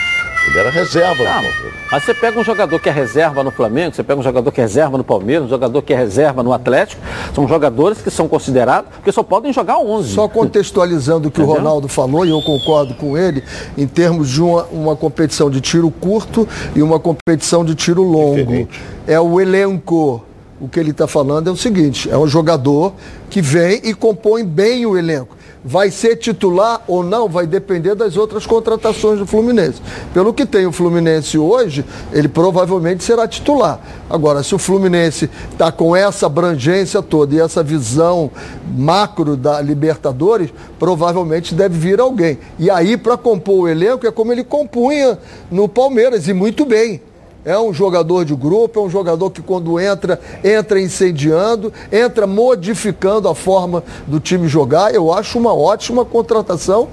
Ele 0.46 0.58
era 0.58 0.70
reserva 0.70 1.24
não, 1.24 1.42
Mas 1.90 2.04
você 2.04 2.14
pega 2.14 2.38
um 2.38 2.44
jogador 2.44 2.78
que 2.78 2.88
é 2.88 2.92
reserva 2.92 3.42
no 3.42 3.50
Flamengo, 3.50 3.94
você 3.94 4.02
pega 4.02 4.20
um 4.20 4.22
jogador 4.22 4.52
que 4.52 4.60
é 4.60 4.64
reserva 4.64 4.96
no 4.96 5.04
Palmeiras, 5.04 5.46
um 5.46 5.48
jogador 5.48 5.82
que 5.82 5.92
é 5.92 5.96
reserva 5.96 6.42
no 6.42 6.52
Atlético, 6.52 7.02
são 7.34 7.48
jogadores 7.48 8.00
que 8.00 8.10
são 8.10 8.28
considerados, 8.28 8.90
porque 8.94 9.10
só 9.10 9.22
podem 9.22 9.52
jogar 9.52 9.78
11. 9.78 10.14
Só 10.14 10.28
contextualizando 10.28 11.28
o 11.28 11.30
que 11.30 11.40
Entendeu? 11.40 11.56
o 11.56 11.58
Ronaldo 11.58 11.88
falou, 11.88 12.24
e 12.24 12.30
eu 12.30 12.40
concordo 12.42 12.94
com 12.94 13.18
ele, 13.18 13.42
em 13.76 13.86
termos 13.86 14.30
de 14.30 14.40
uma, 14.40 14.64
uma 14.70 14.96
competição 14.96 15.50
de 15.50 15.60
tiro 15.60 15.90
curto 15.90 16.48
e 16.74 16.82
uma 16.82 17.00
competição 17.00 17.64
de 17.64 17.74
tiro 17.74 18.02
longo. 18.02 18.36
Diferente. 18.36 18.80
É 19.06 19.20
o 19.20 19.40
elenco. 19.40 20.24
O 20.58 20.68
que 20.68 20.80
ele 20.80 20.90
está 20.90 21.06
falando 21.06 21.50
é 21.50 21.52
o 21.52 21.56
seguinte: 21.56 22.10
é 22.10 22.16
um 22.16 22.26
jogador 22.26 22.94
que 23.28 23.42
vem 23.42 23.80
e 23.84 23.92
compõe 23.92 24.42
bem 24.42 24.86
o 24.86 24.96
elenco 24.96 25.36
vai 25.64 25.90
ser 25.90 26.16
titular 26.16 26.82
ou 26.86 27.02
não 27.02 27.28
vai 27.28 27.46
depender 27.46 27.94
das 27.94 28.16
outras 28.16 28.46
contratações 28.46 29.18
do 29.18 29.26
Fluminense. 29.26 29.80
Pelo 30.14 30.32
que 30.32 30.46
tem 30.46 30.66
o 30.66 30.72
Fluminense 30.72 31.36
hoje, 31.38 31.84
ele 32.12 32.28
provavelmente 32.28 33.02
será 33.02 33.26
titular. 33.26 33.80
Agora, 34.08 34.42
se 34.42 34.54
o 34.54 34.58
Fluminense 34.58 35.28
está 35.50 35.72
com 35.72 35.94
essa 35.94 36.26
abrangência 36.26 37.02
toda 37.02 37.34
e 37.34 37.40
essa 37.40 37.62
visão 37.62 38.30
macro 38.76 39.36
da 39.36 39.60
Libertadores, 39.60 40.50
provavelmente 40.78 41.54
deve 41.54 41.78
vir 41.78 42.00
alguém. 42.00 42.38
E 42.58 42.70
aí, 42.70 42.96
para 42.96 43.16
compor 43.16 43.64
o 43.64 43.68
elenco, 43.68 44.06
é 44.06 44.10
como 44.12 44.32
ele 44.32 44.44
compunha 44.44 45.18
no 45.50 45.68
Palmeiras, 45.68 46.28
e 46.28 46.32
muito 46.32 46.64
bem. 46.64 47.00
É 47.46 47.56
um 47.56 47.72
jogador 47.72 48.24
de 48.24 48.34
grupo, 48.34 48.80
é 48.80 48.82
um 48.82 48.90
jogador 48.90 49.30
que 49.30 49.40
quando 49.40 49.78
entra, 49.78 50.18
entra 50.42 50.80
incendiando, 50.80 51.72
entra 51.92 52.26
modificando 52.26 53.28
a 53.28 53.36
forma 53.36 53.84
do 54.04 54.18
time 54.18 54.48
jogar. 54.48 54.92
Eu 54.92 55.14
acho 55.14 55.38
uma 55.38 55.54
ótima 55.54 56.04
contratação 56.04 56.88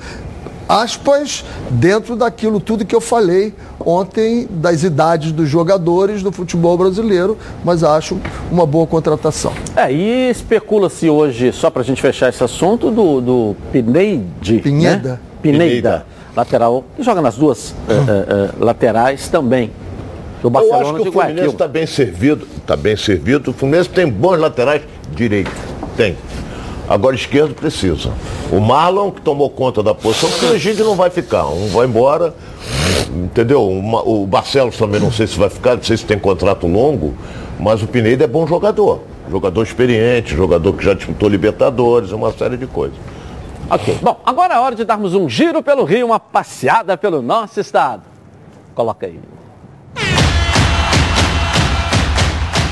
aspas, 0.70 1.44
dentro 1.72 2.16
daquilo 2.16 2.60
tudo 2.60 2.86
que 2.86 2.96
eu 2.96 3.02
falei 3.02 3.54
ontem 3.80 4.48
das 4.50 4.84
idades 4.84 5.32
dos 5.32 5.50
jogadores 5.50 6.22
do 6.22 6.32
futebol 6.32 6.78
brasileiro, 6.78 7.36
mas 7.66 7.84
acho 7.84 8.18
uma 8.52 8.66
boa 8.66 8.88
contratação. 8.88 9.52
É, 9.76 9.92
e 9.92 10.30
especula-se 10.30 11.10
hoje, 11.10 11.52
só 11.52 11.70
para 11.70 11.82
a 11.82 11.86
gente 11.86 12.02
fechar 12.02 12.30
esse 12.30 12.44
assunto, 12.44 12.92
do, 12.92 13.20
do 13.20 13.56
Pineide. 13.72 14.60
Pinheda. 14.60 15.10
Né? 15.10 15.20
Pineda, 15.42 15.66
Pineda, 15.68 16.06
lateral, 16.36 16.86
que 16.96 17.04
joga 17.04 17.22
nas 17.22 17.36
duas 17.36 17.72
uh, 17.72 17.74
uh, 17.74 18.62
uh, 18.62 18.66
laterais 18.66 19.28
também 19.28 19.72
do 20.43 20.49
Barcelona. 20.49 20.84
Eu 20.84 20.89
acho 20.89 21.03
que 21.03 21.10
o 21.10 21.12
Fluminense 21.12 21.47
está 21.47 21.67
bem 21.67 21.88
servido, 21.88 22.47
está 22.58 22.75
bem 22.75 22.97
servido. 22.97 23.51
O 23.51 23.53
Fluminense 23.53 23.89
tem 23.89 24.08
bons 24.08 24.38
laterais 24.38 24.82
direito, 25.15 25.51
tem. 25.95 26.17
Agora 26.88 27.15
esquerdo 27.15 27.56
precisa. 27.56 28.12
O 28.51 28.60
Marlon 28.60 29.10
que 29.10 29.21
tomou 29.21 29.49
conta 29.49 29.82
da 29.82 29.95
posição, 29.95 30.29
porque 30.29 30.45
o 30.45 30.53
Egídio 30.53 30.84
não 30.84 30.95
vai 30.95 31.10
ficar, 31.10 31.45
um 31.47 31.69
vai 31.69 31.88
embora, 31.88 32.36
entendeu? 33.10 33.63
O 33.63 34.27
Barcelos 34.27 34.77
também 34.77 34.99
não 34.99 35.12
sei 35.12 35.25
se 35.25 35.39
vai 35.39 35.49
ficar, 35.49 35.77
não 35.77 35.84
sei 35.84 35.95
se 35.95 36.06
tem 36.06 36.19
contrato 36.19 36.67
longo, 36.67 37.15
mas 37.58 37.82
o 37.82 37.88
Pineda 37.88 38.25
é 38.25 38.27
bom 38.27 38.45
jogador. 38.45 38.99
Jogador 39.32 39.63
experiente, 39.63 40.36
jogador 40.36 40.73
que 40.73 40.84
já 40.84 40.93
disputou 40.93 41.29
Libertadores, 41.29 42.12
uma 42.12 42.34
série 42.34 42.58
de 42.58 42.67
coisas. 42.67 42.97
Ok, 43.69 43.97
bom, 44.01 44.19
agora 44.25 44.56
é 44.56 44.60
hora 44.60 44.75
de 44.75 44.84
darmos 44.84 45.15
um 45.15 45.29
giro 45.29 45.63
pelo 45.63 45.86
Rio, 45.86 46.08
uma 46.08 46.19
passeada 46.19 46.97
pelo 46.97 47.21
nosso 47.21 47.62
estado. 47.62 48.03
Coloca 48.75 49.06
aí. 49.06 49.17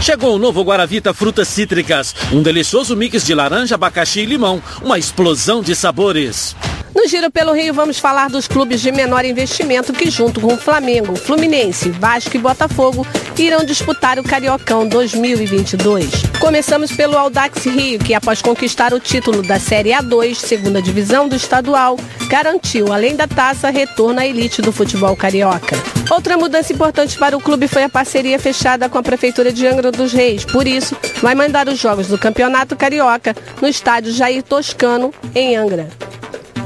Chegou 0.02 0.36
o 0.36 0.40
novo 0.40 0.64
Guaravita 0.64 1.14
Frutas 1.14 1.48
Cítricas, 1.48 2.16
um 2.34 2.42
delicioso 2.42 2.98
mix 2.98 3.24
de 3.24 3.36
laranja, 3.36 3.76
abacaxi 3.76 4.22
e 4.22 4.26
limão, 4.26 4.60
uma 4.82 4.98
explosão 4.98 5.62
de 5.62 5.76
sabores. 5.76 6.56
No 6.94 7.08
Giro 7.08 7.32
pelo 7.32 7.54
Rio, 7.54 7.74
vamos 7.74 8.00
falar 8.00 8.30
dos 8.30 8.48
clubes 8.48 8.82
de 8.82 8.92
menor 8.92 9.24
investimento 9.24 9.94
que, 9.94 10.10
junto 10.10 10.42
com 10.42 10.58
Flamengo, 10.58 11.16
Fluminense, 11.16 11.90
Vasco 11.90 12.36
e 12.36 12.40
Botafogo, 12.40 13.08
irão 13.38 13.64
disputar 13.64 14.20
o 14.20 14.24
Cariocão 14.24 14.86
2022. 14.86 16.10
Começamos 16.40 16.92
pelo 16.92 17.18
Audax 17.18 17.66
Rio, 17.66 17.98
que, 17.98 18.14
após 18.14 18.42
conquistar 18.42 18.94
o 18.94 19.00
título 19.00 19.42
da 19.42 19.58
Série 19.58 19.92
A2, 19.92 20.36
segunda 20.36 20.82
divisão 20.82 21.30
do 21.30 21.36
estadual, 21.36 21.98
garantiu, 22.28 22.92
além 22.92 23.16
da 23.16 23.28
taça, 23.28 23.70
retorno 23.70 24.20
à 24.20 24.28
elite 24.28 24.62
do 24.62 24.74
futebol 24.74 25.16
carioca. 25.16 25.78
Outra 26.10 26.38
mudança 26.38 26.74
importante 26.74 27.18
para 27.18 27.38
o 27.38 27.42
clube 27.42 27.70
foi 27.70 27.84
a 27.84 27.90
parceria 27.90 28.38
fechada 28.38 28.90
com 28.90 28.98
a 28.98 29.04
Prefeitura 29.04 29.54
de 29.54 29.66
Angra 29.66 29.94
dos 29.94 30.12
Reis. 30.12 30.44
Por 30.44 30.68
isso, 30.68 30.96
vai 31.22 31.36
mandar 31.36 31.70
os 31.70 31.80
jogos 31.80 32.08
do 32.08 32.18
Campeonato 32.18 32.76
Carioca 32.76 33.34
no 33.62 33.68
estádio 33.68 34.12
Jair 34.12 34.44
Toscano, 34.44 35.14
em 35.34 35.56
Angra. 35.56 35.88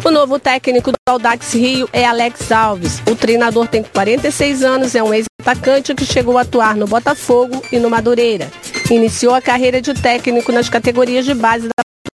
O 0.04 0.12
novo 0.12 0.38
técnico 0.40 0.92
do 0.92 0.98
Audax 1.10 1.54
Rio 1.54 1.90
é 1.92 2.06
Alex 2.06 2.52
Alves. 2.52 3.02
O 3.10 3.16
treinador 3.16 3.68
tem 3.68 3.84
46 3.84 4.64
anos, 4.64 4.94
é 4.96 5.02
um 5.02 5.14
ex-atacante 5.14 5.96
que 5.96 6.06
chegou 6.06 6.38
a 6.38 6.42
atuar 6.42 6.76
no 6.76 6.86
Botafogo 6.86 7.62
e 7.72 7.80
no 7.80 7.90
Madureira. 7.90 8.48
Iniciou 8.90 9.34
a 9.34 9.42
carreira 9.42 9.82
de 9.82 9.94
técnico 9.94 10.52
nas 10.52 10.70
categorias 10.70 11.26
de 11.26 11.34
base 11.34 11.68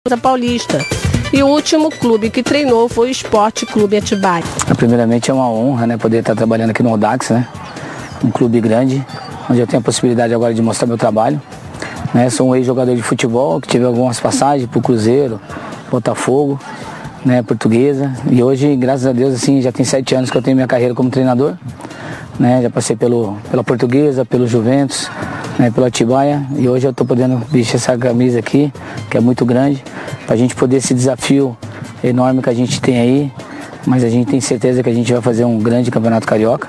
da 0.08 0.16
Paulista. 0.16 0.78
E 1.32 1.42
o 1.42 1.46
último 1.46 1.90
clube 1.90 2.30
que 2.30 2.42
treinou 2.42 2.88
foi 2.88 3.08
o 3.08 3.10
Esporte 3.10 3.66
Clube 3.66 3.96
Atibaia. 3.96 4.44
Primeiramente 4.76 5.30
é 5.30 5.34
uma 5.34 5.48
honra 5.48 5.86
né, 5.86 5.96
poder 5.96 6.18
estar 6.18 6.34
trabalhando 6.34 6.70
aqui 6.70 6.82
no 6.82 6.90
Audax, 6.90 7.30
né? 7.30 7.48
um 8.24 8.30
clube 8.30 8.60
grande, 8.60 9.04
onde 9.50 9.60
eu 9.60 9.66
tenho 9.66 9.80
a 9.80 9.84
possibilidade 9.84 10.32
agora 10.32 10.54
de 10.54 10.62
mostrar 10.62 10.86
meu 10.86 10.96
trabalho. 10.96 11.40
Né? 12.14 12.30
Sou 12.30 12.48
um 12.48 12.56
ex-jogador 12.56 12.94
de 12.94 13.02
futebol 13.02 13.60
que 13.60 13.68
tive 13.68 13.84
algumas 13.84 14.20
passagens 14.20 14.68
para 14.68 14.78
o 14.78 14.82
Cruzeiro, 14.82 15.40
Botafogo 15.90 16.58
né, 17.24 17.42
portuguesa. 17.42 18.12
E 18.30 18.42
hoje, 18.42 18.74
graças 18.76 19.06
a 19.06 19.12
Deus, 19.12 19.34
assim, 19.34 19.60
já 19.60 19.72
tem 19.72 19.84
sete 19.84 20.14
anos 20.14 20.30
que 20.30 20.36
eu 20.36 20.42
tenho 20.42 20.56
minha 20.56 20.66
carreira 20.66 20.94
como 20.94 21.10
treinador. 21.10 21.56
Né, 22.38 22.62
já 22.62 22.70
passei 22.70 22.96
pelo, 22.96 23.36
pela 23.50 23.62
portuguesa, 23.62 24.24
pelo 24.24 24.46
Juventus, 24.46 25.08
né, 25.58 25.70
pelo 25.70 25.86
Atibaia. 25.86 26.44
E 26.56 26.68
hoje 26.68 26.86
eu 26.86 26.90
estou 26.90 27.06
podendo 27.06 27.38
vestir 27.50 27.76
essa 27.76 27.96
camisa 27.96 28.38
aqui, 28.38 28.72
que 29.10 29.16
é 29.16 29.20
muito 29.20 29.44
grande, 29.44 29.82
para 30.26 30.34
a 30.34 30.38
gente 30.38 30.54
poder 30.54 30.78
esse 30.78 30.94
desafio 30.94 31.56
enorme 32.02 32.42
que 32.42 32.50
a 32.50 32.54
gente 32.54 32.80
tem 32.80 32.98
aí. 32.98 33.32
Mas 33.86 34.02
a 34.02 34.08
gente 34.08 34.30
tem 34.30 34.40
certeza 34.40 34.82
que 34.82 34.88
a 34.88 34.94
gente 34.94 35.12
vai 35.12 35.20
fazer 35.20 35.44
um 35.44 35.58
grande 35.58 35.90
campeonato 35.90 36.26
carioca. 36.26 36.68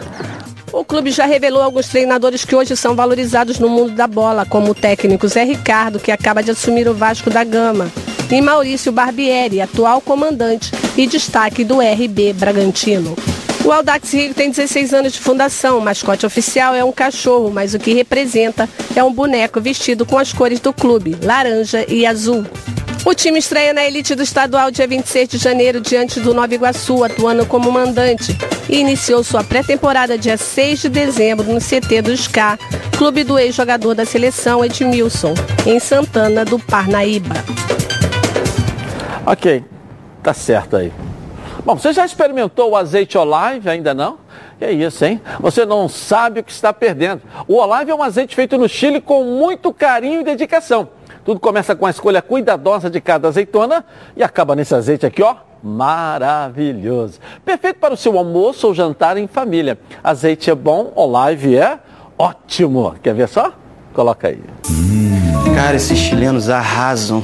O 0.71 0.83
clube 0.83 1.11
já 1.11 1.25
revelou 1.25 1.61
alguns 1.61 1.87
treinadores 1.87 2.43
que 2.43 2.55
hoje 2.55 2.75
são 2.75 2.95
valorizados 2.95 3.59
no 3.59 3.69
mundo 3.69 3.91
da 3.91 4.07
bola, 4.07 4.45
como 4.45 4.71
o 4.71 4.75
técnico 4.75 5.27
Zé 5.27 5.43
Ricardo, 5.43 5.99
que 5.99 6.11
acaba 6.11 6.41
de 6.41 6.49
assumir 6.51 6.87
o 6.87 6.93
Vasco 6.95 7.29
da 7.29 7.43
Gama 7.43 7.91
e 8.29 8.41
Maurício 8.41 8.91
Barbieri, 8.91 9.61
atual 9.61 10.01
comandante 10.01 10.71
e 10.97 11.05
destaque 11.07 11.63
do 11.63 11.79
RB 11.79 12.33
Bragantino. 12.33 13.15
O 13.65 13.71
Audax 13.71 14.13
Rio 14.13 14.33
tem 14.33 14.49
16 14.49 14.93
anos 14.93 15.13
de 15.13 15.19
fundação. 15.19 15.77
O 15.77 15.81
mascote 15.81 16.25
oficial 16.25 16.75
é 16.75 16.83
um 16.83 16.91
cachorro, 16.91 17.49
mas 17.49 17.73
o 17.73 17.79
que 17.79 17.93
representa 17.93 18.67
é 18.93 19.03
um 19.03 19.13
boneco 19.13 19.61
vestido 19.61 20.05
com 20.05 20.17
as 20.17 20.33
cores 20.33 20.59
do 20.59 20.73
clube, 20.73 21.15
laranja 21.21 21.85
e 21.87 22.05
azul. 22.05 22.45
O 23.05 23.13
time 23.13 23.39
estreia 23.39 23.73
na 23.73 23.83
elite 23.85 24.15
do 24.15 24.23
estadual 24.23 24.71
dia 24.71 24.87
26 24.87 25.29
de 25.29 25.37
janeiro 25.37 25.81
diante 25.81 26.19
do 26.19 26.33
Nova 26.33 26.53
Iguaçu, 26.53 27.03
atuando 27.03 27.45
como 27.45 27.71
mandante. 27.71 28.35
E 28.69 28.79
iniciou 28.79 29.23
sua 29.23 29.43
pré-temporada 29.43 30.17
dia 30.17 30.37
6 30.37 30.83
de 30.83 30.89
dezembro 30.89 31.51
no 31.51 31.59
CT 31.59 32.01
do 32.01 32.15
SCA, 32.15 32.57
clube 32.97 33.23
do 33.23 33.37
ex-jogador 33.37 33.93
da 33.93 34.05
seleção 34.05 34.63
Edmilson, 34.63 35.33
em 35.65 35.79
Santana 35.79 36.45
do 36.45 36.57
Parnaíba. 36.57 37.35
Ok, 39.25 39.63
tá 40.21 40.33
certo 40.33 40.75
aí. 40.75 40.91
Bom, 41.65 41.77
você 41.77 41.93
já 41.93 42.05
experimentou 42.05 42.71
o 42.71 42.75
azeite 42.75 43.17
Olive? 43.17 43.69
Ainda 43.69 43.93
não? 43.93 44.17
É 44.59 44.71
isso, 44.71 45.05
hein? 45.05 45.21
Você 45.39 45.65
não 45.65 45.87
sabe 45.87 46.41
o 46.41 46.43
que 46.43 46.51
está 46.51 46.73
perdendo. 46.73 47.21
O 47.47 47.55
Olive 47.55 47.91
é 47.91 47.95
um 47.95 48.03
azeite 48.03 48.35
feito 48.35 48.57
no 48.57 48.67
Chile 48.67 48.99
com 48.99 49.23
muito 49.23 49.73
carinho 49.73 50.21
e 50.21 50.23
dedicação. 50.23 50.89
Tudo 51.23 51.39
começa 51.39 51.73
com 51.73 51.85
a 51.85 51.89
escolha 51.89 52.21
cuidadosa 52.21 52.89
de 52.89 52.99
cada 52.99 53.29
azeitona 53.29 53.85
e 54.15 54.21
acaba 54.21 54.55
nesse 54.55 54.75
azeite 54.75 55.05
aqui, 55.05 55.23
ó, 55.23 55.35
maravilhoso. 55.63 57.19
Perfeito 57.45 57.79
para 57.79 57.93
o 57.93 57.97
seu 57.97 58.17
almoço 58.17 58.67
ou 58.67 58.73
jantar 58.73 59.15
em 59.15 59.25
família. 59.25 59.79
Azeite 60.03 60.49
é 60.49 60.55
bom, 60.55 60.91
Olive 60.95 61.57
é 61.57 61.79
ótimo. 62.17 62.93
Quer 63.01 63.13
ver 63.13 63.29
só? 63.29 63.53
Coloca 63.93 64.27
aí. 64.27 64.43
Cara, 65.55 65.77
esses 65.77 65.97
chilenos 65.97 66.49
arrasam. 66.49 67.23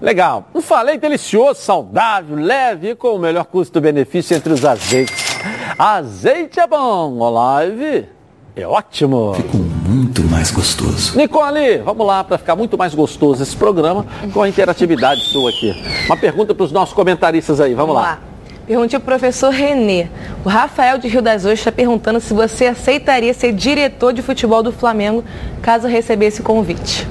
Legal. 0.00 0.46
Um 0.54 0.60
falei 0.60 0.98
delicioso, 0.98 1.60
saudável, 1.60 2.36
leve 2.36 2.90
e 2.90 2.94
com 2.94 3.14
o 3.14 3.18
melhor 3.18 3.44
custo-benefício 3.44 4.36
entre 4.36 4.52
os 4.52 4.64
azeites. 4.64 5.38
Azeite 5.78 6.60
é 6.60 6.66
bom, 6.66 7.18
Olive 7.18 8.20
é 8.56 8.66
ótimo. 8.66 9.34
Ficou 9.34 9.60
muito 9.60 10.22
mais 10.24 10.50
gostoso. 10.50 11.16
Nicole, 11.16 11.78
vamos 11.78 12.06
lá 12.06 12.22
para 12.22 12.38
ficar 12.38 12.56
muito 12.56 12.76
mais 12.76 12.94
gostoso 12.94 13.42
esse 13.42 13.56
programa 13.56 14.06
com 14.32 14.42
a 14.42 14.48
interatividade 14.48 15.22
sua 15.22 15.50
aqui. 15.50 15.74
Uma 16.06 16.16
pergunta 16.16 16.54
para 16.54 16.64
os 16.64 16.72
nossos 16.72 16.94
comentaristas 16.94 17.60
aí, 17.60 17.74
vamos, 17.74 17.94
vamos 17.94 18.02
lá. 18.02 18.10
lá. 18.12 18.18
Pergunte 18.66 18.94
ao 18.94 19.00
professor 19.00 19.50
Renê. 19.50 20.08
O 20.44 20.48
Rafael 20.48 20.98
de 20.98 21.08
Rio 21.08 21.22
das 21.22 21.42
Ostras 21.42 21.58
está 21.60 21.72
perguntando 21.72 22.20
se 22.20 22.32
você 22.32 22.66
aceitaria 22.66 23.34
ser 23.34 23.52
diretor 23.52 24.12
de 24.12 24.22
futebol 24.22 24.62
do 24.62 24.72
Flamengo 24.72 25.24
caso 25.62 25.88
recebesse 25.88 26.40
o 26.40 26.44
convite. 26.44 27.06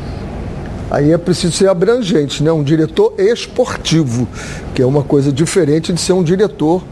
Aí 0.90 1.12
é 1.12 1.18
preciso 1.18 1.54
ser 1.54 1.70
abrangente, 1.70 2.44
né? 2.44 2.52
Um 2.52 2.64
diretor 2.64 3.14
esportivo, 3.18 4.28
que 4.74 4.82
é 4.82 4.86
uma 4.86 5.04
coisa 5.04 5.32
diferente 5.32 5.94
de 5.94 6.02
ser 6.02 6.14
um 6.14 6.24
diretor. 6.24 6.84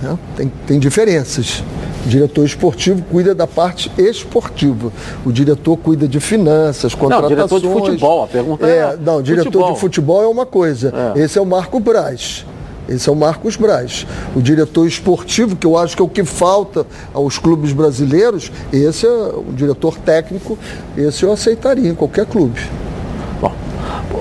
Né? 0.00 0.18
Tem, 0.36 0.52
tem 0.66 0.78
diferenças. 0.78 1.62
O 2.04 2.08
diretor 2.08 2.44
esportivo 2.44 3.02
cuida 3.10 3.34
da 3.34 3.46
parte 3.46 3.90
esportiva. 3.96 4.90
O 5.24 5.30
diretor 5.30 5.76
cuida 5.76 6.08
de 6.08 6.18
finanças, 6.18 6.94
contratações. 6.94 7.30
Não, 7.30 7.36
diretor 7.36 7.60
de 7.60 7.68
futebol, 7.68 8.24
a 8.24 8.26
pergunta 8.26 8.66
é. 8.66 8.78
é 8.78 8.96
não, 8.96 9.22
diretor 9.22 9.44
futebol. 9.44 9.72
de 9.72 9.80
futebol 9.80 10.22
é 10.22 10.26
uma 10.26 10.46
coisa. 10.46 10.92
É. 11.14 11.20
Esse 11.20 11.38
é 11.38 11.42
o 11.42 11.46
Marco 11.46 11.78
Braz. 11.78 12.44
Esse 12.88 13.08
é 13.08 13.12
o 13.12 13.16
Marcos 13.16 13.54
Braz. 13.54 14.06
O 14.34 14.42
diretor 14.42 14.86
esportivo, 14.86 15.54
que 15.54 15.66
eu 15.66 15.78
acho 15.78 15.94
que 15.94 16.02
é 16.02 16.04
o 16.04 16.08
que 16.08 16.24
falta 16.24 16.84
aos 17.14 17.38
clubes 17.38 17.72
brasileiros, 17.72 18.50
esse 18.72 19.06
é 19.06 19.10
o 19.10 19.52
diretor 19.52 19.96
técnico, 19.98 20.58
esse 20.96 21.22
eu 21.22 21.32
aceitaria 21.32 21.88
em 21.88 21.94
qualquer 21.94 22.26
clube. 22.26 22.60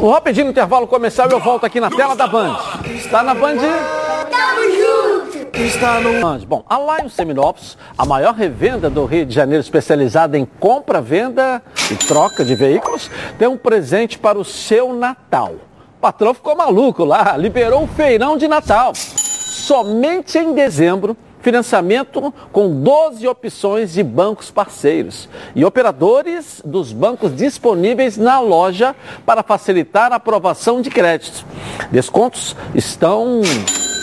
O 0.02 0.10
rapidinho 0.10 0.50
intervalo 0.50 0.88
comercial 0.88 1.30
e 1.30 1.32
eu 1.32 1.40
volto 1.40 1.64
aqui 1.64 1.80
na 1.80 1.88
tela 1.88 2.16
da 2.16 2.26
Band. 2.26 2.58
Está 2.96 3.22
na 3.22 3.36
Band? 3.36 3.58
Tamo 3.58 4.62
junto! 4.72 5.58
Está 5.60 6.00
no 6.00 6.20
Band. 6.20 6.40
Bom, 6.40 6.66
a 6.68 6.80
Lion 6.80 7.08
Seminópolis, 7.08 7.78
a 7.96 8.04
maior 8.04 8.34
revenda 8.34 8.90
do 8.90 9.06
Rio 9.06 9.28
de 9.28 9.36
Janeiro 9.36 9.62
especializada 9.62 10.40
em 10.40 10.44
compra, 10.44 11.00
venda 11.00 11.62
e 11.92 11.96
troca 11.96 12.44
de 12.44 12.56
veículos, 12.56 13.12
tem 13.38 13.48
um 13.48 13.56
presente 13.56 14.18
para 14.18 14.40
o 14.40 14.44
seu 14.44 14.92
Natal. 14.92 15.54
O 15.98 16.02
patrão 16.02 16.34
ficou 16.34 16.56
maluco 16.56 17.06
lá, 17.06 17.38
liberou 17.38 17.84
o 17.84 17.88
feirão 17.88 18.38
de 18.38 18.48
Natal. 18.48 18.94
Somente 18.96 20.40
em 20.40 20.52
dezembro 20.56 21.16
Financiamento 21.42 22.34
com 22.52 22.82
12 22.82 23.28
opções 23.28 23.94
de 23.94 24.04
bancos 24.04 24.52
parceiros 24.52 25.28
e 25.56 25.66
operadores 25.66 26.62
dos 26.64 26.94
bancos 26.94 27.36
disponíveis 27.36 28.16
na 28.16 28.40
loja 28.40 28.96
para 29.26 29.42
facilitar 29.42 30.12
a 30.12 30.18
aprovação 30.18 30.82
de 30.82 30.90
créditos. 30.90 31.44
Descontos 31.92 32.56
estão 32.76 33.42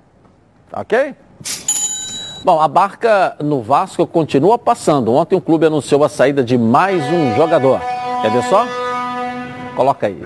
Ok? 0.72 1.14
Bom, 2.44 2.60
a 2.60 2.68
barca 2.68 3.34
no 3.40 3.60
Vasco 3.60 4.06
continua 4.06 4.56
passando. 4.56 5.12
Ontem 5.12 5.34
o 5.34 5.40
clube 5.40 5.66
anunciou 5.66 6.04
a 6.04 6.08
saída 6.08 6.44
de 6.44 6.56
mais 6.56 7.02
um 7.12 7.34
jogador. 7.34 7.80
Quer 8.22 8.30
ver 8.30 8.44
só? 8.44 8.64
Coloca 9.74 10.06
aí. 10.06 10.22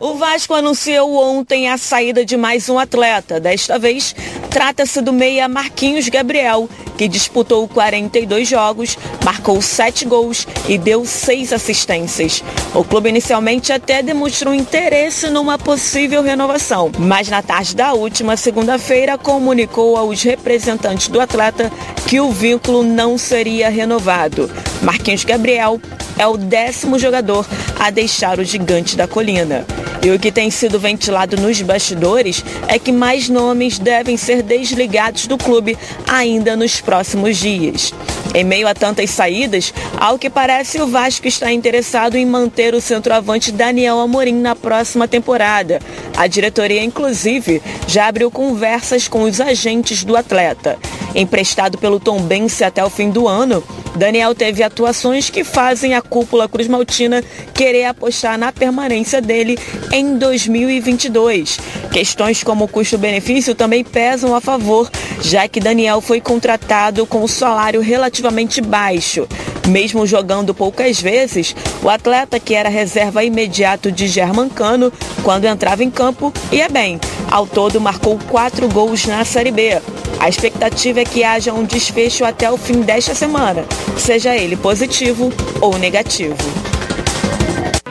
O 0.00 0.14
Vasco 0.14 0.54
anunciou 0.54 1.14
ontem 1.14 1.68
a 1.68 1.78
saída 1.78 2.24
de 2.24 2.36
mais 2.36 2.68
um 2.68 2.76
atleta. 2.78 3.38
Desta 3.38 3.78
vez, 3.78 4.16
trata-se 4.50 5.00
do 5.00 5.12
meia 5.12 5.48
Marquinhos 5.48 6.08
Gabriel, 6.08 6.68
que 6.98 7.06
disputou 7.06 7.66
42 7.68 8.48
jogos, 8.48 8.98
marcou 9.24 9.62
7 9.62 10.04
gols 10.04 10.46
e 10.68 10.76
deu 10.76 11.06
6 11.06 11.52
assistências. 11.52 12.42
O 12.74 12.84
clube 12.84 13.08
inicialmente 13.08 13.72
até 13.72 14.02
demonstrou 14.02 14.52
interesse 14.52 15.30
numa 15.30 15.56
possível 15.56 16.22
renovação, 16.22 16.90
mas 16.98 17.28
na 17.28 17.42
tarde 17.42 17.76
da 17.76 17.92
última 17.92 18.36
segunda-feira 18.36 19.16
comunicou 19.16 19.96
aos 19.96 20.22
representantes 20.22 21.08
do 21.08 21.20
atleta 21.20 21.70
que 22.06 22.20
o 22.20 22.32
vínculo 22.32 22.82
não 22.82 23.16
seria 23.16 23.70
renovado. 23.70 24.50
Marquinhos 24.82 25.24
Gabriel 25.24 25.80
é 26.20 26.26
o 26.26 26.36
décimo 26.36 26.98
jogador 26.98 27.46
a 27.78 27.88
deixar 27.88 28.38
o 28.38 28.44
gigante 28.44 28.94
da 28.94 29.08
colina. 29.08 29.64
E 30.02 30.10
o 30.10 30.18
que 30.18 30.30
tem 30.30 30.50
sido 30.50 30.78
ventilado 30.78 31.38
nos 31.38 31.62
bastidores 31.62 32.44
é 32.68 32.78
que 32.78 32.92
mais 32.92 33.30
nomes 33.30 33.78
devem 33.78 34.18
ser 34.18 34.42
desligados 34.42 35.26
do 35.26 35.38
clube 35.38 35.78
ainda 36.06 36.54
nos 36.56 36.78
próximos 36.78 37.38
dias. 37.38 37.94
Em 38.34 38.44
meio 38.44 38.68
a 38.68 38.74
tantas 38.74 39.08
saídas, 39.08 39.72
ao 39.98 40.18
que 40.18 40.28
parece, 40.28 40.80
o 40.80 40.86
Vasco 40.86 41.26
está 41.26 41.50
interessado 41.50 42.16
em 42.16 42.26
manter 42.26 42.74
o 42.74 42.82
centroavante 42.82 43.50
Daniel 43.50 43.98
Amorim 43.98 44.34
na 44.34 44.54
próxima 44.54 45.08
temporada. 45.08 45.80
A 46.14 46.26
diretoria, 46.26 46.84
inclusive, 46.84 47.62
já 47.88 48.08
abriu 48.08 48.30
conversas 48.30 49.08
com 49.08 49.22
os 49.22 49.40
agentes 49.40 50.04
do 50.04 50.16
atleta. 50.16 50.78
Emprestado 51.14 51.78
pelo 51.78 51.98
Tombense 51.98 52.62
até 52.62 52.84
o 52.84 52.90
fim 52.90 53.10
do 53.10 53.26
ano, 53.26 53.64
Daniel 53.96 54.34
teve 54.34 54.62
atuações 54.62 55.30
que 55.30 55.44
fazem 55.44 55.94
a 55.94 56.00
cúpula 56.00 56.48
Cruz 56.48 56.68
Maltina 56.68 57.22
querer 57.52 57.84
apostar 57.84 58.38
na 58.38 58.52
permanência 58.52 59.20
dele 59.20 59.58
em 59.92 60.16
2022. 60.16 61.58
Questões 61.92 62.42
como 62.44 62.68
custo-benefício 62.68 63.54
também 63.54 63.82
pesam 63.84 64.34
a 64.34 64.40
favor, 64.40 64.90
já 65.20 65.48
que 65.48 65.60
Daniel 65.60 66.00
foi 66.00 66.20
contratado 66.20 67.04
com 67.06 67.22
um 67.22 67.28
salário 67.28 67.80
relativamente 67.80 68.60
baixo. 68.60 69.26
Mesmo 69.68 70.06
jogando 70.06 70.54
poucas 70.54 71.00
vezes, 71.00 71.54
o 71.82 71.88
atleta 71.88 72.40
que 72.40 72.54
era 72.54 72.68
reserva 72.68 73.24
imediato 73.24 73.92
de 73.92 74.08
Germancano, 74.08 74.92
quando 75.22 75.44
entrava 75.44 75.84
em 75.84 75.90
campo, 75.90 76.32
ia 76.50 76.68
bem. 76.68 76.98
Ao 77.30 77.46
todo, 77.46 77.80
marcou 77.80 78.18
quatro 78.28 78.68
gols 78.68 79.06
na 79.06 79.24
Série 79.24 79.50
B. 79.50 79.80
A 80.20 80.28
expectativa 80.28 81.00
é 81.00 81.04
que 81.04 81.24
haja 81.24 81.50
um 81.52 81.64
desfecho 81.64 82.26
até 82.26 82.50
o 82.50 82.58
fim 82.58 82.82
desta 82.82 83.14
semana, 83.14 83.64
seja 83.96 84.36
ele 84.36 84.54
positivo 84.54 85.32
ou 85.62 85.78
negativo. 85.78 86.36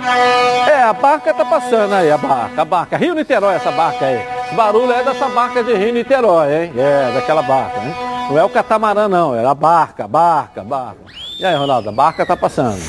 É, 0.05 0.83
a 0.83 0.93
barca 0.93 1.33
tá 1.33 1.43
passando 1.43 1.93
aí, 1.93 2.11
a 2.11 2.17
barca, 2.17 2.61
a 2.61 2.65
barca. 2.65 2.97
Rio 2.97 3.15
Niterói, 3.15 3.55
essa 3.55 3.71
barca 3.71 4.05
aí. 4.05 4.19
Esse 4.45 4.55
barulho 4.55 4.91
é 4.91 5.03
dessa 5.03 5.27
barca 5.27 5.63
de 5.63 5.73
Rio 5.73 5.91
Niterói, 5.91 6.65
hein? 6.65 6.73
É, 6.77 7.11
daquela 7.15 7.41
barca, 7.41 7.79
hein? 7.81 7.93
Não 8.29 8.37
é 8.37 8.43
o 8.43 8.49
catamarã, 8.49 9.07
não, 9.07 9.35
é 9.35 9.43
a 9.43 9.55
barca, 9.55 10.07
barca, 10.07 10.63
barca. 10.63 10.99
E 11.39 11.43
aí, 11.43 11.55
Ronaldo, 11.55 11.89
a 11.89 11.91
barca 11.91 12.25
tá 12.27 12.37
passando. 12.37 12.79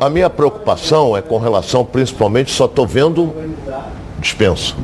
A 0.00 0.08
minha 0.08 0.30
preocupação 0.30 1.16
é 1.16 1.22
com 1.22 1.38
relação, 1.38 1.84
principalmente, 1.84 2.52
só 2.52 2.66
estou 2.66 2.86
vendo 2.86 3.34
dispensa. 4.20 4.74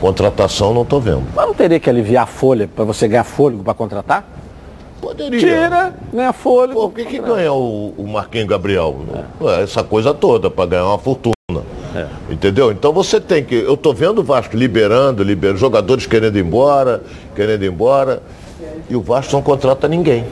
Contratação 0.00 0.72
não 0.72 0.82
estou 0.82 1.00
vendo. 1.00 1.24
Mas 1.34 1.46
não 1.46 1.54
teria 1.54 1.80
que 1.80 1.90
aliviar 1.90 2.24
a 2.24 2.26
folha 2.26 2.68
para 2.68 2.84
você 2.84 3.08
ganhar 3.08 3.24
fôlego 3.24 3.64
para 3.64 3.74
contratar? 3.74 4.24
Poderia. 5.00 5.38
Tira, 5.38 5.94
ganha 6.12 6.32
fôlego. 6.32 6.80
Por 6.80 6.92
que, 6.92 7.04
que 7.04 7.18
ganha 7.18 7.52
o, 7.52 7.94
o 7.96 8.06
Marquinhos 8.06 8.48
Gabriel? 8.48 8.96
É. 9.40 9.62
Essa 9.62 9.82
coisa 9.82 10.14
toda, 10.14 10.50
para 10.50 10.66
ganhar 10.66 10.86
uma 10.86 10.98
fortuna. 10.98 11.34
É. 11.94 12.06
Entendeu? 12.30 12.70
Então 12.70 12.92
você 12.92 13.20
tem 13.20 13.44
que. 13.44 13.54
Eu 13.54 13.74
estou 13.74 13.94
vendo 13.94 14.20
o 14.20 14.24
Vasco 14.24 14.56
liberando, 14.56 15.22
liberando, 15.22 15.58
jogadores 15.58 16.06
querendo 16.06 16.36
ir 16.36 16.44
embora, 16.44 17.02
querendo 17.34 17.64
ir 17.64 17.68
embora. 17.68 18.22
E 18.88 18.94
o 18.94 19.00
Vasco 19.00 19.32
não 19.32 19.42
contrata 19.42 19.88
ninguém. 19.88 20.24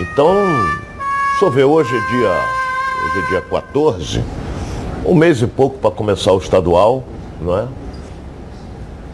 Então, 0.00 0.34
se 1.38 1.44
eu 1.44 1.50
ver 1.50 1.64
hoje 1.64 1.90
é 1.94 2.00
dia, 2.16 2.30
hoje 3.04 3.26
é 3.26 3.28
dia 3.28 3.42
14, 3.42 4.24
um 5.04 5.14
mês 5.14 5.42
e 5.42 5.46
pouco 5.46 5.78
para 5.78 5.90
começar 5.90 6.32
o 6.32 6.38
estadual, 6.38 7.04
não 7.40 7.58
é? 7.58 7.66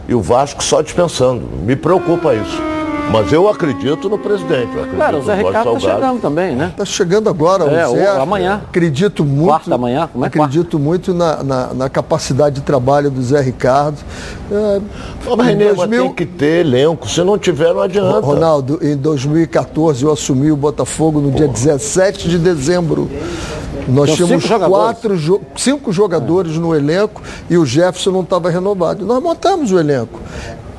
E 0.07 0.15
o 0.15 0.21
Vasco 0.21 0.63
só 0.63 0.81
dispensando. 0.81 1.47
Me 1.63 1.75
preocupa 1.75 2.33
isso. 2.33 2.76
Mas 3.11 3.31
eu 3.31 3.47
acredito 3.47 4.09
no 4.09 4.17
presidente. 4.17 4.67
Eu 4.75 4.81
acredito 4.83 4.95
Claro, 4.95 5.17
o 5.19 5.21
Zé 5.23 5.35
Ricardo 5.35 5.53
tá 5.53 5.63
Salgado. 5.63 5.79
chegando 5.81 6.21
também, 6.21 6.55
né? 6.55 6.67
Está 6.71 6.83
chegando 6.85 7.29
agora 7.29 7.63
É, 7.63 7.87
o 7.87 7.91
Zé. 7.91 8.07
amanhã. 8.19 8.61
Acredito 8.67 9.23
muito. 9.23 9.47
Quarta 9.47 9.69
da 9.69 9.77
manhã? 9.77 10.09
Como 10.11 10.25
é 10.25 10.27
Acredito 10.27 10.77
muito 10.77 11.13
na, 11.13 11.41
na, 11.43 11.73
na 11.73 11.89
capacidade 11.89 12.55
de 12.55 12.61
trabalho 12.61 13.09
do 13.09 13.21
Zé 13.21 13.39
Ricardo. 13.41 13.97
É, 14.51 14.81
Mas, 15.37 15.47
em 15.47 15.49
Renê, 15.51 15.65
mas 15.67 15.75
2000 15.77 16.03
tem 16.03 16.13
que 16.13 16.25
ter 16.25 16.65
elenco. 16.65 17.09
Se 17.09 17.23
não 17.23 17.37
tiver, 17.37 17.73
não 17.73 17.81
adianta. 17.81 18.19
Ronaldo, 18.19 18.77
em 18.81 18.97
2014 18.97 20.03
eu 20.03 20.11
assumi 20.11 20.51
o 20.51 20.57
Botafogo 20.57 21.21
no 21.21 21.31
dia 21.31 21.47
17 21.47 22.27
de 22.29 22.37
dezembro. 22.37 23.09
Nós 23.87 24.11
Tinham 24.11 24.27
tínhamos 24.27 24.43
cinco 24.43 24.53
jogadores. 24.53 24.83
quatro, 24.85 25.17
jo- 25.17 25.41
cinco 25.55 25.93
jogadores 25.93 26.57
no 26.57 26.75
elenco 26.75 27.21
e 27.49 27.57
o 27.57 27.65
Jefferson 27.65 28.11
não 28.11 28.21
estava 28.21 28.49
renovado. 28.49 29.05
Nós 29.05 29.23
montamos 29.23 29.71
o 29.71 29.79
elenco. 29.79 30.19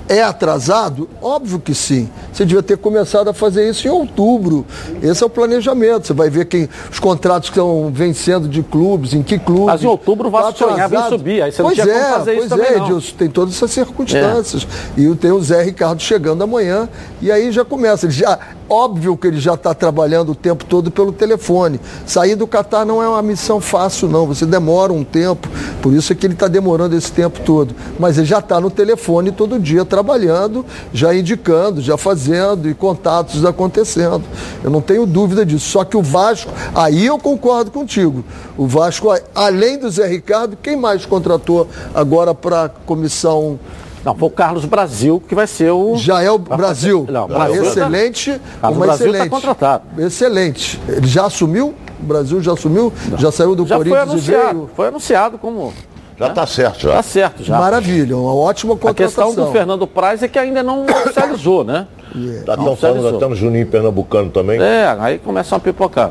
É 0.08 0.22
atrasado? 0.22 1.08
Óbvio 1.20 1.58
que 1.58 1.74
sim. 1.74 2.08
Você 2.32 2.46
devia 2.46 2.62
ter 2.62 2.78
começado 2.78 3.28
a 3.28 3.34
fazer 3.34 3.68
isso 3.68 3.86
em 3.86 3.90
outubro. 3.90 4.64
Esse 5.02 5.22
é 5.22 5.26
o 5.26 5.30
planejamento. 5.30 6.06
Você 6.06 6.12
vai 6.14 6.30
ver 6.30 6.46
quem 6.46 6.68
os 6.90 6.98
contratos 6.98 7.50
que 7.50 7.58
estão 7.58 7.90
vencendo 7.92 8.48
de 8.48 8.62
clubes, 8.62 9.12
em 9.12 9.22
que 9.22 9.38
clubes. 9.38 9.66
Mas 9.66 9.82
em 9.82 9.86
outubro 9.86 10.28
o 10.28 10.30
Vasco 10.30 10.52
Tá 10.52 10.68
sonhava 10.70 10.96
em 10.96 11.08
subir, 11.10 11.42
aí 11.42 11.52
você 11.52 11.62
não 11.62 11.70
pois 11.70 11.82
tinha 11.82 11.94
é, 11.94 12.02
como 12.02 12.14
fazer 12.14 12.32
isso 12.32 12.48
pois 12.48 12.60
também, 12.60 12.74
é, 12.74 12.78
não. 12.78 12.86
Edilson, 12.86 13.16
tem 13.16 13.28
todas 13.28 13.54
essas 13.54 13.70
circunstâncias. 13.70 14.66
E 14.96 15.14
tem 15.16 15.30
o 15.30 15.42
Zé 15.42 15.62
Ricardo 15.62 16.00
chegando 16.00 16.42
amanhã. 16.42 16.88
E 17.20 17.30
aí 17.30 17.52
já 17.52 17.64
começa. 17.64 18.06
Ele 18.06 18.12
já, 18.12 18.38
óbvio 18.68 19.16
que 19.16 19.26
ele 19.26 19.40
já 19.40 19.54
está 19.54 19.74
trabalhando 19.74 20.32
o 20.32 20.34
tempo 20.34 20.64
todo 20.64 20.90
pelo 20.90 21.12
telefone. 21.12 21.80
Sair 22.06 22.34
do 22.34 22.46
Catar 22.46 22.84
não 22.84 23.02
é 23.02 23.08
uma 23.08 23.22
missão 23.22 23.60
fácil, 23.60 24.08
não. 24.08 24.26
Você 24.26 24.44
demora 24.46 24.92
um 24.92 25.04
tempo. 25.04 25.48
Por 25.82 25.92
isso 25.92 26.12
é 26.12 26.16
que 26.16 26.26
ele 26.26 26.34
está 26.34 26.48
demorando 26.48 26.96
esse 26.96 27.10
tempo 27.10 27.40
todo. 27.40 27.74
Mas 27.98 28.18
ele 28.18 28.26
já 28.26 28.38
está 28.38 28.60
no 28.60 28.70
telefone 28.70 29.32
todo 29.32 29.58
dia 29.58 29.84
trabalhando, 29.84 30.64
já 30.92 31.14
indicando, 31.14 31.80
já 31.80 31.96
fazendo 31.96 32.68
e 32.68 32.74
contatos 32.74 33.44
acontecendo. 33.44 34.22
Eu 34.62 34.70
não 34.70 34.80
tenho 34.80 35.06
dúvida 35.06 35.44
disso. 35.44 35.70
Só 35.70 35.84
que 35.84 35.96
o 35.96 36.02
Vasco, 36.02 36.50
aí 36.74 37.06
eu 37.06 37.18
concordo 37.18 37.70
contigo. 37.70 38.24
O 38.56 38.66
Vasco, 38.66 39.08
além 39.34 39.78
do 39.78 39.90
Zé 39.90 40.06
Ricardo, 40.06 40.56
quem 40.62 40.76
mais 40.76 41.06
contratou 41.06 41.68
agora 41.94 42.34
para 42.34 42.64
a 42.64 42.68
comissão? 42.68 43.58
Não, 44.04 44.14
foi 44.14 44.28
o 44.28 44.30
Carlos 44.30 44.64
Brasil 44.64 45.22
que 45.28 45.34
vai 45.34 45.46
ser 45.46 45.70
o. 45.70 45.96
Já 45.96 46.22
é 46.22 46.30
o 46.30 46.38
Brasil. 46.38 47.06
Não, 47.10 47.24
o 47.24 47.28
Brasil 47.28 47.62
tá- 47.62 47.68
excelente. 47.68 48.40
Carlos 48.60 48.78
uma 48.78 48.86
Brasil 48.86 49.06
tá 49.06 49.12
excelente. 49.12 49.30
contratado. 49.30 49.84
Excelente. 49.98 50.80
Ele 50.88 51.06
já 51.06 51.26
assumiu? 51.26 51.74
O 52.00 52.04
Brasil 52.04 52.40
já 52.40 52.52
assumiu? 52.52 52.92
Já 53.18 53.32
saiu 53.32 53.54
do 53.56 53.66
Já 53.66 53.76
foi 53.76 53.88
Corinthians 53.88 54.08
e 54.28 54.34
anunciado. 54.34 54.58
veio? 54.58 54.70
Foi 54.76 54.88
anunciado 54.88 55.38
como. 55.38 55.72
Já 56.18 56.28
está 56.28 56.46
certo, 56.46 56.80
já. 56.80 56.92
Tá 56.94 57.02
certo 57.02 57.44
já. 57.44 57.58
Maravilha, 57.58 58.16
uma 58.16 58.34
ótima 58.34 58.74
A 58.74 58.76
contratação. 58.76 59.26
questão 59.26 59.44
do 59.46 59.52
Fernando 59.52 59.86
Praz 59.86 60.20
é 60.22 60.26
que 60.28 60.38
ainda 60.38 60.62
não 60.64 60.84
oficializou, 61.04 61.62
né? 61.64 61.86
Já 62.12 62.56
Não 62.56 62.72
estão 62.72 62.76
falando 62.76 63.16
até 63.16 63.28
no 63.28 63.36
Juninho 63.36 63.66
Pernambucano 63.66 64.30
também. 64.30 64.60
É, 64.60 64.96
aí 64.98 65.18
começam 65.18 65.56
a 65.56 65.60
pipocar. 65.60 66.10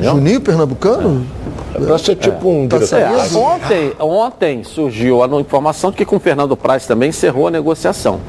Juninho 0.00 0.40
Pernambucano? 0.40 1.26
É 1.74 1.78
para 1.78 1.98
ser 1.98 2.16
tipo 2.16 2.48
um 2.48 2.68
Tá 2.68 2.78
diretor. 2.78 2.98
É, 2.98 3.36
ontem, 3.36 3.92
ontem 3.98 4.64
surgiu 4.64 5.22
a 5.22 5.40
informação 5.40 5.90
de 5.90 5.96
que 5.96 6.04
com 6.04 6.16
o 6.16 6.20
Fernando 6.20 6.56
Praz 6.56 6.86
também 6.86 7.10
encerrou 7.10 7.48
a 7.48 7.50
negociação. 7.50 8.20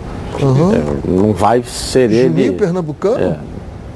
Uhum. 0.41 0.74
É, 0.74 1.09
não 1.09 1.34
vai 1.34 1.63
ser 1.63 2.09
Juninho 2.09 2.47
ele. 2.47 2.51
Pernambucano? 2.53 3.20
É. 3.20 3.38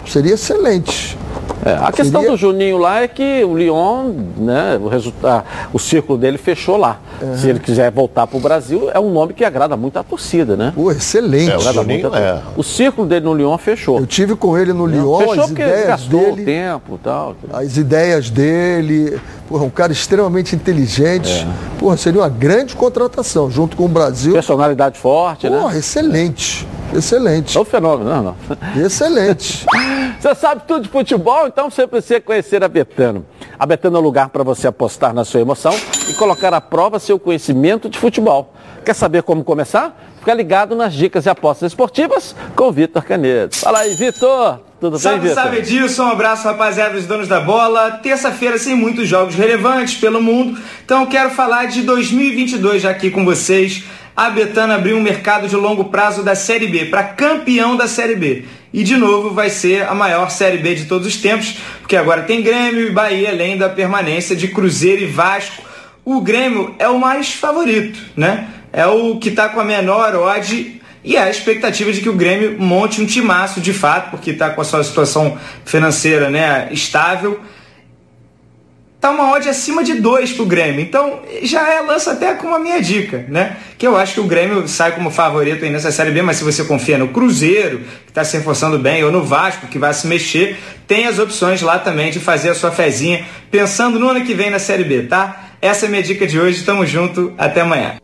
Seria 0.10 0.34
excelente. 0.34 1.18
É, 1.66 1.74
a 1.74 1.92
questão 1.92 2.22
Seria- 2.22 2.32
do 2.32 2.38
Juninho 2.38 2.78
lá 2.78 3.02
é 3.02 3.08
que 3.08 3.44
o 3.44 3.58
Lyon, 3.58 4.14
né, 4.38 4.80
o, 4.82 4.88
resultado, 4.88 5.44
o 5.74 5.80
círculo 5.80 6.18
dele 6.18 6.38
fechou 6.38 6.78
lá. 6.78 7.00
É. 7.22 7.36
Se 7.38 7.50
ele 7.50 7.60
quiser 7.60 7.92
voltar 7.92 8.28
para 8.28 8.38
o 8.38 8.40
Brasil, 8.40 8.90
é 8.94 9.00
um 9.00 9.12
nome 9.12 9.34
que 9.34 9.44
agrada 9.44 9.76
muito 9.76 10.00
a 10.00 10.04
torcida, 10.04 10.56
né? 10.56 10.72
Pô, 10.74 10.92
excelente. 10.92 11.52
É, 11.52 11.58
o 11.58 11.60
Agrada 11.60 11.82
Juninho 11.82 12.02
muito 12.02 12.16
a 12.16 12.20
é. 12.20 12.42
O 12.56 12.64
círculo 12.64 13.08
dele 13.08 13.26
no 13.26 13.34
Lyon 13.34 13.58
fechou. 13.58 14.00
Eu 14.00 14.08
tive 14.08 14.36
com 14.36 14.58
ele 14.58 14.72
no 14.72 14.86
Lyon, 14.86 15.18
fechou 15.20 15.34
as 15.34 15.48
porque 15.48 15.62
ideias 15.62 15.88
gastou 15.88 16.22
dele, 16.36 16.46
tempo 16.46 16.96
e 16.96 16.98
tal. 17.00 17.36
as 17.52 17.78
ideias 17.78 18.30
dele, 18.30 19.20
porra, 19.48 19.64
um 19.66 19.70
cara 19.70 19.92
extremamente 19.92 20.56
inteligente. 20.56 21.46
Porra, 21.78 21.98
seria 21.98 22.22
uma 22.22 22.30
grande 22.30 22.76
contratação 22.76 23.52
junto 23.52 23.76
com 23.76 23.86
o 23.86 23.90
Brasil. 23.90 24.32
Personalidade 24.34 24.98
forte, 24.98 25.50
né? 25.50 25.60
Porra, 25.60 25.78
excelente. 25.78 26.66
Excelente. 26.94 27.56
É 27.58 27.62
um 27.62 27.66
fenômeno, 27.66 28.10
não, 28.10 28.24
não. 28.24 28.84
Excelente. 28.84 29.66
Você 30.20 30.36
sabe 30.36 30.64
tudo 30.68 30.82
de 30.84 30.90
futebol, 30.90 31.49
então 31.50 31.70
você 31.70 31.86
precisa 31.86 32.22
conhecer 32.22 32.64
a 32.64 32.68
Betano. 32.68 33.26
A 33.58 33.66
Betano 33.66 33.98
é 33.98 34.00
o 34.00 34.04
lugar 34.04 34.30
para 34.30 34.44
você 34.44 34.68
apostar 34.68 35.14
na 35.14 35.26
sua 35.26 35.42
emoção 35.42 35.74
e 36.08 36.14
colocar 36.14 36.54
à 36.54 36.62
prova 36.62 37.00
seu 37.00 37.20
conhecimento 37.20 37.90
de 37.90 37.98
futebol. 37.98 38.54
Quer 38.86 38.94
saber 38.94 39.24
como 39.24 39.44
começar? 39.44 40.00
Fica 40.20 40.34
ligado 40.34 40.76
nas 40.76 40.94
dicas 40.94 41.26
e 41.26 41.30
apostas 41.30 41.72
esportivas 41.72 42.36
com 42.56 42.66
o 42.66 42.72
Vitor 42.72 43.04
Canedo. 43.04 43.56
Fala 43.56 43.80
aí, 43.80 43.96
Vitor. 43.96 44.60
Tudo 44.80 44.92
bem, 44.92 45.00
Salve, 45.00 45.28
Vitor? 45.28 45.44
salve 45.44 45.58
Edilson, 45.58 46.04
um 46.04 46.12
abraço 46.12 46.44
rapaziada 46.46 46.94
dos 46.94 47.06
donos 47.06 47.28
da 47.28 47.42
bola. 47.42 47.92
Terça-feira 48.04 48.58
sem 48.58 48.76
muitos 48.76 49.08
jogos 49.08 49.36
relevantes 49.36 49.96
pelo 49.96 50.22
mundo, 50.22 50.58
então 50.86 51.06
quero 51.06 51.32
falar 51.32 51.66
de 51.66 51.82
2022 51.82 52.84
já 52.84 52.92
aqui 52.92 53.10
com 53.10 53.26
vocês. 53.26 53.84
A 54.20 54.30
Betano 54.30 54.74
abriu 54.74 54.98
um 54.98 55.02
mercado 55.02 55.48
de 55.48 55.56
longo 55.56 55.86
prazo 55.86 56.24
da 56.24 56.36
Série 56.36 56.68
B 56.68 56.88
para 56.88 57.06
campeão 57.06 57.78
da 57.78 57.88
Série 57.88 58.18
B. 58.18 58.44
E 58.74 58.84
de 58.84 58.98
novo 58.98 59.30
vai 59.30 59.50
ser 59.50 59.88
a 59.88 59.96
maior 59.96 60.30
Série 60.30 60.58
B 60.58 60.76
de 60.76 60.88
todos 60.88 61.08
os 61.08 61.16
tempos, 61.16 61.56
porque 61.80 61.96
agora 61.96 62.24
tem 62.24 62.42
Grêmio 62.42 62.86
e 62.86 62.92
Bahia, 62.92 63.30
além 63.30 63.58
da 63.58 63.70
permanência 63.70 64.36
de 64.36 64.50
Cruzeiro 64.50 65.04
e 65.04 65.06
Vasco. 65.06 65.64
O 66.04 66.20
Grêmio 66.20 66.76
é 66.78 66.90
o 66.90 67.00
mais 67.00 67.32
favorito, 67.34 67.98
né? 68.14 68.50
É 68.74 68.86
o 68.86 69.16
que 69.20 69.30
está 69.30 69.48
com 69.48 69.62
a 69.62 69.64
menor 69.64 70.14
odd 70.14 70.82
e 71.02 71.16
há 71.16 71.24
a 71.24 71.30
expectativa 71.30 71.94
de 71.94 72.02
que 72.02 72.10
o 72.10 72.14
Grêmio 72.14 72.58
monte 72.60 73.02
um 73.02 73.06
timaço 73.06 73.62
de 73.62 73.72
fato, 73.72 74.12
porque 74.12 74.32
está 74.32 74.50
com 74.50 74.60
a 74.60 74.66
sua 74.66 74.84
situação 74.84 75.38
financeira 75.64 76.30
né, 76.30 76.68
estável. 76.72 77.40
Tá 79.00 79.12
uma 79.12 79.32
odd 79.32 79.48
acima 79.48 79.82
de 79.82 79.94
2 79.94 80.34
pro 80.34 80.46
Grêmio. 80.46 80.82
Então 80.82 81.22
já 81.42 81.70
é 81.70 81.82
lança 81.82 82.12
até 82.12 82.34
como 82.34 82.54
a 82.54 82.60
minha 82.60 82.82
dica, 82.82 83.26
né? 83.30 83.56
Que 83.78 83.88
eu 83.88 83.96
acho 83.96 84.16
que 84.16 84.20
o 84.20 84.26
Grêmio 84.26 84.68
sai 84.68 84.92
como 84.92 85.10
favorito 85.10 85.64
aí 85.64 85.72
nessa 85.72 85.90
Série 85.90 86.12
B, 86.12 86.22
mas 86.22 86.38
se 86.38 86.44
você 86.44 86.66
confia 86.66 86.98
no 86.98 87.08
Cruzeiro, 87.08 87.80
que 88.06 88.10
está 88.10 88.26
se 88.26 88.36
reforçando 88.38 88.78
bem, 88.78 89.04
ou 89.04 89.12
no 89.12 89.24
Vasco, 89.24 89.68
que 89.68 89.80
vai 89.80 89.94
se 89.94 90.06
mexer, 90.06 90.60
tem 90.86 91.08
as 91.08 91.18
opções 91.18 91.62
lá 91.62 91.80
também 91.80 92.12
de 92.12 92.20
fazer 92.20 92.50
a 92.50 92.56
sua 92.56 92.72
fezinha, 92.72 93.26
pensando 93.50 93.98
no 93.98 94.10
ano 94.10 94.26
que 94.26 94.34
vem 94.34 94.50
na 94.50 94.60
Série 94.60 94.84
B, 94.84 95.04
tá? 95.04 95.46
Essa 95.62 95.86
é 95.86 95.88
a 95.88 95.90
minha 95.90 96.04
dica 96.04 96.28
de 96.28 96.40
hoje. 96.40 96.64
Tamo 96.64 96.86
junto. 96.86 97.34
Até 97.38 97.62
amanhã. 97.62 97.96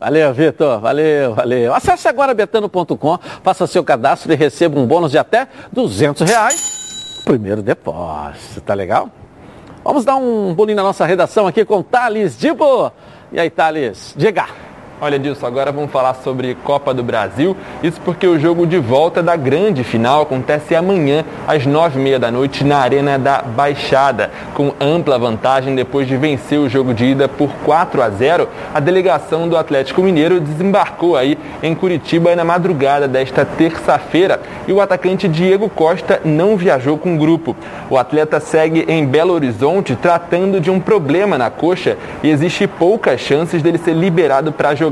Valeu, 0.00 0.32
Vitor. 0.32 0.80
Valeu, 0.80 1.34
valeu. 1.34 1.74
Acesse 1.74 2.06
agora 2.06 2.32
betano.com, 2.32 3.18
faça 3.42 3.66
seu 3.66 3.82
cadastro 3.82 4.32
e 4.32 4.36
receba 4.36 4.78
um 4.78 4.86
bônus 4.86 5.10
de 5.10 5.18
até 5.18 5.48
200 5.72 6.28
reais. 6.28 7.20
Primeiro 7.24 7.60
depósito, 7.60 8.60
tá 8.60 8.74
legal? 8.74 9.10
Vamos 9.84 10.04
dar 10.04 10.16
um 10.16 10.54
bolinho 10.54 10.76
na 10.76 10.82
nossa 10.82 11.06
redação 11.06 11.46
aqui 11.46 11.64
com 11.64 11.82
Thales 11.82 12.38
Dibo. 12.38 12.92
E 13.32 13.38
aí, 13.38 13.50
Thales? 13.50 14.14
Diga. 14.16 14.67
Olha, 15.00 15.16
Dilson, 15.16 15.46
agora 15.46 15.70
vamos 15.70 15.92
falar 15.92 16.12
sobre 16.14 16.56
Copa 16.64 16.92
do 16.92 17.04
Brasil. 17.04 17.56
Isso 17.84 18.00
porque 18.04 18.26
o 18.26 18.36
jogo 18.36 18.66
de 18.66 18.78
volta 18.78 19.22
da 19.22 19.36
grande 19.36 19.84
final 19.84 20.22
acontece 20.22 20.74
amanhã, 20.74 21.24
às 21.46 21.64
nove 21.64 22.00
e 22.00 22.02
meia 22.02 22.18
da 22.18 22.32
noite, 22.32 22.64
na 22.64 22.78
Arena 22.78 23.16
da 23.16 23.40
Baixada. 23.40 24.32
Com 24.54 24.72
ampla 24.80 25.16
vantagem 25.16 25.76
depois 25.76 26.08
de 26.08 26.16
vencer 26.16 26.58
o 26.58 26.68
jogo 26.68 26.92
de 26.92 27.04
ida 27.04 27.28
por 27.28 27.48
4 27.64 28.02
a 28.02 28.10
0, 28.10 28.48
a 28.74 28.80
delegação 28.80 29.48
do 29.48 29.56
Atlético 29.56 30.02
Mineiro 30.02 30.40
desembarcou 30.40 31.16
aí 31.16 31.38
em 31.62 31.76
Curitiba 31.76 32.34
na 32.34 32.44
madrugada 32.44 33.06
desta 33.06 33.44
terça-feira 33.44 34.40
e 34.66 34.72
o 34.72 34.80
atacante 34.80 35.28
Diego 35.28 35.68
Costa 35.68 36.20
não 36.24 36.56
viajou 36.56 36.98
com 36.98 37.14
o 37.14 37.18
grupo. 37.18 37.54
O 37.88 37.96
atleta 37.96 38.40
segue 38.40 38.84
em 38.88 39.06
Belo 39.06 39.32
Horizonte 39.32 39.94
tratando 39.94 40.60
de 40.60 40.72
um 40.72 40.80
problema 40.80 41.38
na 41.38 41.50
coxa 41.50 41.96
e 42.20 42.28
existe 42.28 42.66
poucas 42.66 43.20
chances 43.20 43.62
dele 43.62 43.78
ser 43.78 43.92
liberado 43.92 44.50
para 44.50 44.74
jogar. 44.74 44.87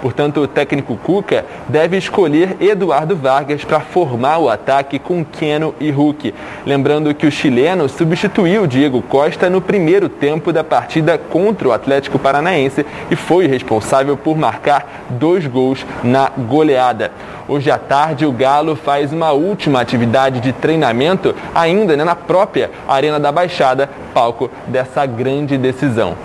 Portanto, 0.00 0.40
o 0.40 0.48
técnico 0.48 0.96
Cuca 0.96 1.44
deve 1.68 1.96
escolher 1.96 2.56
Eduardo 2.60 3.16
Vargas 3.16 3.64
para 3.64 3.80
formar 3.80 4.38
o 4.38 4.48
ataque 4.48 4.98
com 4.98 5.24
Keno 5.24 5.74
e 5.80 5.90
Hulk. 5.90 6.34
Lembrando 6.64 7.14
que 7.14 7.26
o 7.26 7.30
chileno 7.30 7.88
substituiu 7.88 8.66
Diego 8.66 9.02
Costa 9.02 9.50
no 9.50 9.60
primeiro 9.60 10.08
tempo 10.08 10.52
da 10.52 10.62
partida 10.62 11.18
contra 11.18 11.68
o 11.68 11.72
Atlético 11.72 12.18
Paranaense 12.18 12.86
e 13.10 13.16
foi 13.16 13.46
responsável 13.46 14.16
por 14.16 14.36
marcar 14.36 15.06
dois 15.10 15.46
gols 15.46 15.84
na 16.02 16.30
goleada. 16.36 17.10
Hoje 17.48 17.70
à 17.70 17.78
tarde, 17.78 18.24
o 18.24 18.32
Galo 18.32 18.76
faz 18.76 19.12
uma 19.12 19.32
última 19.32 19.80
atividade 19.80 20.40
de 20.40 20.52
treinamento, 20.52 21.34
ainda 21.54 21.96
né, 21.96 22.04
na 22.04 22.14
própria 22.14 22.70
Arena 22.88 23.18
da 23.18 23.32
Baixada, 23.32 23.90
palco 24.14 24.50
dessa 24.68 25.04
grande 25.04 25.58
decisão. 25.58 26.16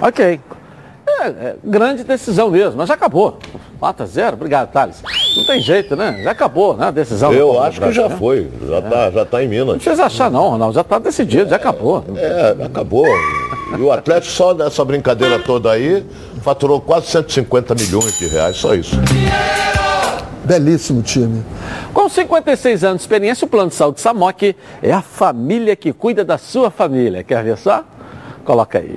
Ok. 0.00 0.40
É, 1.20 1.28
é, 1.28 1.56
grande 1.64 2.04
decisão 2.04 2.50
mesmo, 2.50 2.76
mas 2.76 2.88
já 2.88 2.94
acabou. 2.94 3.38
4 3.78 4.04
a 4.04 4.06
0 4.06 4.36
obrigado, 4.36 4.70
Thales. 4.70 5.02
Não 5.36 5.46
tem 5.46 5.60
jeito, 5.60 5.96
né? 5.96 6.20
Já 6.22 6.30
acabou, 6.30 6.76
né? 6.76 6.86
A 6.86 6.90
decisão. 6.90 7.32
Eu 7.32 7.62
acho 7.62 7.74
que 7.74 7.80
Brasil, 7.80 8.02
já 8.02 8.08
né? 8.08 8.16
foi, 8.16 8.50
já 8.68 8.78
está 8.78 9.10
já 9.10 9.24
tá 9.24 9.42
em 9.42 9.48
Minas. 9.48 9.66
Não 9.66 9.78
precisa 9.78 10.04
achar 10.04 10.30
não, 10.30 10.50
Ronaldo. 10.50 10.74
Já 10.74 10.82
está 10.82 10.98
decidido, 10.98 11.48
já 11.48 11.56
acabou. 11.56 12.04
É, 12.16 12.64
acabou. 12.64 13.06
E 13.76 13.80
o 13.80 13.90
Atlético 13.90 14.32
só 14.32 14.54
nessa 14.54 14.84
brincadeira 14.84 15.38
toda 15.38 15.72
aí 15.72 16.04
faturou 16.42 16.80
quase 16.80 17.06
150 17.06 17.74
milhões 17.74 18.18
de 18.18 18.26
reais, 18.28 18.56
só 18.56 18.74
isso. 18.74 18.96
Belíssimo 20.44 21.02
time. 21.02 21.42
Com 21.92 22.08
56 22.08 22.84
anos 22.84 22.98
de 22.98 23.02
experiência, 23.02 23.44
o 23.44 23.48
Plano 23.48 23.70
de 23.70 23.74
Saúde 23.74 24.00
Samok 24.00 24.54
é 24.80 24.92
a 24.92 25.02
família 25.02 25.74
que 25.74 25.92
cuida 25.92 26.24
da 26.24 26.38
sua 26.38 26.70
família. 26.70 27.24
Quer 27.24 27.42
ver 27.42 27.58
só? 27.58 27.82
Coloca 28.44 28.78
aí. 28.78 28.96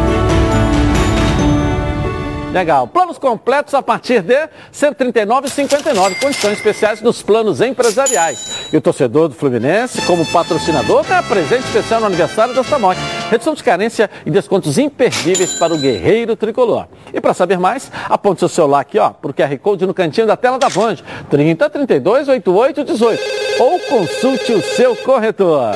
Legal. 2.51 2.85
Planos 2.85 3.17
completos 3.17 3.73
a 3.73 3.81
partir 3.81 4.21
de 4.21 4.35
R$ 4.35 4.49
139,59. 4.73 6.19
Condições 6.19 6.57
especiais 6.57 7.01
nos 7.01 7.21
planos 7.21 7.61
empresariais. 7.61 8.67
E 8.73 8.75
o 8.75 8.81
torcedor 8.81 9.29
do 9.29 9.35
Fluminense, 9.35 10.01
como 10.01 10.25
patrocinador, 10.25 11.05
ganha 11.05 11.23
presente 11.23 11.63
especial 11.65 12.01
no 12.01 12.07
aniversário 12.07 12.53
da 12.53 12.61
Samok. 12.61 12.99
Redução 13.29 13.53
de 13.53 13.63
carência 13.63 14.09
e 14.25 14.31
descontos 14.31 14.77
imperdíveis 14.77 15.53
para 15.53 15.73
o 15.73 15.77
guerreiro 15.77 16.35
tricolor. 16.35 16.87
E 17.13 17.21
para 17.21 17.33
saber 17.33 17.57
mais, 17.57 17.89
aponte 18.09 18.39
seu 18.39 18.49
celular 18.49 18.81
aqui, 18.81 18.99
ó, 18.99 19.11
para 19.11 19.31
o 19.31 19.33
QR 19.33 19.57
Code 19.57 19.85
no 19.85 19.93
cantinho 19.93 20.27
da 20.27 20.35
tela 20.35 20.59
da 20.59 20.69
Band. 20.69 20.97
30 21.29 21.69
32 21.69 22.27
88 22.27 22.83
18. 22.83 23.23
Ou 23.59 23.79
consulte 23.79 24.51
o 24.51 24.61
seu 24.61 24.93
corretor. 24.97 25.71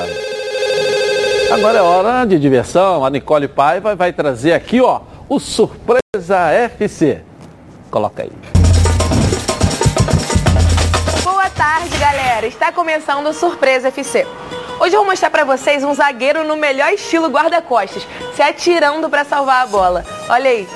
Agora 1.53 1.77
é 1.77 1.81
hora 1.81 2.25
de 2.25 2.37
diversão. 2.37 3.05
A 3.05 3.09
Nicole 3.09 3.47
Paiva 3.47 3.95
vai 3.95 4.11
trazer 4.11 4.51
aqui, 4.51 4.81
ó, 4.81 4.99
o 5.27 5.39
Surpresa 5.39 6.51
FC. 6.51 7.21
Coloca 7.89 8.23
aí. 8.23 8.31
Boa 11.23 11.49
tarde, 11.49 11.97
galera. 11.97 12.45
Está 12.45 12.71
começando 12.71 13.27
o 13.27 13.33
Surpresa 13.33 13.87
FC. 13.87 14.27
Hoje 14.79 14.93
eu 14.93 14.99
vou 14.99 15.09
mostrar 15.09 15.29
pra 15.29 15.43
vocês 15.43 15.83
um 15.83 15.93
zagueiro 15.93 16.43
no 16.43 16.57
melhor 16.57 16.91
estilo 16.91 17.29
guarda-costas, 17.29 18.05
se 18.35 18.41
atirando 18.41 19.09
pra 19.09 19.23
salvar 19.23 19.63
a 19.63 19.67
bola. 19.67 20.05
Olha 20.29 20.49
aí. 20.49 20.67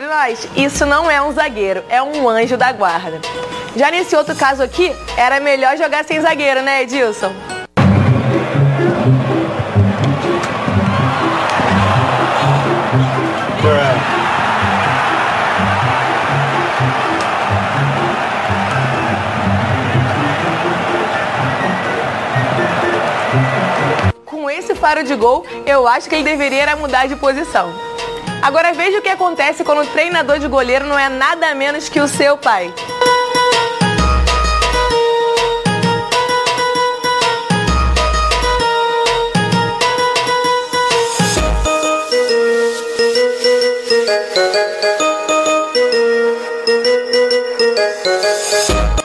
Nós, 0.00 0.48
isso 0.56 0.84
não 0.84 1.10
é 1.10 1.22
um 1.22 1.32
zagueiro, 1.32 1.84
é 1.88 2.02
um 2.02 2.28
anjo 2.28 2.56
da 2.56 2.72
guarda. 2.72 3.20
Já 3.76 3.90
nesse 3.90 4.16
outro 4.16 4.34
caso 4.34 4.62
aqui, 4.62 4.94
era 5.16 5.38
melhor 5.40 5.76
jogar 5.76 6.04
sem 6.04 6.20
zagueiro, 6.20 6.62
né, 6.62 6.82
Edilson? 6.82 7.32
Com 24.24 24.50
esse 24.50 24.74
faro 24.74 25.02
de 25.02 25.14
gol, 25.14 25.44
eu 25.66 25.86
acho 25.86 26.08
que 26.08 26.14
ele 26.14 26.24
deveria 26.24 26.74
mudar 26.76 27.06
de 27.06 27.16
posição. 27.16 27.72
Agora 28.42 28.72
veja 28.72 28.98
o 28.98 29.02
que 29.02 29.08
acontece 29.08 29.64
quando 29.64 29.82
o 29.82 29.86
treinador 29.86 30.38
de 30.38 30.46
goleiro 30.46 30.86
não 30.86 30.98
é 30.98 31.08
nada 31.08 31.54
menos 31.54 31.88
que 31.88 32.00
o 32.00 32.06
seu 32.06 32.36
pai. 32.36 32.72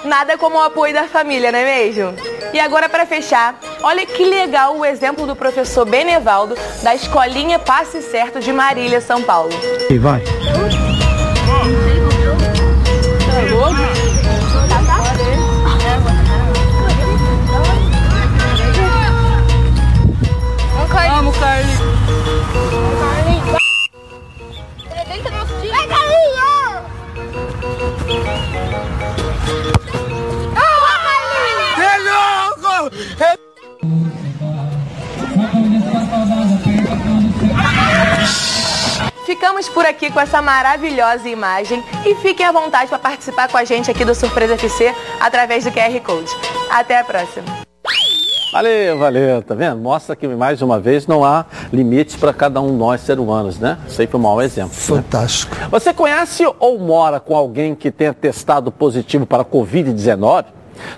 Nada 0.04 0.38
como 0.38 0.58
o 0.58 0.62
apoio 0.62 0.94
da 0.94 1.08
família, 1.08 1.52
não 1.52 1.60
é 1.60 1.66
mesmo? 1.66 2.14
E 2.54 2.60
agora 2.60 2.88
para 2.88 3.06
fechar, 3.06 3.56
olha 3.84 4.06
que 4.06 4.24
legal 4.26 4.78
o 4.78 4.86
exemplo 4.86 5.26
do 5.26 5.36
professor 5.36 5.86
Benevaldo 5.86 6.56
da 6.84 6.96
escolinha 6.96 7.60
Passe 7.60 8.02
Certo 8.02 8.40
de 8.40 8.52
Marília, 8.52 9.02
São 9.02 9.22
Paulo. 9.22 9.52
E 9.90 9.98
vai. 9.98 10.22
Vamos, 21.22 21.38
Carly. 21.38 21.70
Ficamos 39.42 39.68
por 39.68 39.84
aqui 39.88 40.12
com 40.12 40.20
essa 40.20 40.39
maravilhosa 40.39 41.28
imagem 41.28 41.84
e 42.06 42.14
fiquem 42.14 42.46
à 42.46 42.52
vontade 42.52 42.89
para 42.89 43.00
participar 43.00 43.50
com 43.50 43.58
a 43.58 43.64
gente 43.64 43.89
aqui 43.89 44.06
do 44.06 44.14
Surpresa 44.14 44.54
FC 44.54 44.94
através 45.20 45.64
do 45.64 45.72
QR 45.72 46.00
Code. 46.02 46.30
Até 46.70 47.00
a 47.00 47.04
próxima. 47.04 47.48
Valeu, 48.54 49.00
valeu, 49.00 49.42
tá 49.42 49.56
vendo? 49.56 49.78
Mostra 49.78 50.16
que 50.16 50.28
mais 50.28 50.62
uma 50.62 50.80
vez 50.80 51.08
não 51.08 51.26
há 51.26 51.48
limites 51.74 52.16
para 52.16 52.32
cada 52.32 52.62
um 52.62 52.68
de 52.68 52.78
nós 52.78 53.02
seres 53.02 53.20
humanos, 53.20 53.58
né? 53.58 53.80
Isso 53.88 54.00
aí 54.00 54.06
foi 54.06 54.20
um 54.20 54.24
mau 54.24 54.39
exemplo. 54.44 54.76
Fantástico. 54.76 55.56
Né? 55.56 55.68
Você 55.72 55.92
conhece 55.92 56.46
ou 56.60 56.78
mora 56.78 57.20
com 57.20 57.36
alguém 57.36 57.74
que 57.74 57.89
tenha 57.89 58.14
testado 58.14 58.72
positivo 58.72 59.26
para 59.26 59.44
Covid-19? 59.44 60.46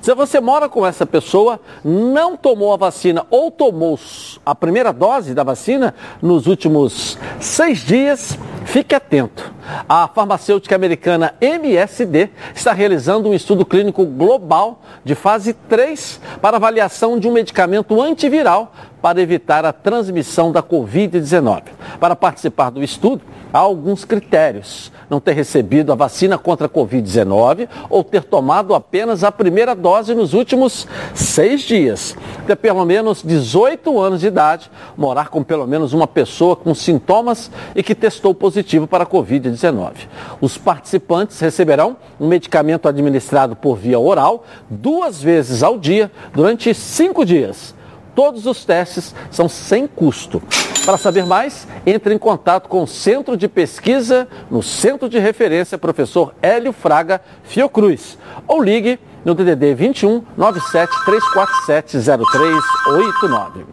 Se 0.02 0.14
você 0.14 0.40
mora 0.40 0.68
com 0.68 0.86
essa 0.86 1.06
pessoa, 1.06 1.60
não 1.84 2.36
tomou 2.36 2.74
a 2.74 2.78
vacina 2.78 3.26
ou 3.30 3.52
tomou 3.52 4.00
a 4.46 4.56
primeira 4.56 4.92
dose 4.92 5.34
da 5.34 5.44
vacina 5.44 5.94
nos 6.22 6.48
últimos 6.48 7.18
seis 7.40 7.80
dias, 7.80 8.38
fique 8.66 8.96
atento. 8.96 9.54
A 9.88 10.08
farmacêutica 10.08 10.76
americana 10.76 11.36
MSD 11.40 12.30
está 12.54 12.74
realizando 12.74 13.30
um 13.30 13.34
estudo 13.34 13.66
clínico 13.66 14.06
global 14.06 14.82
de 15.04 15.16
fase 15.16 15.54
3 15.54 16.20
para 16.42 16.58
avaliação 16.58 17.18
de 17.18 17.28
um 17.28 17.32
medicamento 17.32 18.02
antiviral 18.02 18.74
para 19.02 19.22
evitar 19.22 19.66
a 19.66 19.74
transmissão 19.74 20.52
da 20.52 20.64
Covid-19. 20.64 21.64
Para 22.00 22.16
participar 22.16 22.70
do 22.70 22.82
estudo, 22.82 23.22
há 23.52 23.60
alguns 23.60 24.06
critérios. 24.06 24.92
Não 25.10 25.20
ter 25.20 25.34
recebido 25.34 25.92
a 25.92 25.96
vacina 25.96 26.38
contra 26.38 26.68
a 26.68 26.70
Covid-19 26.70 27.68
ou 27.90 28.04
ter 28.04 28.24
tomado 28.24 28.74
apenas 28.74 29.24
a 29.24 29.32
primeira 29.32 29.72
dose 29.74 30.13
nos 30.13 30.34
últimos 30.34 30.88
seis 31.13 31.61
dias. 31.61 32.15
Ter 32.45 32.55
pelo 32.55 32.86
menos 32.86 33.21
18 33.24 33.99
anos 33.99 34.21
de 34.21 34.28
idade, 34.28 34.69
morar 34.97 35.30
com 35.30 35.43
pelo 35.43 35.67
menos 35.67 35.93
uma 35.93 36.07
pessoa 36.07 36.55
com 36.55 36.74
sintomas 36.74 37.51
e 37.76 37.82
que 37.82 37.95
testou 37.95 38.34
positivo 38.34 38.88
para 38.88 39.03
a 39.03 39.07
Covid-19. 39.07 39.93
Os 40.41 40.57
participantes 40.57 41.39
receberão 41.39 41.97
um 42.19 42.28
medicamento 42.28 42.88
administrado 42.88 43.55
por 43.55 43.78
via 43.78 43.99
oral 43.99 44.43
duas 44.69 45.21
vezes 45.21 45.63
ao 45.63 45.78
dia 45.78 46.11
durante 46.34 46.74
cinco 46.74 47.26
dias. 47.26 47.74
Todos 48.15 48.45
os 48.45 48.63
testes 48.63 49.15
são 49.32 49.49
sem 49.49 49.88
custo. 49.88 50.41
Para 50.86 50.97
saber 50.97 51.26
mais, 51.26 51.67
entre 51.86 52.13
em 52.13 52.17
contato 52.17 52.67
com 52.67 52.84
o 52.84 52.88
Centro 52.88 53.36
de 53.36 53.47
Pesquisa 53.47 54.28
no 54.51 54.61
Centro 54.61 55.09
de 55.09 55.17
Referência 55.17 55.78
Professor 55.78 56.36
Hélio 56.41 56.74
Fraga 56.74 57.21
Fiocruz 57.43 58.17
ou 58.47 58.61
ligue 58.61 58.99
no 59.24 59.34
DDD 59.34 59.74
21 59.74 60.24
97 60.36 60.91
347 61.05 61.97
0389. 61.99 63.65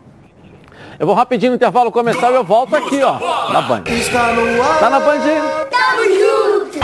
Eu 0.99 1.07
vou 1.07 1.15
rapidinho 1.15 1.53
no 1.53 1.57
intervalo 1.57 1.91
comercial 1.91 2.33
e 2.33 2.35
eu 2.35 2.45
volto 2.45 2.77
aqui, 2.77 3.03
ó, 3.03 3.19
na 3.51 3.63
Band. 3.63 3.85
Tá 4.79 4.91
na 4.91 5.01
Band? 5.01 5.21
Tamo 5.71 6.05
junto! 6.05 6.81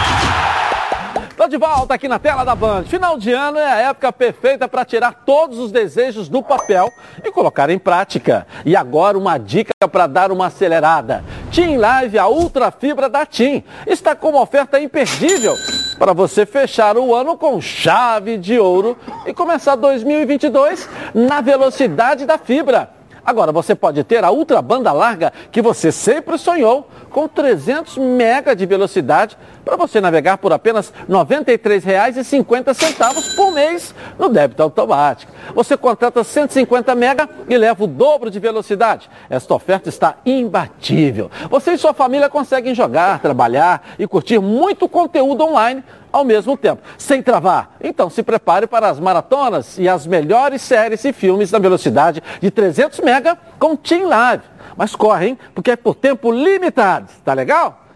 Tô 1.36 1.46
de 1.46 1.58
volta 1.58 1.92
aqui 1.92 2.08
na 2.08 2.18
tela 2.18 2.42
da 2.42 2.54
Band. 2.54 2.84
Final 2.84 3.18
de 3.18 3.30
ano 3.30 3.58
é 3.58 3.70
a 3.70 3.76
época 3.90 4.10
perfeita 4.10 4.66
para 4.66 4.86
tirar 4.86 5.12
todos 5.26 5.58
os 5.58 5.70
desejos 5.70 6.30
do 6.30 6.42
papel 6.42 6.90
e 7.22 7.30
colocar 7.30 7.68
em 7.68 7.78
prática. 7.78 8.46
E 8.64 8.74
agora 8.74 9.18
uma 9.18 9.36
dica 9.36 9.72
para 9.92 10.06
dar 10.06 10.32
uma 10.32 10.46
acelerada. 10.46 11.22
Team 11.52 11.78
Live, 11.78 12.18
a 12.18 12.26
ultra 12.26 12.70
fibra 12.70 13.10
da 13.10 13.26
Team, 13.26 13.62
está 13.86 14.16
com 14.16 14.30
uma 14.30 14.40
oferta 14.40 14.80
imperdível 14.80 15.54
para 15.99 16.12
você 16.12 16.44
fechar 16.44 16.97
o 16.97 17.14
ano 17.14 17.36
com 17.36 17.61
chave 17.61 18.36
de 18.36 18.59
ouro 18.59 18.97
e 19.26 19.32
começar 19.32 19.76
2022 19.76 20.88
na 21.14 21.40
velocidade 21.40 22.24
da 22.26 22.38
fibra. 22.38 22.95
Agora 23.27 23.51
você 23.51 23.74
pode 23.74 24.05
ter 24.05 24.22
a 24.22 24.31
ultra 24.31 24.62
banda 24.62 24.93
larga 24.93 25.33
que 25.51 25.61
você 25.61 25.91
sempre 25.91 26.39
sonhou, 26.39 26.89
com 27.11 27.27
300 27.27 27.99
mega 27.99 28.55
de 28.55 28.64
velocidade 28.64 29.37
para 29.64 29.74
você 29.74 30.01
navegar 30.01 30.39
por 30.39 30.53
apenas 30.53 30.91
R$ 30.91 31.07
93,50 31.09 33.35
por 33.35 33.51
mês 33.51 33.93
no 34.16 34.29
débito 34.29 34.62
automático. 34.62 35.33
Você 35.55 35.77
contrata 35.77 36.22
150 36.22 36.95
mega 36.95 37.29
e 37.49 37.59
leva 37.59 37.83
o 37.83 37.89
dobro 37.89 38.31
de 38.31 38.39
velocidade. 38.39 39.11
Esta 39.29 39.55
oferta 39.55 39.89
está 39.89 40.18
imbatível. 40.24 41.29
Você 41.51 41.72
e 41.72 41.79
sua 41.79 41.93
família 41.93 42.29
conseguem 42.29 42.74
jogar, 42.74 43.20
trabalhar 43.20 43.89
e 43.99 44.07
curtir 44.07 44.39
muito 44.39 44.89
conteúdo 44.89 45.43
online 45.43 45.83
ao 46.16 46.24
mesmo 46.24 46.56
tempo, 46.56 46.82
sem 46.96 47.22
travar. 47.22 47.76
Então 47.80 48.08
se 48.08 48.22
prepare 48.22 48.66
para 48.66 48.88
as 48.88 48.98
maratonas 48.98 49.78
e 49.78 49.88
as 49.88 50.06
melhores 50.06 50.62
séries 50.62 51.04
e 51.04 51.12
filmes 51.12 51.50
na 51.50 51.58
velocidade 51.58 52.22
de 52.40 52.50
300 52.50 53.00
mega 53.00 53.38
com 53.58 53.76
Team 53.76 54.08
Live. 54.08 54.42
Mas 54.76 54.96
corre, 54.96 55.28
hein? 55.28 55.38
Porque 55.54 55.72
é 55.72 55.76
por 55.76 55.94
tempo 55.94 56.32
limitado. 56.32 57.08
Tá 57.24 57.34
legal? 57.34 57.86